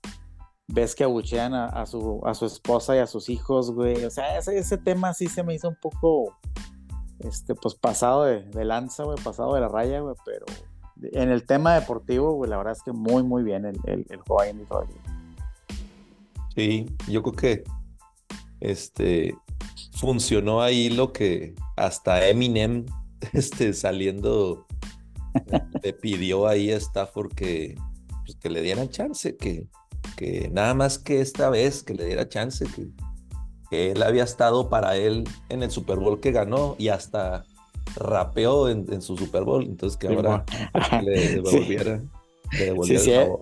ves 0.72 0.96
que 0.96 1.04
abuchean 1.04 1.54
a, 1.54 1.86
su, 1.86 2.22
a 2.26 2.34
su 2.34 2.46
esposa 2.46 2.96
y 2.96 3.00
a 3.00 3.08
sus 3.08 3.30
hijos, 3.30 3.72
güey. 3.72 4.04
O 4.06 4.10
sea, 4.10 4.38
ese, 4.38 4.58
ese 4.58 4.78
tema 4.78 5.14
sí 5.14 5.28
se 5.28 5.44
me 5.44 5.54
hizo 5.54 5.70
un 5.70 5.78
poco, 5.82 6.38
este, 7.20 7.56
pues 7.56 7.76
pasado 7.76 8.24
de, 8.24 8.44
de 8.44 8.66
lanza, 8.66 9.04
güey, 9.04 9.18
pasado 9.24 9.56
de 9.56 9.62
la 9.62 9.68
raya, 9.68 10.00
güey, 10.00 10.16
pero 10.26 10.46
en 11.02 11.30
el 11.30 11.46
tema 11.46 11.76
deportivo, 11.76 12.34
güey, 12.34 12.50
la 12.50 12.58
verdad 12.58 12.74
es 12.74 12.84
que 12.84 12.92
muy, 12.92 13.24
muy 13.24 13.44
bien 13.44 13.66
el, 13.66 13.78
el, 13.86 14.06
el 14.10 14.20
juego 14.20 14.42
ahí 14.42 14.50
en 14.52 14.60
Detroit. 14.60 14.90
Sí, 16.56 16.86
yo 17.08 17.24
creo 17.24 17.36
que 17.36 17.64
este 18.60 19.36
funcionó 19.94 20.62
ahí 20.62 20.90
lo 20.90 21.14
que 21.14 21.56
hasta 21.76 22.28
Eminem 22.28 22.86
este, 23.34 23.74
saliendo 23.74 24.66
le 25.82 25.94
pidió 25.94 26.48
ahí 26.48 26.72
a 26.72 26.78
Stafford 26.78 27.34
que, 27.34 27.76
pues, 28.26 28.38
que 28.38 28.50
le 28.50 28.62
dieran 28.62 28.90
chance, 28.90 29.38
que, 29.38 29.68
que 30.16 30.50
nada 30.52 30.74
más 30.74 30.98
que 31.00 31.22
esta 31.22 31.50
vez 31.50 31.84
que 31.84 31.94
le 31.94 32.06
diera 32.06 32.28
chance, 32.30 32.66
que, 32.76 32.88
que 33.70 33.92
él 33.92 34.04
había 34.04 34.24
estado 34.24 34.70
para 34.70 34.96
él 34.98 35.24
en 35.50 35.64
el 35.64 35.72
Super 35.72 35.98
Bowl 36.00 36.20
que 36.20 36.32
ganó 36.32 36.76
y 36.78 36.90
hasta 36.90 37.46
rapeó 37.96 38.70
en, 38.70 38.86
en 38.94 39.02
su 39.02 39.18
Super 39.18 39.44
Bowl, 39.44 39.64
entonces 39.64 39.98
que 39.98 40.08
Sí, 40.08 40.16
ahora 40.16 40.46
le 41.04 41.28
Sí. 41.28 41.36
devolviera, 41.36 42.02
le 42.52 42.66
devolviera 42.66 43.02
Sí, 43.04 43.12
el 43.12 43.18
sí, 43.20 43.26
favor. 43.26 43.42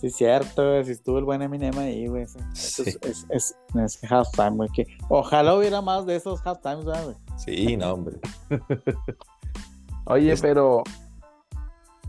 Sí, 0.00 0.10
cierto, 0.10 0.84
si 0.84 0.90
estuvo 0.90 1.18
el 1.18 1.24
buen 1.24 1.40
Eminem 1.40 1.78
ahí, 1.78 2.08
güey. 2.08 2.26
Sí. 2.52 2.82
Es, 2.82 2.98
es, 3.02 3.26
es, 3.30 3.56
ese 3.84 4.06
halftime, 4.06 4.50
güey. 4.56 4.68
Que 4.74 4.86
ojalá 5.08 5.54
hubiera 5.56 5.80
más 5.80 6.04
de 6.04 6.16
esos 6.16 6.44
halftimes, 6.44 6.84
¿verdad, 6.84 7.04
güey. 7.04 7.16
Sí, 7.38 7.76
no, 7.76 7.94
hombre. 7.94 8.16
Oye, 10.06 10.32
Es- 10.32 10.42
pero 10.42 10.82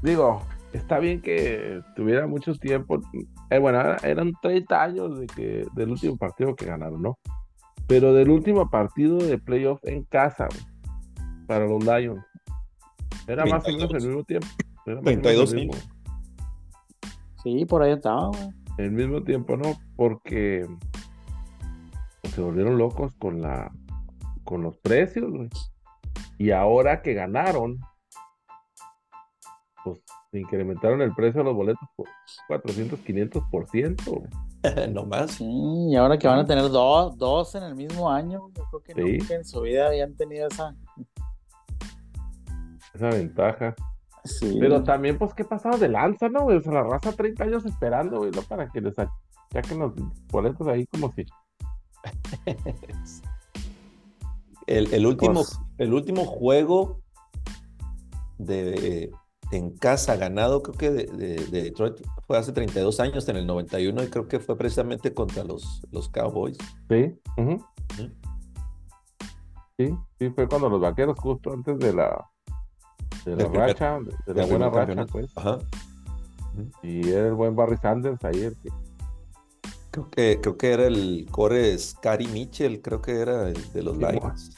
digo, 0.02 0.42
está 0.74 1.00
bien 1.00 1.22
que 1.22 1.82
tuviera 1.96 2.28
mucho 2.28 2.54
tiempo. 2.56 3.00
Eh, 3.50 3.60
bueno, 3.60 3.80
era- 3.80 3.98
eran 4.04 4.34
30 4.42 4.82
años 4.84 5.20
de 5.20 5.28
que, 5.28 5.66
del 5.74 5.90
último 5.92 6.18
partido 6.18 6.56
que 6.56 6.66
ganaron, 6.66 7.02
¿no? 7.02 7.18
Pero 7.88 8.14
del 8.14 8.30
último 8.30 8.70
partido 8.70 9.18
de 9.18 9.38
playoff 9.38 9.80
en 9.84 10.04
casa, 10.06 10.48
güey, 10.48 11.46
para 11.48 11.66
los 11.68 11.84
Lions. 11.84 12.24
Era 13.28 13.46
más 13.46 13.64
o 13.66 13.68
menos 13.72 13.90
32. 13.90 14.04
el 14.04 14.08
mismo 14.10 14.24
tiempo. 14.24 14.48
Era 14.86 14.96
más 14.96 15.02
o 15.02 15.06
menos 15.06 15.22
32 15.24 15.54
el 15.54 15.60
mismo, 15.68 15.74
Sí, 17.44 17.66
por 17.66 17.84
ahí 17.84 17.92
estaba, 17.92 18.28
güey. 18.30 18.50
el 18.80 18.92
mismo 18.92 19.22
tiempo, 19.24 19.56
¿no? 19.58 19.74
Porque 19.96 20.68
se 22.24 22.42
volvieron 22.42 22.78
locos 22.78 23.14
con 23.20 23.42
la 23.42 23.72
con 24.44 24.62
los 24.64 24.78
precios, 24.78 25.32
güey. 25.32 25.50
Y 26.38 26.52
ahora 26.52 27.02
que 27.02 27.14
ganaron, 27.14 27.80
pues 29.84 30.02
incrementaron 30.40 31.02
el 31.02 31.14
precio 31.14 31.40
de 31.42 31.46
los 31.46 31.56
boletos 31.56 31.88
por 31.96 32.08
400, 32.48 33.00
500 33.00 33.44
por 33.52 33.68
ciento, 33.70 34.12
güey. 34.12 34.30
no 34.94 35.06
más. 35.06 35.32
Sí, 35.32 35.46
y 35.90 35.96
ahora 35.96 36.18
que 36.18 36.28
van 36.28 36.40
a 36.40 36.46
tener 36.46 36.70
dos, 36.70 37.18
dos 37.18 37.54
en 37.56 37.64
el 37.64 37.76
mismo 37.76 38.10
año, 38.10 38.50
yo 38.56 38.64
creo 38.70 38.82
que 38.84 38.94
Sí. 38.94 39.18
nunca 39.20 39.36
en 39.36 39.46
su 39.46 39.62
vida 39.62 39.88
habían 39.88 40.16
tenido 40.16 40.48
esa, 40.48 40.76
Esa 42.94 43.10
ventaja. 43.10 43.76
Sí. 44.24 44.58
Pero 44.60 44.82
también, 44.84 45.18
pues, 45.20 45.34
¿qué 45.34 45.44
pasado 45.46 45.78
de 45.78 45.88
lanza, 45.90 46.30
no, 46.30 46.44
güey? 46.44 46.58
O 46.58 46.62
sea, 46.62 46.72
la 46.74 46.84
raza 46.84 47.12
30 47.12 47.44
años 47.44 47.66
esperando, 47.66 48.18
güey, 48.20 48.32
¿no? 48.32 48.42
Para 48.42 48.70
que 48.70 48.82
les 48.82 48.96
saquen 48.96 49.80
los 49.80 49.94
boletos 50.32 50.66
ahí 50.68 50.88
como 50.88 51.12
si. 51.12 51.26
El, 54.68 54.92
el 54.94 55.06
último, 55.06 55.34
Pues- 55.36 55.60
el 55.78 55.94
último 55.94 56.26
juego 56.26 57.02
de, 58.40 59.12
en 59.52 59.76
casa 59.78 60.16
ganado, 60.18 60.62
creo 60.64 60.76
que 60.78 60.90
de, 60.92 61.06
de- 61.06 61.46
de 61.48 61.62
Detroit 61.64 61.96
fue 62.28 62.38
hace 62.38 62.52
32 62.52 63.00
años, 63.00 63.28
en 63.30 63.36
el 63.38 63.46
91, 63.48 64.04
y 64.04 64.08
creo 64.08 64.28
que 64.28 64.40
fue 64.40 64.58
precisamente 64.58 65.14
contra 65.14 65.44
los, 65.44 65.82
los 65.92 66.10
Cowboys. 66.10 66.58
Sí. 66.90 67.16
Sí, 69.78 69.94
sí, 70.20 70.30
fue 70.30 70.48
cuando 70.48 70.70
los 70.70 70.80
vaqueros, 70.80 71.20
justo 71.20 71.52
antes 71.52 71.78
de 71.80 71.94
la, 71.94 72.26
de 73.26 73.36
la 73.36 73.50
primer- 73.50 73.60
racha, 73.70 74.00
de, 74.26 74.34
la 74.34 74.46
buena 74.46 74.70
racha, 74.70 74.96
campeonato. 74.96 75.12
pues. 75.12 75.32
Ajá. 75.38 75.60
Y 76.82 77.10
era 77.10 77.28
el 77.28 77.34
buen 77.34 77.56
Barry 77.56 77.76
Sanders 77.78 78.24
ahí 78.24 78.44
el 78.44 78.56
que. 78.58 78.70
Creo 79.92 80.10
que, 80.10 80.40
creo 80.42 80.58
que 80.58 80.72
era 80.74 80.88
el 80.88 81.28
core 81.32 81.78
Scary 81.78 82.28
Mitchell, 82.28 82.82
creo 82.82 83.02
que 83.02 83.20
era 83.20 83.50
el 83.50 83.72
de 83.74 83.84
los 83.84 83.98
Sí, 83.98 84.04
Lions. 84.06 84.56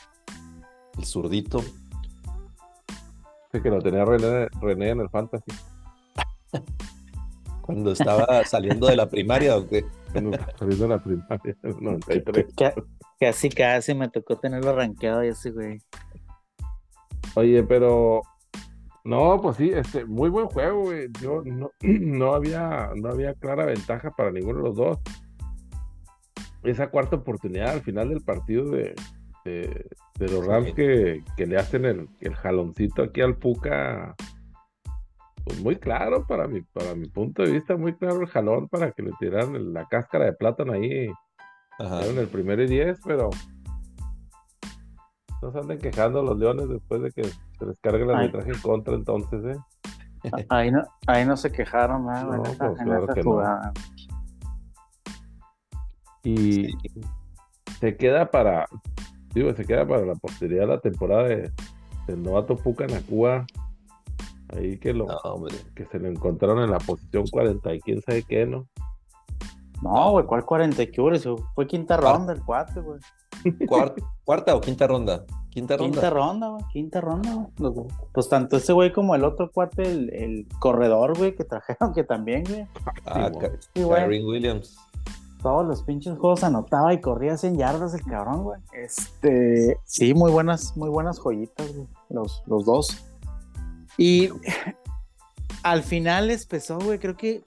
El 0.98 1.06
zurdito. 1.06 1.64
El 3.58 3.64
que 3.64 3.70
lo 3.70 3.82
tenía 3.82 4.06
René, 4.06 4.48
René 4.62 4.90
en 4.90 5.02
el 5.02 5.10
Fantasy. 5.10 5.52
Cuando 7.62 7.92
estaba 7.92 8.44
saliendo 8.46 8.88
de 8.88 8.96
la 8.96 9.10
primaria, 9.10 9.58
¿o 9.58 9.68
qué? 9.68 9.86
cuando 10.14 10.38
Saliendo 10.58 10.84
de 10.84 10.90
la 10.90 11.04
primaria, 11.04 11.58
en 11.64 11.70
el 11.70 11.76
Que, 11.76 11.82
93. 11.82 12.46
que- 12.56 12.74
casi, 13.20 13.50
casi 13.50 13.94
me 13.94 14.10
tocó 14.10 14.38
tenerlo 14.38 14.70
arranqueado 14.72 15.24
y 15.24 15.30
ese, 15.30 15.52
güey. 15.52 15.80
Oye, 17.36 17.64
pero 17.64 18.22
no, 19.04 19.40
pues 19.42 19.58
sí, 19.58 19.70
este, 19.74 20.06
muy 20.06 20.30
buen 20.30 20.48
juego, 20.48 20.84
güey. 20.84 21.08
Yo 21.22 21.42
no, 21.46 21.72
no 21.82 22.34
había, 22.34 22.92
no 22.96 23.10
había 23.10 23.34
clara 23.34 23.66
ventaja 23.66 24.12
para 24.12 24.32
ninguno 24.32 24.60
de 24.60 24.64
los 24.70 24.76
dos. 24.76 25.00
Esa 26.64 26.90
cuarta 26.90 27.18
oportunidad 27.18 27.70
al 27.70 27.82
final 27.82 28.10
del 28.10 28.22
partido 28.22 28.70
de, 28.72 28.96
de, 29.46 29.86
de 30.18 30.28
los 30.30 30.46
Rams 30.46 30.68
Sí. 30.68 30.74
que, 30.74 31.24
que 31.36 31.46
le 31.46 31.58
hacen 31.58 31.86
el, 31.86 32.10
el 32.22 32.36
jaloncito 32.36 33.04
aquí 33.04 33.22
al 33.22 33.36
Puca, 33.38 34.16
pues 35.44 35.62
muy 35.62 35.76
claro 35.78 36.26
para 36.28 36.48
mi, 36.48 36.62
para 36.62 36.96
mi 36.96 37.08
punto 37.08 37.44
de 37.44 37.52
vista, 37.52 37.78
muy 37.78 37.94
claro 37.96 38.20
el 38.22 38.28
jalón 38.28 38.68
para 38.68 38.92
que 38.92 39.04
le 39.04 39.12
tiraran 39.20 39.56
el- 39.56 39.74
la 39.74 39.86
cáscara 39.86 40.26
de 40.26 40.34
plátano 40.34 40.74
ahí 40.74 41.08
Ajá. 41.80 42.06
en 42.06 42.18
el 42.18 42.28
primero 42.28 42.64
y 42.64 42.68
diez, 42.68 43.00
pero 43.06 43.30
no 45.42 45.52
se 45.52 45.60
anden 45.60 45.78
quejando 45.78 46.24
los 46.24 46.38
leones 46.38 46.68
después 46.68 47.02
de 47.02 47.12
que 47.12 47.24
se 47.24 47.66
les 47.66 47.80
cargue 47.80 48.04
el 48.04 48.10
arbitraje 48.12 48.50
en 48.52 48.60
contra, 48.60 48.96
entonces, 48.96 49.56
¿eh? 49.56 50.32
Ahí 50.50 50.72
no, 50.72 50.82
ahí 51.06 51.26
no 51.26 51.38
se 51.38 51.52
quejaron, 51.52 52.08
¿verdad, 52.08 52.24
No, 52.26 52.36
en 52.38 52.46
esa- 52.48 52.68
pues, 52.70 52.82
en 52.82 52.88
esa 52.94 53.14
que 53.14 53.24
no. 53.24 53.32
jugada. 53.32 53.72
Y 56.24 56.68
se 57.80 57.96
queda 57.96 58.30
para, 58.32 58.66
se 59.56 59.66
queda 59.66 59.88
para 59.88 60.06
la 60.06 60.16
posteridad 60.16 60.62
de 60.62 60.68
la 60.68 60.80
temporada 60.80 61.24
de, 61.24 61.52
del 62.08 62.24
novato 62.24 62.56
Puka 62.56 62.88
Nakua, 62.88 63.46
ahí 64.56 64.78
que 64.78 64.94
lo, 64.94 65.06
No, 65.08 65.46
que 65.76 65.86
se 65.86 66.00
lo 66.00 66.08
encontraron 66.08 66.64
en 66.64 66.72
la 66.72 66.80
posición 66.80 67.26
40 67.28 67.74
y 67.76 67.80
quién 67.82 68.02
sabe 68.02 68.24
qué, 68.24 68.46
¿no? 68.46 68.68
No, 69.82 70.12
güey, 70.12 70.26
¿cuál 70.26 70.44
40 70.44 70.84
cures? 70.96 71.28
Fue 71.54 71.68
quinta 71.68 71.98
ronda 71.98 72.34
el 72.34 72.42
cuate, 72.44 72.80
güey. 72.80 73.00
Cuar- 73.68 73.94
¿Cuarta 74.26 74.56
o 74.56 74.62
quinta 74.62 74.88
ronda? 74.88 75.24
Quinta 75.52 75.78
ronda. 75.78 75.92
Quinta 75.94 76.10
ronda, 76.10 76.48
güey, 76.50 76.64
quinta 76.72 77.02
ronda, 77.02 77.48
güey. 77.60 77.86
Pues 78.12 78.28
tanto 78.28 78.58
ese 78.58 78.74
güey 78.74 78.92
como 78.92 79.14
el 79.16 79.24
otro 79.24 79.52
cuate, 79.52 79.84
el, 79.84 80.12
el 80.14 80.48
corredor, 80.60 81.16
güey, 81.18 81.36
que 81.36 81.44
trajeron, 81.44 81.94
que 81.94 82.04
también, 82.04 82.44
güey. 82.44 82.66
Ah, 83.06 83.30
Sí. 83.76 83.84
Kyren 83.84 84.26
Williams. 84.26 84.78
Todos 85.42 85.66
los 85.66 85.84
pinches 85.84 86.18
juegos 86.18 86.44
anotaba 86.44 86.94
y 86.94 87.02
corría 87.02 87.38
100 87.38 87.58
yardas 87.58 87.94
el 87.94 88.04
cabrón, 88.04 88.44
güey. 88.44 88.60
Este, 88.74 89.78
sí, 89.86 90.14
muy 90.14 90.32
buenas, 90.32 90.76
muy 90.76 90.90
buenas 90.90 91.20
joyitas, 91.20 91.74
güey, 91.74 91.88
los, 92.10 92.44
los 92.48 92.66
dos. 92.66 93.06
Y 93.98 94.30
al 95.64 95.84
final 95.84 96.28
les 96.28 96.46
pesó, 96.46 96.80
güey, 96.80 97.00
creo 97.00 97.16
que 97.16 97.44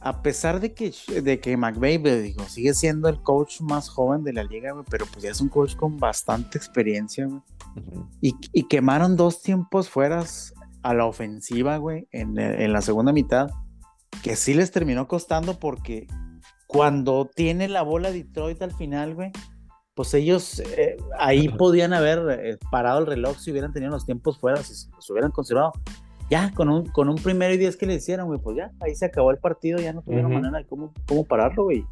a 0.00 0.20
pesar 0.20 0.60
de 0.60 0.74
que, 0.74 0.92
de 1.22 1.40
que 1.40 1.56
McVay, 1.56 1.96
güey, 1.96 2.22
digo, 2.22 2.44
sigue 2.44 2.74
siendo 2.74 3.08
el 3.08 3.22
coach 3.22 3.62
más 3.62 3.88
joven 3.88 4.22
de 4.22 4.34
la 4.34 4.44
liga, 4.44 4.72
güey, 4.72 4.84
pero 4.90 5.06
pues 5.06 5.22
ya 5.22 5.30
es 5.30 5.40
un 5.40 5.48
coach 5.48 5.76
con 5.76 5.96
bastante 5.98 6.58
experiencia, 6.58 7.26
güey. 7.26 7.40
Ujú. 7.76 8.06
Y, 8.20 8.34
y 8.52 8.68
quemaron 8.68 9.16
dos 9.16 9.40
tiempos 9.40 9.88
fueras 9.88 10.52
a 10.82 10.92
la 10.92 11.06
ofensiva, 11.06 11.78
güey, 11.78 12.06
en, 12.12 12.38
en 12.38 12.72
la 12.72 12.82
segunda 12.82 13.12
mitad, 13.12 13.50
que 14.22 14.36
sí 14.36 14.52
les 14.52 14.70
terminó 14.70 15.08
costando 15.08 15.58
porque 15.58 16.06
cuando 16.66 17.30
tiene 17.34 17.68
la 17.68 17.82
bola 17.82 18.10
Detroit 18.10 18.60
al 18.62 18.72
final, 18.72 19.14
güey, 19.14 19.30
pues 19.94 20.12
ellos 20.14 20.60
eh, 20.76 20.96
ahí 21.18 21.48
podían 21.48 21.92
haber 21.92 22.40
eh, 22.40 22.58
parado 22.70 23.00
el 23.00 23.06
reloj 23.06 23.38
si 23.38 23.52
hubieran 23.52 23.72
tenido 23.72 23.92
los 23.92 24.06
tiempos 24.06 24.38
fuera, 24.38 24.62
si 24.62 24.90
los 24.90 25.08
hubieran 25.10 25.30
conservado. 25.30 25.72
Ya, 26.30 26.52
con 26.54 26.68
un, 26.70 26.86
con 26.86 27.08
un 27.08 27.16
primero 27.16 27.52
y 27.54 27.58
diez 27.58 27.76
que 27.76 27.86
le 27.86 27.94
hicieron, 27.94 28.26
güey, 28.26 28.40
pues 28.40 28.56
ya, 28.56 28.72
ahí 28.80 28.94
se 28.94 29.04
acabó 29.04 29.30
el 29.30 29.38
partido, 29.38 29.78
ya 29.78 29.92
no 29.92 30.02
tuvieron 30.02 30.32
manera 30.32 30.58
de 30.58 30.66
cómo, 30.66 30.92
cómo 31.06 31.24
pararlo, 31.24 31.64
güey. 31.64 31.84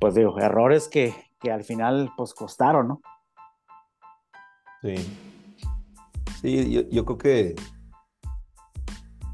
Pues 0.00 0.14
digo, 0.14 0.38
errores 0.38 0.88
que, 0.88 1.14
que 1.40 1.52
al 1.52 1.62
final, 1.62 2.10
pues 2.16 2.32
costaron, 2.32 2.88
¿no? 2.88 3.02
Sí. 4.82 4.94
Sí, 6.40 6.72
yo, 6.72 6.82
yo 6.88 7.04
creo 7.04 7.18
que 7.18 7.54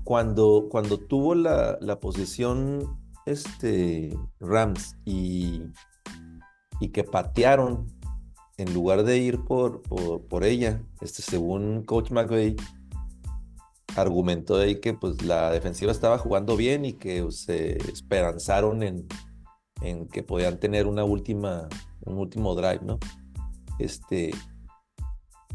cuando, 0.03 0.67
cuando 0.69 0.99
tuvo 0.99 1.37
la, 1.37 1.79
la 1.81 2.01
posesión 2.01 3.06
este, 3.27 4.17
Rams 4.41 4.97
y, 5.05 5.65
y 6.81 6.89
que 6.89 7.05
patearon 7.05 7.87
en 8.57 8.73
lugar 8.73 9.03
de 9.03 9.19
ir 9.19 9.45
por, 9.45 9.83
por, 9.83 10.23
por 10.27 10.45
ella, 10.45 10.81
este, 11.01 11.23
según 11.23 11.83
Coach 11.85 12.11
McVay, 12.11 12.57
argumentó 13.97 14.57
ahí 14.57 14.81
que 14.81 14.95
pues, 14.95 15.23
la 15.23 15.51
defensiva 15.51 15.93
estaba 15.93 16.19
jugando 16.19 16.57
bien 16.57 16.85
y 16.85 16.95
que 16.95 17.27
se 17.31 17.77
esperanzaron 17.91 18.83
en, 18.83 19.07
en 19.83 20.09
que 20.09 20.23
podían 20.23 20.59
tener 20.59 20.87
una 20.87 21.05
última, 21.05 21.69
un 22.05 22.19
último 22.19 22.55
drive, 22.55 22.81
¿no? 22.83 22.99
Este, 23.79 24.33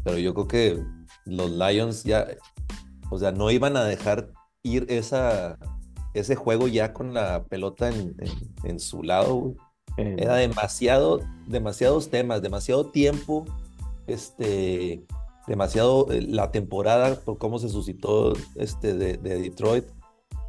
pero 0.04 0.18
yo 0.18 0.34
creo 0.34 0.48
que 0.48 0.84
los 1.24 1.50
Lions 1.50 2.04
ya, 2.04 2.26
o 3.10 3.18
sea, 3.18 3.32
no 3.32 3.50
iban 3.50 3.76
a 3.76 3.84
dejar 3.84 4.32
ir 4.62 4.86
esa, 4.88 5.58
ese 6.14 6.34
juego 6.36 6.68
ya 6.68 6.92
con 6.92 7.14
la 7.14 7.44
pelota 7.44 7.88
en, 7.88 8.14
en- 8.18 8.54
en 8.70 8.80
su 8.80 9.02
lado. 9.02 9.34
güey. 9.36 9.54
Eh, 9.98 10.16
Era 10.18 10.36
demasiado, 10.36 11.20
demasiados 11.46 12.08
temas, 12.10 12.40
demasiado 12.42 12.90
tiempo, 12.90 13.44
este, 14.06 15.04
demasiado 15.46 16.10
eh, 16.10 16.22
la 16.22 16.50
temporada 16.50 17.20
por 17.20 17.38
cómo 17.38 17.58
se 17.58 17.68
suscitó 17.68 18.32
este 18.56 18.94
de, 18.94 19.16
de 19.18 19.40
Detroit. 19.40 19.84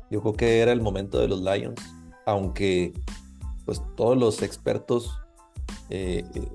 Yo 0.09 0.21
creo 0.21 0.33
que 0.33 0.59
era 0.61 0.71
el 0.71 0.81
momento 0.81 1.19
de 1.19 1.27
los 1.27 1.41
Lions, 1.41 1.81
aunque 2.25 2.93
pues 3.65 3.81
todos 3.95 4.17
los 4.17 4.41
expertos 4.41 5.17
eh, 5.89 6.23
eh, 6.35 6.47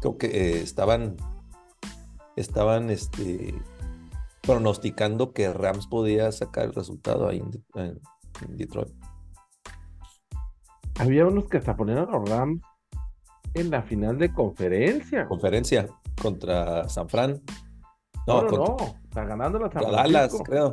creo 0.00 0.18
que 0.18 0.26
eh, 0.26 0.60
estaban 0.60 1.16
estaban 2.36 2.90
este 2.90 3.54
pronosticando 4.46 5.32
que 5.32 5.52
Rams 5.52 5.86
podía 5.86 6.30
sacar 6.32 6.64
el 6.66 6.72
resultado 6.74 7.28
ahí 7.28 7.38
en, 7.38 7.50
De- 7.50 7.62
en- 7.74 8.00
en 8.48 8.56
Detroit. 8.56 8.92
había 10.98 11.26
unos 11.26 11.48
que 11.48 11.58
hasta 11.58 11.76
ponían 11.76 11.98
a 11.98 12.04
los 12.06 12.28
Rams 12.28 12.62
en 13.54 13.70
la 13.70 13.82
final 13.82 14.18
de 14.18 14.32
conferencia. 14.32 15.26
Conferencia 15.26 15.86
contra 16.20 16.88
San 16.88 17.08
Fran. 17.08 17.40
No, 18.26 18.42
No, 18.42 18.42
no, 18.42 18.48
contra, 18.48 18.86
no, 18.86 18.94
está 19.04 19.24
ganando 19.24 19.58
la 19.58 19.70
San 19.70 19.82
contra 19.82 20.02
Dallas, 20.02 20.30
Francisco. 20.36 20.44
creo. 20.44 20.72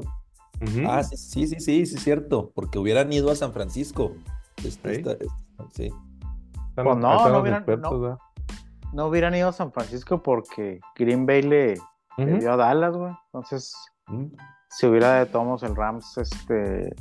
Ah, 0.88 1.04
sí, 1.04 1.18
sí, 1.18 1.48
sí, 1.48 1.56
sí, 1.60 1.86
sí, 1.86 1.96
es 1.96 2.04
cierto, 2.04 2.52
porque 2.56 2.80
hubieran 2.80 3.12
ido 3.12 3.30
a 3.32 3.36
San 3.36 3.52
Francisco. 3.54 4.14
Este, 4.64 4.96
Sí. 4.96 5.02
esta- 5.02 5.12
esta- 5.14 5.70
sí. 5.74 5.90
Pues 6.76 6.86
no, 6.86 6.96
no 7.30 7.40
hubieran- 7.42 7.60
expertos, 7.60 7.92
no. 8.02 8.18
No 8.94 9.08
hubieran 9.08 9.36
ido 9.36 9.50
a 9.50 9.54
San 9.54 9.72
Francisco 9.72 10.22
porque 10.22 10.80
Green 10.96 11.26
Bay 11.26 11.42
le, 11.42 11.74
le 12.18 12.26
Ujú. 12.34 12.38
dio 12.40 12.54
a 12.54 12.58
Dallas, 12.58 12.96
güey. 12.96 13.14
Entonces, 13.28 13.74
si 14.70 14.86
hubiera 14.88 15.20
de 15.20 15.26
todos 15.28 15.64
el 15.64 15.76
Rams, 15.76 16.18
este. 16.18 16.94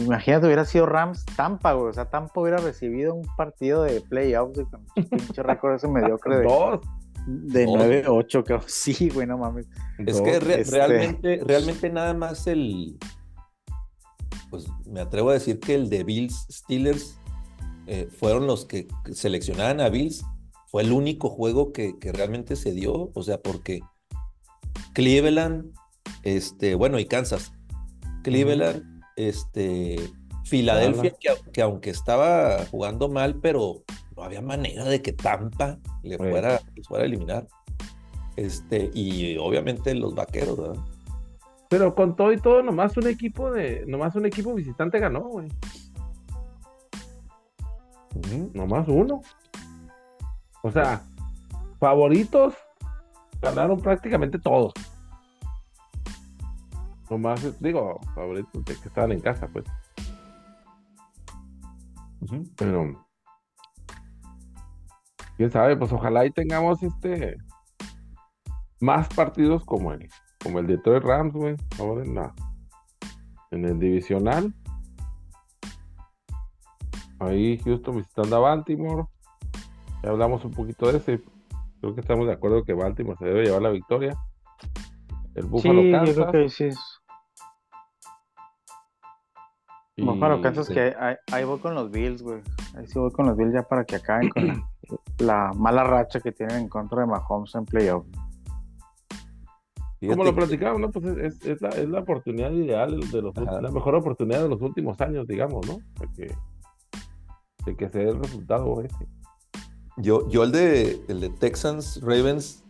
Imagínate, 0.00 0.46
hubiera 0.46 0.64
sido 0.64 0.86
Rams 0.86 1.24
Tampa, 1.36 1.72
güey. 1.72 1.88
O 1.88 1.92
sea, 1.92 2.08
Tampa 2.08 2.40
hubiera 2.40 2.58
recibido 2.58 3.14
un 3.14 3.26
partido 3.36 3.82
de 3.82 4.00
playoffs, 4.00 4.60
con 4.70 4.86
un 4.96 5.04
pinche 5.08 5.42
récord 5.42 5.74
ese 5.74 5.88
mediocre 5.88 6.36
de, 6.38 6.44
Dos. 6.44 6.80
de 7.26 7.64
Dos. 7.64 7.74
9-8, 7.76 8.44
creo. 8.44 8.60
Sí, 8.66 9.08
güey, 9.10 9.26
no 9.26 9.38
mames. 9.38 9.66
Es 10.06 10.20
que 10.20 10.38
re- 10.38 10.60
este- 10.60 10.76
realmente, 10.76 11.40
realmente 11.44 11.90
nada 11.90 12.14
más 12.14 12.46
el, 12.46 12.96
pues 14.50 14.66
me 14.86 15.00
atrevo 15.00 15.30
a 15.30 15.34
decir 15.34 15.58
que 15.58 15.74
el 15.74 15.90
de 15.90 16.04
Bills 16.04 16.46
Steelers 16.50 17.18
eh, 17.86 18.06
fueron 18.06 18.46
los 18.46 18.64
que 18.66 18.86
seleccionaban 19.12 19.80
a 19.80 19.88
Bills. 19.88 20.24
Fue 20.68 20.82
el 20.82 20.92
único 20.92 21.28
juego 21.30 21.72
que, 21.72 21.98
que 21.98 22.12
realmente 22.12 22.54
se 22.54 22.72
dio, 22.72 23.10
o 23.14 23.22
sea, 23.22 23.40
porque 23.42 23.80
Cleveland, 24.92 25.72
este, 26.22 26.74
bueno, 26.74 26.98
y 26.98 27.06
Kansas. 27.06 27.52
Cleveland, 28.22 29.02
este, 29.16 29.96
Filadelfia, 30.44 31.14
que, 31.52 31.62
aunque 31.62 31.90
estaba 31.90 32.64
jugando 32.70 33.08
mal, 33.08 33.36
pero 33.36 33.82
no 34.16 34.22
había 34.22 34.42
manera 34.42 34.84
de 34.84 35.02
que 35.02 35.12
Tampa 35.12 35.78
le 36.02 36.16
fuera, 36.16 36.60
fuera 36.86 37.04
a 37.04 37.06
eliminar. 37.06 37.46
Este, 38.36 38.90
y 38.94 39.36
obviamente 39.36 39.94
los 39.94 40.14
vaqueros, 40.14 40.58
¿verdad? 40.58 40.84
Pero 41.68 41.94
con 41.94 42.16
todo 42.16 42.32
y 42.32 42.38
todo, 42.38 42.62
nomás 42.62 42.96
un 42.96 43.06
equipo 43.06 43.50
de, 43.50 43.84
nomás 43.86 44.14
un 44.14 44.26
equipo 44.26 44.54
visitante 44.54 44.98
ganó, 44.98 45.20
güey. 45.20 45.48
Nomás 48.54 48.88
uno. 48.88 49.20
O 50.62 50.70
sea, 50.70 51.02
favoritos 51.78 52.54
ganaron 53.40 53.80
prácticamente 53.80 54.38
todos. 54.38 54.72
Nomás, 57.10 57.60
digo, 57.60 58.00
favoritos 58.14 58.64
de 58.64 58.76
que 58.76 58.88
estaban 58.88 59.12
en 59.12 59.20
casa, 59.20 59.48
pues. 59.48 59.64
Pero, 62.56 63.06
quién 65.36 65.50
sabe, 65.50 65.76
pues 65.76 65.92
ojalá 65.92 66.26
y 66.26 66.30
tengamos 66.30 66.82
este 66.82 67.36
más 68.80 69.08
partidos 69.08 69.64
como 69.64 69.92
el, 69.92 70.08
como 70.42 70.58
el 70.58 70.66
Detroit 70.66 71.02
Rams, 71.02 71.32
güey, 71.32 71.56
ahora 71.78 72.04
en 72.04 72.14
la 72.14 72.34
en 73.50 73.64
el 73.64 73.78
divisional. 73.78 74.54
Ahí 77.20 77.58
Houston 77.64 77.96
visitando 77.96 78.36
a 78.36 78.40
Baltimore. 78.40 79.04
Ya 80.02 80.10
hablamos 80.10 80.44
un 80.44 80.52
poquito 80.52 80.90
de 80.90 80.98
ese. 80.98 81.22
Creo 81.80 81.94
que 81.94 82.00
estamos 82.00 82.26
de 82.26 82.32
acuerdo 82.32 82.64
que 82.64 82.72
Baltimore 82.74 83.16
se 83.18 83.26
debe 83.26 83.44
llevar 83.44 83.62
la 83.62 83.70
victoria. 83.70 84.16
El 85.34 85.46
Buffalo 85.46 85.82
sí, 85.82 85.92
Kansas. 85.92 86.16
Yo 86.16 86.26
creo 86.26 86.44
que 86.44 86.48
sí. 86.48 86.68
Buffalo 89.96 90.40
Kansas 90.40 90.68
que 90.68 90.94
ahí, 91.32 91.44
voy 91.44 91.58
con 91.58 91.74
los 91.74 91.90
Bills, 91.90 92.22
güey. 92.22 92.40
Ahí 92.76 92.86
sí 92.86 92.98
voy 92.98 93.10
con 93.12 93.26
los 93.26 93.36
Bills 93.36 93.52
ya 93.52 93.62
para 93.62 93.84
que 93.84 93.96
acaben 93.96 94.28
con 94.30 94.46
la, 94.46 94.64
la 95.18 95.52
mala 95.56 95.84
racha 95.84 96.20
que 96.20 96.32
tienen 96.32 96.56
en 96.56 96.68
contra 96.68 97.00
de 97.00 97.06
Mahomes 97.06 97.54
en 97.54 97.64
playoff. 97.64 98.06
Como 100.06 100.24
lo 100.24 100.34
platicamos, 100.34 100.80
¿no? 100.80 100.90
Pues 100.90 101.06
es, 101.18 101.44
es, 101.44 101.60
la, 101.60 101.70
es 101.70 101.88
la 101.88 102.00
oportunidad 102.00 102.52
ideal 102.52 103.00
de 103.00 103.22
los 103.22 103.34
la 103.36 103.70
mejor 103.70 103.96
oportunidad 103.96 104.42
de 104.42 104.48
los 104.48 104.60
últimos 104.62 105.00
años, 105.00 105.26
digamos, 105.26 105.66
¿no? 105.66 105.78
De 106.00 106.12
que, 106.14 106.34
de 107.66 107.76
que 107.76 107.88
se 107.88 107.98
dé 107.98 108.10
el 108.10 108.18
resultado 108.18 108.80
ese. 108.82 109.08
Yo, 110.00 110.28
yo 110.28 110.44
el 110.44 110.52
de 110.52 111.04
el 111.08 111.20
de 111.20 111.28
Texans 111.28 112.00
Ravens, 112.02 112.64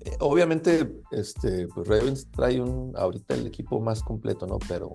eh, 0.00 0.16
obviamente, 0.20 0.90
este, 1.10 1.68
pues 1.68 1.86
Ravens 1.86 2.30
trae 2.30 2.60
un 2.60 2.94
ahorita 2.96 3.34
el 3.34 3.46
equipo 3.46 3.80
más 3.80 4.02
completo, 4.02 4.46
¿no? 4.46 4.58
Pero, 4.68 4.92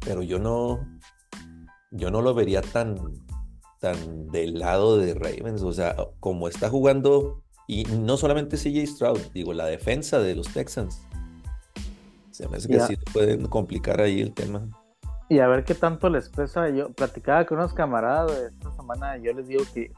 pero 0.00 0.22
yo 0.22 0.38
no, 0.38 0.80
yo 1.90 2.10
no 2.10 2.22
lo 2.22 2.34
vería 2.34 2.62
tan, 2.62 2.96
tan 3.78 4.28
del 4.28 4.58
lado 4.58 4.96
de 4.96 5.14
Ravens, 5.14 5.62
o 5.62 5.72
sea, 5.72 5.94
como 6.18 6.48
está 6.48 6.70
jugando 6.70 7.42
y 7.68 7.84
no 7.84 8.16
solamente 8.16 8.56
CJ 8.56 8.86
Stroud, 8.86 9.20
digo, 9.34 9.52
la 9.52 9.66
defensa 9.66 10.18
de 10.18 10.34
los 10.34 10.48
Texans. 10.48 11.02
Se 12.30 12.48
me 12.48 12.56
hace 12.56 12.68
que 12.68 12.80
sí 12.80 12.96
pueden 13.12 13.46
complicar 13.46 14.00
ahí 14.00 14.20
el 14.20 14.32
tema. 14.32 14.68
Y 15.32 15.40
a 15.40 15.48
ver 15.48 15.64
qué 15.64 15.74
tanto 15.74 16.10
les 16.10 16.28
pesa. 16.28 16.68
Yo 16.68 16.92
platicaba 16.92 17.46
con 17.46 17.56
unos 17.56 17.72
camaradas 17.72 18.38
de 18.38 18.48
esta 18.48 18.70
semana. 18.72 19.16
Yo 19.16 19.32
les 19.32 19.48
digo 19.48 19.64
que 19.72 19.90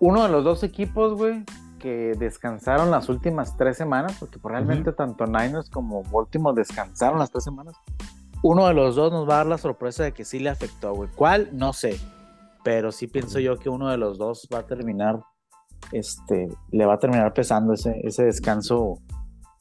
uno 0.00 0.22
de 0.22 0.28
los 0.28 0.44
dos 0.44 0.62
equipos, 0.62 1.14
güey, 1.14 1.46
que 1.78 2.12
descansaron 2.18 2.90
las 2.90 3.08
últimas 3.08 3.56
tres 3.56 3.78
semanas, 3.78 4.18
porque 4.20 4.38
pues, 4.38 4.52
realmente 4.52 4.92
tanto 4.92 5.24
Niners 5.24 5.70
como 5.70 6.02
Baltimore 6.02 6.54
descansaron 6.54 7.18
las 7.18 7.30
tres 7.30 7.44
semanas. 7.44 7.74
Uno 8.42 8.68
de 8.68 8.74
los 8.74 8.96
dos 8.96 9.10
nos 9.10 9.26
va 9.26 9.32
a 9.32 9.36
dar 9.38 9.46
la 9.46 9.56
sorpresa 9.56 10.04
de 10.04 10.12
que 10.12 10.26
sí 10.26 10.38
le 10.40 10.50
afectó, 10.50 10.92
güey. 10.92 11.08
¿Cuál? 11.16 11.48
No 11.52 11.72
sé. 11.72 11.98
Pero 12.62 12.92
sí 12.92 13.06
pienso 13.06 13.38
yo 13.38 13.56
que 13.56 13.70
uno 13.70 13.88
de 13.88 13.96
los 13.96 14.18
dos 14.18 14.46
va 14.52 14.58
a 14.58 14.66
terminar 14.66 15.22
este, 15.90 16.48
le 16.70 16.84
va 16.84 16.96
a 16.96 16.98
terminar 16.98 17.32
pesando 17.32 17.72
ese, 17.72 17.98
ese 18.04 18.24
descanso 18.24 18.98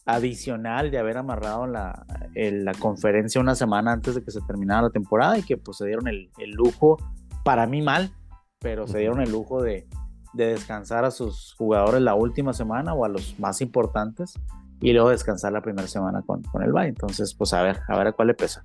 adicional 0.06 0.92
de 0.92 0.98
haber 0.98 1.18
amarrado 1.18 1.68
la, 1.68 2.06
la 2.34 2.74
conferencia 2.74 3.40
una 3.42 3.56
semana 3.56 3.92
antes 3.92 4.16
de 4.16 4.24
que 4.24 4.32
se 4.32 4.42
terminara 4.42 4.84
la 4.84 4.90
temporada 4.90 5.38
y 5.38 5.44
que 5.44 5.58
pues 5.58 5.78
se 5.78 5.86
dieron 5.86 6.08
el, 6.08 6.30
lujo, 6.54 6.98
para 7.44 7.68
mí 7.68 7.82
mal, 7.82 8.12
pero 8.60 8.88
se 8.88 9.00
dieron 9.00 9.22
el 9.22 9.32
lujo 9.32 9.62
de, 9.62 9.88
descansar 10.34 11.06
a 11.06 11.12
sus 11.12 11.56
jugadores 11.58 12.02
la 12.02 12.14
última 12.14 12.54
semana 12.54 12.94
o 12.94 13.04
a 13.04 13.10
los 13.10 13.40
más 13.40 13.62
importantes 13.62 14.34
y 14.80 14.94
luego 14.94 15.10
descansar 15.10 15.52
la 15.52 15.62
primera 15.62 15.88
semana 15.88 16.22
con, 16.22 16.44
con 16.44 16.64
el 16.64 16.72
Bay. 16.72 16.90
Entonces, 16.90 17.34
pues 17.34 17.54
a 17.54 17.64
ver, 17.64 17.80
a 17.88 17.98
ver 17.98 18.08
a 18.08 18.12
cuál 18.12 18.30
le 18.30 18.34
pesa. 18.36 18.64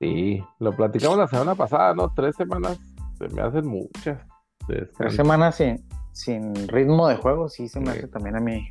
Sí, 0.00 0.44
lo 0.58 0.74
platicamos 0.74 1.16
la 1.16 1.28
semana 1.28 1.54
pasada, 1.54 1.94
¿no? 1.94 2.12
Tres 2.12 2.34
semanas 2.34 2.78
me 3.32 3.40
hacen 3.40 3.66
muchas. 3.66 4.20
Tres 4.66 5.14
semanas 5.14 5.56
sin, 5.56 5.84
sin 6.12 6.68
ritmo 6.68 7.08
de 7.08 7.16
juego, 7.16 7.48
sí 7.48 7.68
se 7.68 7.80
me 7.80 7.90
hace 7.90 8.08
también 8.08 8.36
a 8.36 8.40
mí 8.40 8.70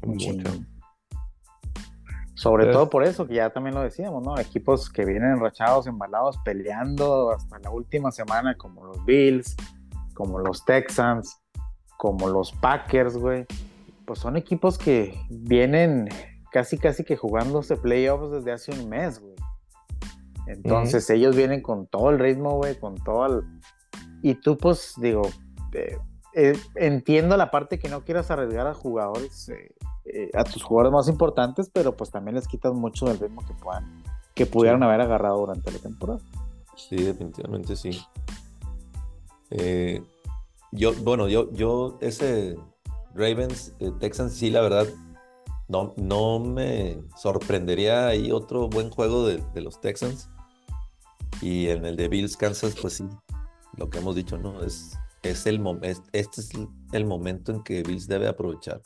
Sobre 2.35 2.71
todo 2.71 2.89
por 2.89 3.03
eso, 3.03 3.27
que 3.27 3.35
ya 3.35 3.49
también 3.49 3.75
lo 3.75 3.81
decíamos, 3.81 4.23
¿no? 4.23 4.39
Equipos 4.39 4.89
que 4.89 5.05
vienen 5.05 5.31
enrachados, 5.31 5.87
embalados, 5.87 6.37
peleando 6.43 7.31
hasta 7.31 7.59
la 7.59 7.69
última 7.71 8.11
semana, 8.11 8.55
como 8.55 8.85
los 8.85 9.03
Bills, 9.05 9.55
como 10.13 10.39
los 10.39 10.63
Texans, 10.65 11.39
como 11.97 12.27
los 12.27 12.51
Packers, 12.53 13.17
güey. 13.17 13.45
Pues 14.05 14.19
son 14.19 14.37
equipos 14.37 14.77
que 14.77 15.19
vienen 15.29 16.09
casi, 16.51 16.77
casi 16.77 17.03
que 17.03 17.15
jugándose 17.15 17.77
playoffs 17.77 18.31
desde 18.31 18.51
hace 18.51 18.71
un 18.71 18.89
mes, 18.89 19.19
güey. 19.19 19.35
Entonces 20.47 21.09
ellos 21.09 21.35
vienen 21.35 21.61
con 21.61 21.87
todo 21.87 22.09
el 22.09 22.19
ritmo, 22.19 22.57
güey, 22.57 22.77
con 22.79 22.95
todo 22.95 23.25
el, 23.27 23.43
y 24.21 24.35
tú, 24.35 24.57
pues, 24.57 24.93
digo, 24.97 25.23
eh, 25.73 25.97
eh, 26.33 26.57
entiendo 26.75 27.37
la 27.37 27.51
parte 27.51 27.79
que 27.79 27.89
no 27.89 28.03
quieras 28.03 28.31
arriesgar 28.31 28.67
a 28.67 28.73
jugadores, 28.73 29.49
eh, 29.49 30.31
a 30.33 30.43
tus 30.43 30.63
jugadores 30.63 30.93
más 30.93 31.07
importantes, 31.07 31.69
pero 31.71 31.95
pues 31.95 32.11
también 32.11 32.35
les 32.35 32.47
quitas 32.47 32.73
mucho 32.73 33.05
del 33.05 33.19
ritmo 33.19 33.45
que 33.45 33.53
puedan, 33.53 34.03
que 34.33 34.45
pudieran 34.45 34.83
haber 34.83 35.01
agarrado 35.01 35.39
durante 35.39 35.71
la 35.71 35.79
temporada. 35.79 36.19
Sí, 36.75 36.95
definitivamente 36.97 37.75
sí. 37.75 38.01
yo, 40.71 40.93
bueno, 41.03 41.27
yo, 41.27 41.51
yo, 41.51 41.97
ese 42.01 42.57
Ravens, 43.13 43.73
Texans, 43.99 44.33
sí, 44.33 44.49
la 44.49 44.61
verdad, 44.61 44.87
no, 45.67 45.93
no 45.97 46.39
me 46.39 47.01
sorprendería 47.17 48.07
ahí 48.07 48.31
otro 48.31 48.67
buen 48.67 48.89
juego 48.89 49.27
de, 49.27 49.43
de 49.53 49.61
los 49.61 49.79
Texans. 49.79 50.29
Y 51.41 51.69
en 51.69 51.85
el 51.85 51.95
de 51.95 52.07
Bills, 52.07 52.37
Kansas, 52.37 52.75
pues 52.79 52.93
sí, 52.93 53.09
lo 53.77 53.89
que 53.89 53.99
hemos 53.99 54.15
dicho, 54.15 54.37
¿no? 54.37 54.61
Es, 54.61 54.97
es 55.23 55.45
el 55.45 55.61
este 56.13 56.41
es 56.41 56.51
el 56.91 57.05
momento 57.05 57.51
en 57.51 57.63
que 57.63 57.83
Bills 57.83 58.07
debe 58.07 58.27
aprovechar. 58.27 58.81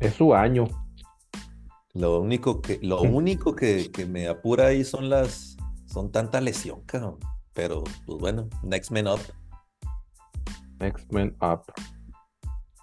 Es 0.00 0.14
su 0.14 0.34
año. 0.34 0.66
Lo 1.94 2.20
único 2.20 2.60
que, 2.60 2.78
lo 2.82 3.00
único 3.00 3.56
que, 3.56 3.90
me 4.08 4.28
apura 4.28 4.66
ahí 4.66 4.84
son 4.84 5.08
las, 5.08 5.56
son 5.86 6.12
tanta 6.12 6.40
lesión, 6.40 6.82
cabrón. 6.82 7.18
Pero, 7.54 7.82
pues 8.06 8.18
bueno, 8.18 8.48
next 8.62 8.92
man 8.92 9.08
up. 9.08 9.20
Next 10.78 11.10
man 11.10 11.34
up. 11.40 11.62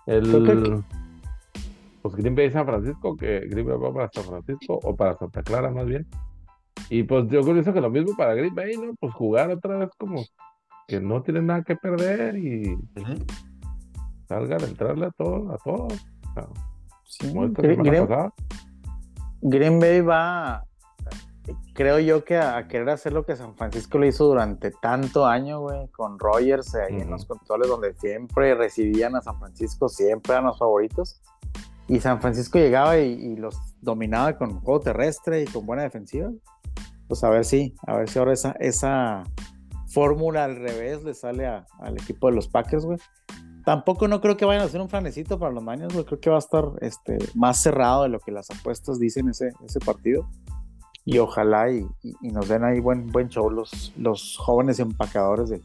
El, 0.05 0.83
pues 2.01 2.15
Green 2.15 2.35
Bay 2.35 2.51
San 2.51 2.65
Francisco, 2.65 3.15
que 3.15 3.41
Green 3.47 3.65
Bay 3.65 3.77
va 3.77 3.93
para 3.93 4.09
San 4.13 4.25
Francisco, 4.25 4.79
o 4.83 4.95
para 4.95 5.17
Santa 5.17 5.41
Clara 5.43 5.71
más 5.71 5.85
bien. 5.85 6.05
Y 6.89 7.03
pues 7.03 7.27
yo 7.29 7.41
creo 7.41 7.63
que 7.63 7.81
lo 7.81 7.89
mismo 7.89 8.15
para 8.17 8.35
Green 8.35 8.53
Bay, 8.53 8.75
¿no? 8.77 8.93
Pues 8.99 9.13
jugar 9.13 9.49
otra 9.49 9.77
vez 9.77 9.89
como 9.97 10.23
que 10.87 10.99
no 10.99 11.21
tienen 11.21 11.47
nada 11.47 11.63
que 11.63 11.75
perder 11.75 12.37
y 12.37 12.77
salgan 14.27 14.61
a 14.61 14.65
entrarle 14.65 15.07
a 15.07 15.11
todo, 15.11 15.51
a 15.51 15.57
todo. 15.57 15.87
Green, 19.41 19.79
Bay 19.79 20.01
va, 20.01 20.65
creo 21.73 21.99
yo 21.99 22.23
que 22.25 22.37
a, 22.37 22.67
querer 22.67 22.89
hacer 22.89 23.13
lo 23.13 23.25
que 23.25 23.35
San 23.35 23.55
Francisco 23.55 23.99
le 23.99 24.07
hizo 24.07 24.25
durante 24.25 24.71
tanto 24.71 25.25
año, 25.25 25.61
güey, 25.61 25.87
con 25.89 26.17
Rogers 26.19 26.73
ahí 26.75 27.01
en 27.01 27.09
los 27.09 27.25
controles 27.25 27.67
donde 27.67 27.93
siempre 27.93 28.55
recibían 28.55 29.15
a 29.15 29.21
San 29.21 29.37
Francisco, 29.39 29.87
siempre 29.87 30.33
eran 30.33 30.45
los 30.45 30.57
favoritos. 30.57 31.21
Y 31.87 31.99
San 31.99 32.19
Francisco 32.19 32.57
llegaba 32.57 32.97
y, 32.97 33.11
y 33.11 33.35
los 33.35 33.55
dominaba 33.81 34.35
con 34.37 34.59
juego 34.59 34.79
terrestre 34.79 35.43
y 35.43 35.45
con 35.45 35.65
buena 35.65 35.83
defensiva 35.83 36.31
pues 37.07 37.23
a 37.23 37.29
ver 37.29 37.45
si, 37.45 37.75
a 37.85 37.97
ver 37.97 38.09
si 38.09 38.19
ahora 38.19 38.33
esa, 38.33 38.51
esa 38.59 39.23
fórmula 39.95 40.43
al 40.43 40.57
revés 40.57 41.05
le 41.05 41.13
sale 41.13 41.47
al 41.47 41.93
equipo 41.93 42.27
de 42.27 42.35
los 42.35 42.49
Packers, 42.49 42.85
güey. 42.85 42.99
Tampoco 43.63 44.09
no 44.09 44.19
creo 44.19 44.35
que 44.35 44.43
vayan 44.43 44.61
a 44.61 44.65
hacer 44.65 44.81
un 44.81 44.89
flanecito 44.89 45.39
para 45.39 45.53
los 45.53 45.63
Niners, 45.63 45.93
güey. 45.93 46.05
Creo 46.05 46.19
que 46.19 46.29
va 46.29 46.35
a 46.35 46.39
estar 46.39 46.65
este, 46.81 47.17
más 47.33 47.61
cerrado 47.61 48.03
de 48.03 48.09
lo 48.09 48.19
que 48.19 48.33
las 48.33 48.51
apuestas 48.51 48.99
dicen 48.99 49.29
ese, 49.29 49.51
ese 49.65 49.79
partido. 49.79 50.29
Y 51.05 51.17
ojalá 51.19 51.71
y, 51.71 51.87
nos 52.21 52.49
den 52.49 52.65
ahí 52.65 52.81
buen, 52.81 53.07
buen 53.07 53.29
show 53.29 53.49
los, 53.49 53.93
los 53.97 54.37
jóvenes 54.37 54.79
empacadores 54.79 55.49
de, 55.49 55.61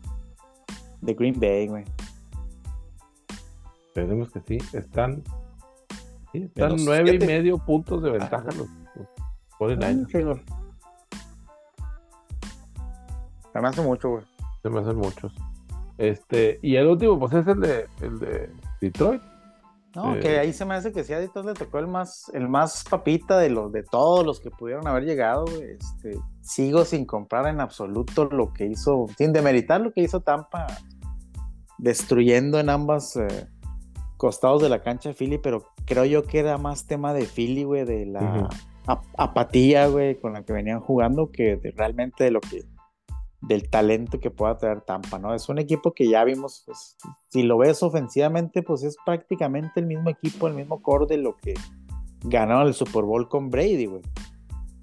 de 1.00 1.14
Green 1.14 1.38
Bay, 1.40 1.66
güey. 1.66 1.84
Esperemos 3.88 4.30
que 4.30 4.40
sí. 4.46 4.58
Están, 4.72 5.24
sí, 6.30 6.44
están 6.44 6.76
nueve 6.84 7.16
y 7.16 7.18
medio 7.18 7.58
puntos 7.58 8.00
de 8.02 8.10
ventaja 8.12 8.48
los, 8.56 8.68
los 9.58 10.59
Se 13.52 13.60
me 13.60 13.68
hace 13.68 13.82
mucho, 13.82 14.10
güey. 14.10 14.24
Se 14.62 14.70
me 14.70 14.80
hacen 14.80 14.96
muchos. 14.96 15.32
Este, 15.98 16.58
y 16.62 16.76
el 16.76 16.86
último, 16.86 17.18
pues 17.18 17.32
es 17.34 17.46
el 17.46 17.60
de, 17.60 17.86
el 18.00 18.18
de 18.18 18.50
Detroit. 18.80 19.22
No, 19.94 20.18
que 20.20 20.38
ahí 20.38 20.52
se 20.52 20.64
me 20.64 20.74
hace 20.74 20.92
que 20.92 21.02
sí 21.02 21.12
a 21.12 21.18
Detroit 21.18 21.46
le 21.46 21.54
tocó 21.54 21.80
el 21.80 21.88
más, 21.88 22.30
el 22.32 22.48
más 22.48 22.84
papita 22.88 23.38
de 23.38 23.50
los 23.50 23.72
de 23.72 23.82
todos 23.82 24.24
los 24.24 24.38
que 24.38 24.50
pudieron 24.50 24.86
haber 24.86 25.04
llegado. 25.04 25.46
Este, 25.46 26.16
sigo 26.42 26.84
sin 26.84 27.04
comprar 27.04 27.48
en 27.48 27.60
absoluto 27.60 28.26
lo 28.26 28.52
que 28.52 28.66
hizo, 28.66 29.06
sin 29.18 29.32
demeritar 29.32 29.80
lo 29.80 29.92
que 29.92 30.02
hizo 30.02 30.20
Tampa, 30.20 30.68
destruyendo 31.78 32.60
en 32.60 32.70
ambas 32.70 33.16
eh, 33.16 33.48
costados 34.16 34.62
de 34.62 34.68
la 34.68 34.82
cancha 34.82 35.08
de 35.08 35.14
Philly, 35.16 35.38
pero 35.38 35.64
creo 35.86 36.04
yo 36.04 36.24
que 36.24 36.38
era 36.38 36.56
más 36.56 36.86
tema 36.86 37.12
de 37.12 37.26
Philly, 37.26 37.64
güey, 37.64 37.84
de 37.84 38.06
la 38.06 38.48
apatía, 39.16 39.88
güey, 39.88 40.20
con 40.20 40.34
la 40.34 40.44
que 40.44 40.52
venían 40.52 40.80
jugando, 40.80 41.30
que 41.32 41.58
realmente 41.76 42.24
de 42.24 42.30
lo 42.30 42.40
que 42.40 42.62
del 43.42 43.70
talento 43.70 44.20
que 44.20 44.30
pueda 44.30 44.58
traer 44.58 44.82
Tampa, 44.82 45.18
¿no? 45.18 45.34
Es 45.34 45.48
un 45.48 45.58
equipo 45.58 45.92
que 45.92 46.08
ya 46.08 46.24
vimos, 46.24 46.62
pues, 46.66 46.96
si 47.28 47.42
lo 47.42 47.58
ves 47.58 47.82
ofensivamente, 47.82 48.62
pues 48.62 48.82
es 48.82 48.96
prácticamente 49.04 49.80
el 49.80 49.86
mismo 49.86 50.10
equipo, 50.10 50.46
el 50.46 50.54
mismo 50.54 50.82
core 50.82 51.06
de 51.06 51.16
lo 51.16 51.36
que 51.36 51.54
ganaron 52.24 52.66
el 52.66 52.74
Super 52.74 53.04
Bowl 53.04 53.28
con 53.28 53.50
Brady, 53.50 53.86
güey. 53.86 54.02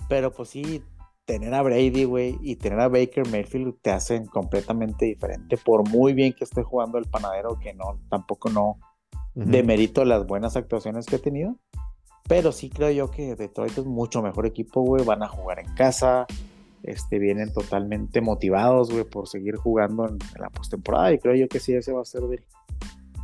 Pero 0.09 0.31
pues 0.31 0.49
sí, 0.49 0.83
tener 1.25 1.53
a 1.53 1.61
Brady, 1.61 2.05
güey, 2.05 2.37
y 2.41 2.55
tener 2.55 2.79
a 2.79 2.87
Baker 2.87 3.27
Mayfield 3.29 3.75
te 3.81 3.91
hacen 3.91 4.25
completamente 4.25 5.05
diferente, 5.05 5.57
por 5.57 5.87
muy 5.87 6.13
bien 6.13 6.33
que 6.33 6.45
esté 6.45 6.63
jugando 6.63 6.97
el 6.97 7.05
panadero, 7.05 7.59
que 7.59 7.73
no, 7.73 7.99
tampoco 8.09 8.49
no 8.49 8.79
demerito 9.35 10.03
las 10.03 10.25
buenas 10.25 10.55
actuaciones 10.55 11.05
que 11.05 11.17
ha 11.17 11.19
tenido. 11.19 11.57
Pero 12.27 12.51
sí 12.51 12.69
creo 12.69 12.91
yo 12.91 13.11
que 13.11 13.35
Detroit 13.35 13.77
es 13.77 13.85
mucho 13.85 14.21
mejor 14.21 14.45
equipo, 14.45 14.81
güey. 14.81 15.05
Van 15.05 15.23
a 15.23 15.27
jugar 15.27 15.59
en 15.59 15.73
casa, 15.75 16.25
este, 16.87 17.19
vienen 17.19 17.53
totalmente 17.53 18.21
motivados, 18.21 18.91
güey, 18.91 19.03
por 19.03 19.27
seguir 19.27 19.55
jugando 19.57 20.07
en, 20.07 20.17
la 20.39 20.49
postemporada. 20.49 21.13
Y 21.13 21.19
creo 21.19 21.35
yo 21.35 21.47
que 21.47 21.59
sí, 21.59 21.73
ese 21.73 21.91
va 21.91 22.01
a 22.01 22.05
ser 22.05 22.23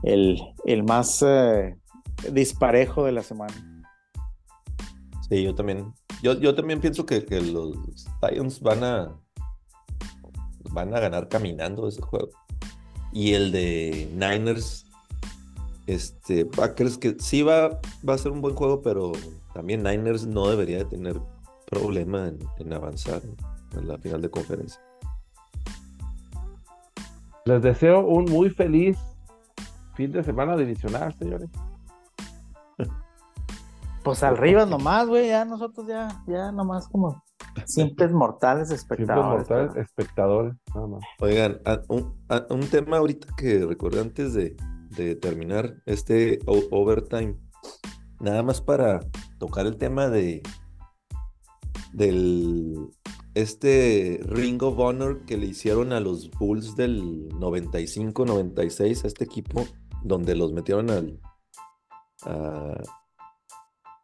el, 0.03 0.41
el, 0.65 0.83
más 0.83 1.23
eh, 1.25 1.77
disparejo 2.31 3.05
de 3.05 3.13
la 3.13 3.23
semana. 3.23 3.53
Sí, 5.29 5.43
yo 5.43 5.55
también. 5.55 5.93
Yo, 6.21 6.33
yo 6.39 6.53
también 6.53 6.79
pienso 6.79 7.05
que, 7.05 7.21
los 7.41 7.75
Lions 8.21 8.61
van 8.61 8.83
a 8.83 9.19
van 10.71 10.93
a 10.93 10.99
ganar 10.99 11.29
caminando 11.29 11.87
ese 11.87 12.01
juego. 12.01 12.29
Y 13.11 13.33
el 13.33 13.51
de 13.51 14.09
Niners, 14.13 14.85
este, 15.87 16.45
Packers, 16.45 16.97
que 16.97 17.15
sí 17.19 17.43
va, 17.43 17.79
va 18.07 18.15
a 18.15 18.17
ser 18.17 18.31
un 18.31 18.41
buen 18.41 18.55
juego, 18.55 18.81
pero 18.81 19.11
también 19.53 19.83
Niners 19.83 20.25
no 20.25 20.49
debería 20.49 20.79
de 20.79 20.85
tener 20.85 21.21
problema 21.69 22.31
en, 22.59 22.73
avanzar 22.73 23.21
en 23.75 23.87
la 23.87 23.97
final 23.97 24.21
de 24.21 24.29
conferencia. 24.29 24.81
Les 27.45 27.61
deseo 27.61 28.05
un 28.05 28.25
muy 28.25 28.49
feliz 28.49 28.97
fin 29.95 30.11
de 30.11 30.23
semana 30.23 30.55
divisional, 30.55 31.13
señores. 31.15 31.49
Pues 34.03 34.21
arriba 34.23 34.65
nomás, 34.65 35.07
güey, 35.07 35.29
ya 35.29 35.45
nosotros 35.45 35.87
ya, 35.87 36.23
ya 36.27 36.51
nomás 36.51 36.87
como 36.89 37.23
simples 37.65 38.11
mortales 38.13 38.69
espectadores. 38.71 39.47
Simples 39.47 39.59
mortales 39.59 39.87
espectadores, 39.87 40.53
nada 40.75 40.87
más. 40.87 41.03
Oigan, 41.19 41.61
un, 41.87 42.67
tema 42.69 42.97
ahorita 42.97 43.27
que 43.37 43.65
recordé 43.65 44.01
antes 44.01 44.33
de, 44.33 44.57
de 44.89 45.15
terminar 45.15 45.75
este 45.85 46.39
overtime, 46.45 47.37
nada 48.19 48.43
más 48.43 48.59
para 48.59 48.99
tocar 49.39 49.65
el 49.65 49.77
tema 49.77 50.09
de 50.09 50.43
del 51.93 52.89
este 53.35 54.19
Ring 54.25 54.61
of 54.61 54.77
Honor 54.79 55.25
que 55.25 55.37
le 55.37 55.47
hicieron 55.47 55.91
a 55.93 55.99
los 55.99 56.29
Bulls 56.31 56.75
del 56.75 57.29
95-96, 57.29 59.03
a 59.03 59.07
este 59.07 59.23
equipo, 59.23 59.65
donde 60.03 60.35
los 60.35 60.53
metieron 60.53 60.89
al, 60.89 61.19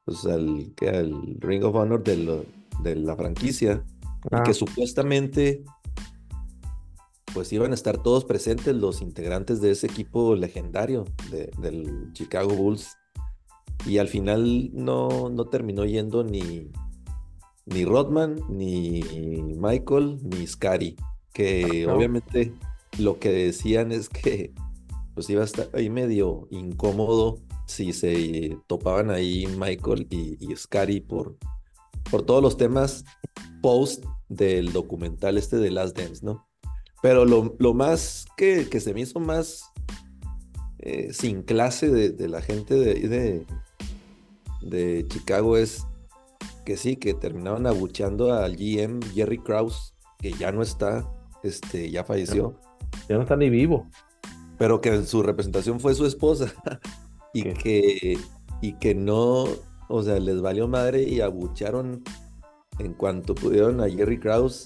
pues 0.05 0.25
al, 0.25 0.73
Ring 1.39 1.63
of 1.63 1.75
Honor 1.75 2.03
de, 2.03 2.45
de 2.83 2.95
la 2.95 3.15
franquicia, 3.15 3.85
y 4.25 4.43
que 4.43 4.51
ah. 4.51 4.53
supuestamente 4.53 5.63
pues 7.33 7.53
iban 7.53 7.71
a 7.71 7.75
estar 7.75 8.01
todos 8.01 8.25
presentes 8.25 8.75
los 8.75 9.01
integrantes 9.01 9.61
de 9.61 9.71
ese 9.71 9.87
equipo 9.87 10.35
legendario 10.35 11.05
del 11.29 12.11
Chicago 12.13 12.53
Bulls. 12.55 12.97
Y 13.85 13.97
al 13.97 14.07
final 14.09 14.71
no, 14.73 15.29
no 15.29 15.45
terminó 15.45 15.85
yendo 15.85 16.23
ni, 16.23 16.69
ni 17.73 17.85
Rodman, 17.85 18.39
ni 18.49 19.01
Michael, 19.57 20.19
ni 20.23 20.47
Scary, 20.47 20.95
que 21.33 21.87
obviamente 21.87 22.53
lo 22.97 23.19
que 23.19 23.31
decían 23.31 23.91
es 23.91 24.09
que 24.09 24.53
pues 25.13 25.29
iba 25.29 25.41
a 25.41 25.45
estar 25.45 25.69
ahí 25.73 25.89
medio 25.89 26.47
incómodo 26.49 27.39
si 27.65 27.93
se 27.93 28.57
topaban 28.67 29.11
ahí 29.11 29.47
Michael 29.47 30.07
y, 30.09 30.55
Scary 30.55 31.01
por, 31.01 31.37
por 32.09 32.23
todos 32.23 32.41
los 32.41 32.57
temas 32.57 33.05
post 33.61 34.03
del 34.27 34.71
documental 34.71 35.37
este 35.37 35.57
de 35.57 35.71
Last 35.71 35.97
Dance, 35.97 36.25
¿no? 36.25 36.47
Pero 37.01 37.25
lo, 37.25 37.55
lo 37.59 37.73
más 37.73 38.25
que, 38.35 38.67
que, 38.69 38.79
se 38.79 38.93
me 38.93 39.01
hizo 39.01 39.19
más 39.19 39.63
eh, 40.79 41.13
sin 41.13 41.43
clase 41.43 41.89
de, 41.89 42.27
la 42.27 42.41
gente 42.41 42.73
de, 42.73 43.07
de, 43.07 43.45
de 44.61 45.05
Chicago 45.07 45.57
es 45.57 45.85
que 46.69 46.77
sí, 46.77 46.97
que 46.97 47.15
terminaban 47.15 47.65
abucheando 47.65 48.31
al 48.31 48.55
GM 48.55 49.01
Jerry 49.15 49.39
Krause, 49.39 49.95
que 50.19 50.33
ya 50.33 50.51
no 50.51 50.61
está, 50.61 51.03
este, 51.41 51.89
ya 51.89 52.03
falleció. 52.03 52.59
Ya 53.09 53.15
no, 53.15 53.23
está 53.23 53.35
ni 53.35 53.49
vivo. 53.49 53.87
Pero 54.59 54.79
que 54.79 55.03
su 55.03 55.23
representación 55.23 55.79
fue 55.79 55.95
su 55.95 56.05
esposa. 56.05 56.53
y 57.33 57.41
que 57.53 58.19
y 58.61 58.73
que 58.73 58.93
no, 58.93 59.47
o 59.87 60.03
sea, 60.03 60.19
les 60.19 60.41
valió 60.41 60.67
madre 60.67 61.01
y 61.01 61.21
abucharon 61.21 62.03
en 62.77 62.93
cuanto 62.93 63.33
pudieron 63.33 63.81
a 63.81 63.89
Jerry 63.89 64.19
Krause, 64.19 64.65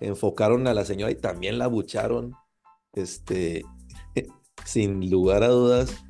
enfocaron 0.00 0.66
a 0.66 0.74
la 0.74 0.84
señora 0.84 1.12
y 1.12 1.20
también 1.20 1.56
la 1.58 1.66
abucharon, 1.66 2.34
este, 2.94 3.64
sin 4.64 5.08
lugar 5.08 5.44
a 5.44 5.50
dudas. 5.50 6.04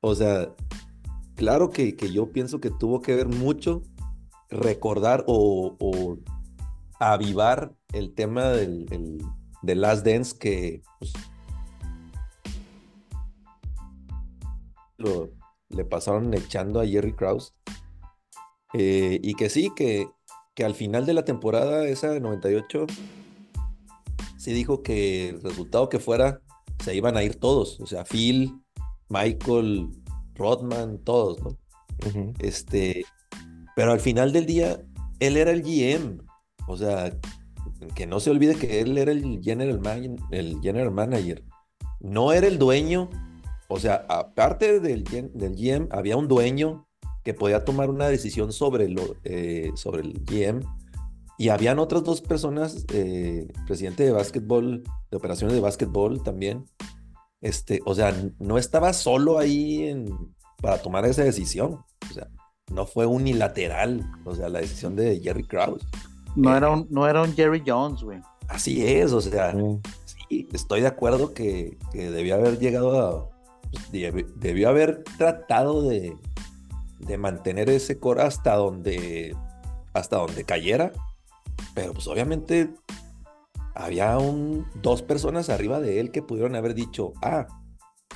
O 0.00 0.14
sea, 0.14 0.48
claro 1.40 1.70
que, 1.70 1.96
yo 2.12 2.32
pienso 2.32 2.60
que 2.60 2.68
tuvo 2.70 3.00
que 3.00 3.14
ver 3.14 3.26
mucho 3.26 3.82
recordar 4.50 5.24
o, 5.26 6.18
avivar 6.98 7.74
el 7.94 8.14
tema 8.14 8.50
del, 8.50 9.18
Last 9.62 10.04
Dance 10.04 10.36
que 10.38 10.82
pues, 14.98 15.30
le 15.70 15.84
pasaron 15.86 16.34
echando 16.34 16.78
a 16.78 16.86
Jerry 16.86 17.14
Krause. 17.14 17.54
Eh, 18.74 19.18
y 19.22 19.32
que 19.32 19.48
sí, 19.48 19.70
que, 19.74 20.10
que 20.54 20.66
al 20.66 20.74
final 20.74 21.06
de 21.06 21.14
la 21.14 21.24
temporada, 21.24 21.88
esa 21.88 22.10
de 22.10 22.20
98, 22.20 22.86
sí 24.36 24.52
dijo 24.52 24.82
que 24.82 25.30
el 25.30 25.40
resultado 25.40 25.88
que 25.88 26.00
fuera, 26.00 26.42
se 26.84 26.94
iban 26.94 27.16
a 27.16 27.22
ir 27.22 27.36
todos. 27.36 27.80
O 27.80 27.86
sea, 27.86 28.04
Phil, 28.04 28.60
Michael, 29.08 29.99
Rodman, 30.40 30.98
todos, 31.04 31.40
¿no? 31.42 31.58
Este, 32.38 33.04
pero 33.76 33.92
al 33.92 34.00
final 34.00 34.32
del 34.32 34.46
día, 34.46 34.80
él 35.20 35.36
era 35.36 35.50
el 35.50 35.62
GM. 35.62 36.22
O 36.66 36.76
sea, 36.76 37.14
que 37.94 38.06
no 38.06 38.20
se 38.20 38.30
olvide 38.30 38.54
que 38.54 38.80
él 38.80 38.96
era 38.96 39.12
el 39.12 39.40
general, 39.42 39.80
el 40.30 40.60
general 40.62 40.90
manager. 40.90 41.44
No 42.00 42.32
era 42.32 42.46
el 42.46 42.58
dueño. 42.58 43.10
O 43.68 43.78
sea, 43.78 44.06
aparte 44.08 44.80
del, 44.80 45.04
del 45.04 45.54
GM, 45.54 45.88
había 45.90 46.16
un 46.16 46.26
dueño 46.26 46.88
que 47.22 47.34
podía 47.34 47.64
tomar 47.64 47.90
una 47.90 48.08
decisión 48.08 48.52
sobre, 48.52 48.88
lo, 48.88 49.16
eh, 49.24 49.70
sobre 49.74 50.02
el 50.02 50.24
GM. 50.24 50.62
Y 51.38 51.48
habían 51.50 51.78
otras 51.78 52.02
dos 52.02 52.20
personas, 52.20 52.84
eh, 52.92 53.48
presidente 53.66 54.04
de 54.04 54.12
básquetbol, 54.12 54.82
de 55.10 55.16
operaciones 55.16 55.54
de 55.54 55.60
básquetbol 55.60 56.22
también, 56.22 56.66
este, 57.40 57.80
o 57.84 57.94
sea, 57.94 58.14
no 58.38 58.58
estaba 58.58 58.92
solo 58.92 59.38
ahí 59.38 59.88
en, 59.88 60.34
para 60.60 60.78
tomar 60.78 61.04
esa 61.04 61.24
decisión. 61.24 61.84
O 62.10 62.12
sea, 62.12 62.28
no 62.70 62.86
fue 62.86 63.06
unilateral, 63.06 64.08
o 64.24 64.34
sea, 64.34 64.48
la 64.48 64.60
decisión 64.60 64.96
de 64.96 65.20
Jerry 65.20 65.44
Krause. 65.44 65.86
No, 66.36 66.56
era, 66.56 66.70
un, 66.70 66.86
no 66.90 67.08
era 67.08 67.22
un 67.22 67.34
Jerry 67.34 67.62
Jones, 67.66 68.02
güey. 68.02 68.20
Así 68.48 68.86
es, 68.86 69.12
o 69.12 69.20
sea, 69.20 69.54
sí, 70.04 70.48
estoy 70.52 70.80
de 70.80 70.86
acuerdo 70.86 71.34
que, 71.34 71.78
que 71.92 72.10
debió 72.10 72.36
haber 72.36 72.58
llegado 72.58 73.00
a. 73.00 73.30
Pues, 73.70 74.26
debió, 74.36 74.68
haber 74.68 75.04
tratado 75.16 75.82
de, 75.82 76.16
de 76.98 77.18
mantener 77.18 77.70
ese 77.70 77.98
core 77.98 78.22
hasta 78.22 78.56
donde, 78.56 79.36
hasta 79.92 80.16
donde 80.16 80.44
cayera, 80.44 80.92
pero 81.74 81.92
pues 81.92 82.08
obviamente 82.08 82.70
había 83.74 84.18
un, 84.18 84.66
dos 84.82 85.02
personas 85.02 85.48
arriba 85.48 85.80
de 85.80 86.00
él 86.00 86.10
que 86.10 86.22
pudieron 86.22 86.54
haber 86.54 86.74
dicho, 86.74 87.12
ah, 87.22 87.46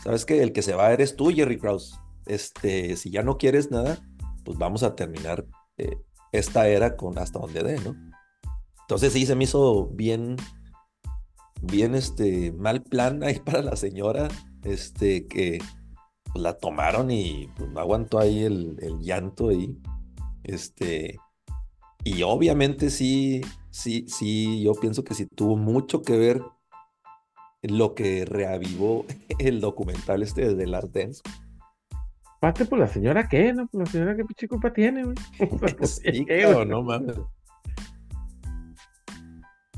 ¿sabes 0.02 0.24
qué? 0.24 0.42
El 0.42 0.52
que 0.52 0.62
se 0.62 0.74
va 0.74 0.92
eres 0.92 1.16
tú, 1.16 1.30
Jerry 1.30 1.58
Krause. 1.58 1.98
Este, 2.26 2.96
si 2.96 3.10
ya 3.10 3.22
no 3.22 3.38
quieres 3.38 3.70
nada, 3.70 3.98
pues 4.44 4.58
vamos 4.58 4.82
a 4.82 4.94
terminar 4.94 5.46
eh, 5.76 5.98
esta 6.32 6.68
era 6.68 6.96
con 6.96 7.18
hasta 7.18 7.38
donde 7.38 7.62
dé, 7.62 7.80
¿no? 7.80 7.94
Entonces 8.82 9.12
sí, 9.12 9.24
se 9.26 9.34
me 9.34 9.44
hizo 9.44 9.86
bien, 9.86 10.36
bien, 11.62 11.94
este, 11.94 12.52
mal 12.52 12.82
plan 12.82 13.22
ahí 13.22 13.38
para 13.40 13.62
la 13.62 13.76
señora, 13.76 14.28
este, 14.62 15.26
que 15.26 15.58
pues, 16.24 16.42
la 16.42 16.54
tomaron 16.54 17.10
y 17.10 17.48
pues 17.56 17.70
no 17.70 17.80
aguantó 17.80 18.18
ahí 18.18 18.42
el, 18.42 18.76
el 18.80 19.00
llanto 19.00 19.52
y, 19.52 19.80
este, 20.42 21.18
y 22.04 22.22
obviamente 22.22 22.90
sí, 22.90 23.40
sí, 23.70 24.04
sí, 24.08 24.62
yo 24.62 24.74
pienso 24.74 25.04
que 25.04 25.14
sí 25.14 25.26
tuvo 25.26 25.56
mucho 25.56 26.02
que 26.02 26.16
ver 26.16 26.42
lo 27.62 27.94
que 27.94 28.24
reavivó 28.24 29.06
el 29.38 29.60
documental 29.60 30.22
este 30.22 30.54
de 30.54 30.66
Last 30.66 30.94
Dance. 30.94 31.22
Pate, 32.40 32.66
pues 32.66 32.78
la 32.78 32.88
señora 32.88 33.26
qué, 33.26 33.54
¿no? 33.54 33.66
Pues 33.68 33.86
la 33.86 33.90
señora 33.90 34.16
qué 34.16 34.24
pinche 34.24 34.48
culpa 34.48 34.70
tiene, 34.72 35.04
güey. 35.04 35.16
Sí, 35.86 36.26
¿qué, 36.26 36.40
claro, 36.40 36.56
güey? 36.56 36.68
no 36.68 36.82
mames. 36.82 37.16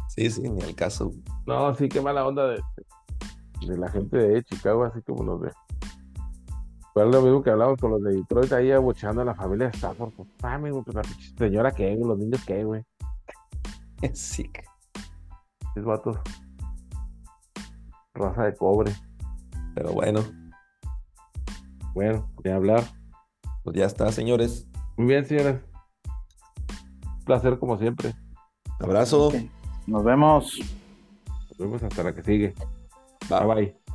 Sí, 0.09 0.31
sí, 0.31 0.43
ni 0.43 0.63
el 0.63 0.75
caso. 0.75 1.13
No, 1.47 1.75
sí, 1.75 1.89
qué 1.89 2.01
mala 2.01 2.27
onda 2.27 2.49
de, 2.49 2.61
de 3.67 3.79
la 3.79 3.89
gente 3.91 4.17
de 4.17 4.43
Chicago, 4.43 4.85
así 4.85 5.01
como 5.03 5.23
los 5.23 5.43
de. 5.43 5.51
Fue 6.97 7.05
lo 7.05 7.21
mismo 7.21 7.43
que 7.43 7.51
hablamos 7.51 7.79
con 7.79 7.91
los 7.91 8.03
de 8.03 8.15
Detroit 8.15 8.51
ahí 8.55 8.73
abucheando 8.73 9.21
a 9.21 9.25
la 9.27 9.35
familia 9.35 9.67
de 9.67 9.77
Stafford. 9.77 10.15
Pues, 10.15 10.29
mami, 10.43 10.71
güey, 10.71 10.83
pues 10.83 10.95
la 10.95 11.03
señora 11.37 11.71
qué, 11.71 11.95
güey, 11.95 12.09
los 12.09 12.19
niños 12.19 12.43
qué, 12.47 12.65
güey. 12.65 12.83
Sí. 14.15 14.51
Es 15.75 15.85
vatos. 15.85 16.17
Raza 18.15 18.45
de 18.45 18.57
cobre. 18.57 18.95
Pero 19.75 19.93
bueno, 19.93 20.21
Bueno, 21.93 22.33
de 22.43 22.53
hablar. 22.55 22.83
pues 23.63 23.77
ya 23.77 23.85
está, 23.85 24.11
señores. 24.11 24.67
Muy 24.97 25.09
bien, 25.09 25.27
señores. 25.27 25.61
Placer 27.27 27.59
como 27.59 27.77
siempre. 27.77 28.15
Abrazo. 28.81 29.33
Nos 29.87 30.03
vemos. 30.03 30.59
Nos 31.51 31.59
vemos 31.59 31.83
hasta 31.83 32.03
la 32.05 32.15
que 32.15 32.23
sigue. 32.23 32.55
Bye. 33.29 33.39
Bye 33.41 33.55
bye. 33.55 33.86